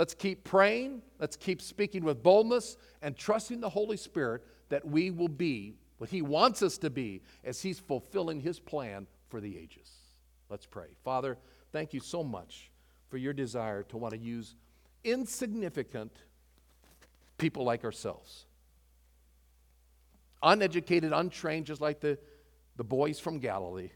Let's 0.00 0.14
keep 0.14 0.44
praying. 0.44 1.02
Let's 1.18 1.36
keep 1.36 1.60
speaking 1.60 2.04
with 2.04 2.22
boldness 2.22 2.78
and 3.02 3.16
trusting 3.16 3.60
the 3.60 3.68
Holy 3.68 3.98
Spirit 3.98 4.42
that 4.68 4.86
we 4.86 5.10
will 5.10 5.28
be 5.28 5.74
what 5.98 6.08
He 6.08 6.22
wants 6.22 6.62
us 6.62 6.78
to 6.78 6.90
be 6.90 7.22
as 7.44 7.60
He's 7.60 7.78
fulfilling 7.78 8.40
His 8.40 8.58
plan 8.58 9.06
for 9.28 9.42
the 9.42 9.58
ages. 9.58 9.90
Let's 10.48 10.64
pray. 10.64 10.86
Father, 11.04 11.36
thank 11.72 11.92
you 11.92 12.00
so 12.00 12.24
much 12.24 12.70
for 13.08 13.18
your 13.18 13.32
desire 13.32 13.82
to 13.84 13.98
want 13.98 14.14
to 14.14 14.18
use 14.18 14.54
insignificant 15.04 16.12
people 17.38 17.64
like 17.64 17.84
ourselves. 17.84 18.44
Uneducated, 20.42 21.12
untrained, 21.12 21.66
just 21.66 21.80
like 21.80 22.00
the, 22.00 22.18
the 22.76 22.84
boys 22.84 23.18
from 23.18 23.38
Galilee. 23.38 23.90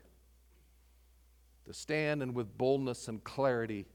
To 1.66 1.72
stand 1.72 2.22
and 2.22 2.34
with 2.34 2.58
boldness 2.58 3.08
and 3.08 3.22
clarity, 3.24 3.86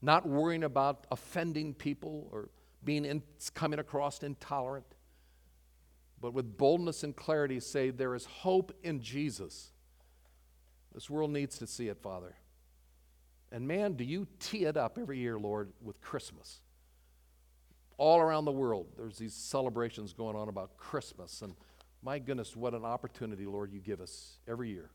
not 0.00 0.26
worrying 0.26 0.64
about 0.64 1.06
offending 1.10 1.74
people 1.74 2.28
or 2.32 2.48
being 2.82 3.04
in, 3.04 3.22
coming 3.54 3.78
across 3.78 4.22
intolerant, 4.22 4.86
but 6.20 6.32
with 6.32 6.56
boldness 6.56 7.04
and 7.04 7.14
clarity 7.14 7.60
say, 7.60 7.90
There 7.90 8.14
is 8.14 8.24
hope 8.24 8.72
in 8.82 9.02
Jesus. 9.02 9.72
This 10.94 11.08
world 11.10 11.30
needs 11.30 11.58
to 11.58 11.66
see 11.66 11.88
it, 11.88 11.98
Father. 11.98 12.34
And 13.52 13.66
man, 13.66 13.94
do 13.94 14.04
you 14.04 14.26
tee 14.38 14.64
it 14.64 14.76
up 14.76 14.98
every 14.98 15.18
year, 15.18 15.38
Lord, 15.38 15.72
with 15.82 16.00
Christmas. 16.00 16.60
All 17.98 18.20
around 18.20 18.44
the 18.44 18.52
world, 18.52 18.86
there's 18.96 19.18
these 19.18 19.34
celebrations 19.34 20.12
going 20.12 20.36
on 20.36 20.48
about 20.48 20.76
Christmas. 20.76 21.42
And 21.42 21.54
my 22.02 22.18
goodness, 22.18 22.56
what 22.56 22.74
an 22.74 22.84
opportunity, 22.84 23.44
Lord, 23.44 23.72
you 23.72 23.80
give 23.80 24.00
us 24.00 24.38
every 24.48 24.70
year 24.70 24.90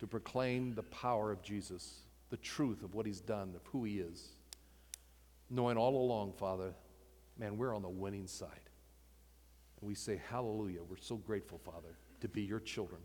to 0.00 0.06
proclaim 0.06 0.74
the 0.74 0.82
power 0.82 1.30
of 1.30 1.42
Jesus, 1.42 2.00
the 2.30 2.36
truth 2.36 2.82
of 2.82 2.94
what 2.94 3.06
he's 3.06 3.20
done, 3.20 3.54
of 3.54 3.64
who 3.68 3.84
he 3.84 4.00
is. 4.00 4.30
Knowing 5.48 5.78
all 5.78 5.96
along, 5.96 6.32
Father, 6.32 6.74
man, 7.38 7.56
we're 7.56 7.74
on 7.74 7.82
the 7.82 7.88
winning 7.88 8.26
side. 8.26 8.50
And 9.80 9.88
we 9.88 9.94
say, 9.94 10.20
Hallelujah. 10.28 10.80
We're 10.82 10.96
so 10.96 11.16
grateful, 11.16 11.58
Father, 11.58 11.96
to 12.20 12.28
be 12.28 12.42
your 12.42 12.60
children. 12.60 13.00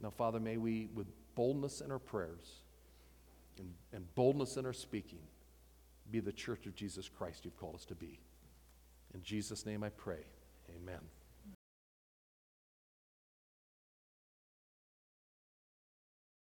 Now, 0.00 0.10
Father, 0.10 0.38
may 0.38 0.56
we, 0.56 0.88
with 0.94 1.06
boldness 1.38 1.80
in 1.80 1.92
our 1.92 2.00
prayers 2.00 2.62
and, 3.60 3.72
and 3.92 4.12
boldness 4.16 4.56
in 4.56 4.66
our 4.66 4.72
speaking, 4.72 5.20
be 6.10 6.18
the 6.18 6.32
church 6.32 6.66
of 6.66 6.74
Jesus 6.74 7.08
Christ 7.08 7.44
you've 7.44 7.56
called 7.56 7.76
us 7.76 7.84
to 7.84 7.94
be. 7.94 8.18
In 9.14 9.22
Jesus' 9.22 9.64
name 9.64 9.84
I 9.84 9.90
pray. 9.90 10.24
Amen. 10.76 10.98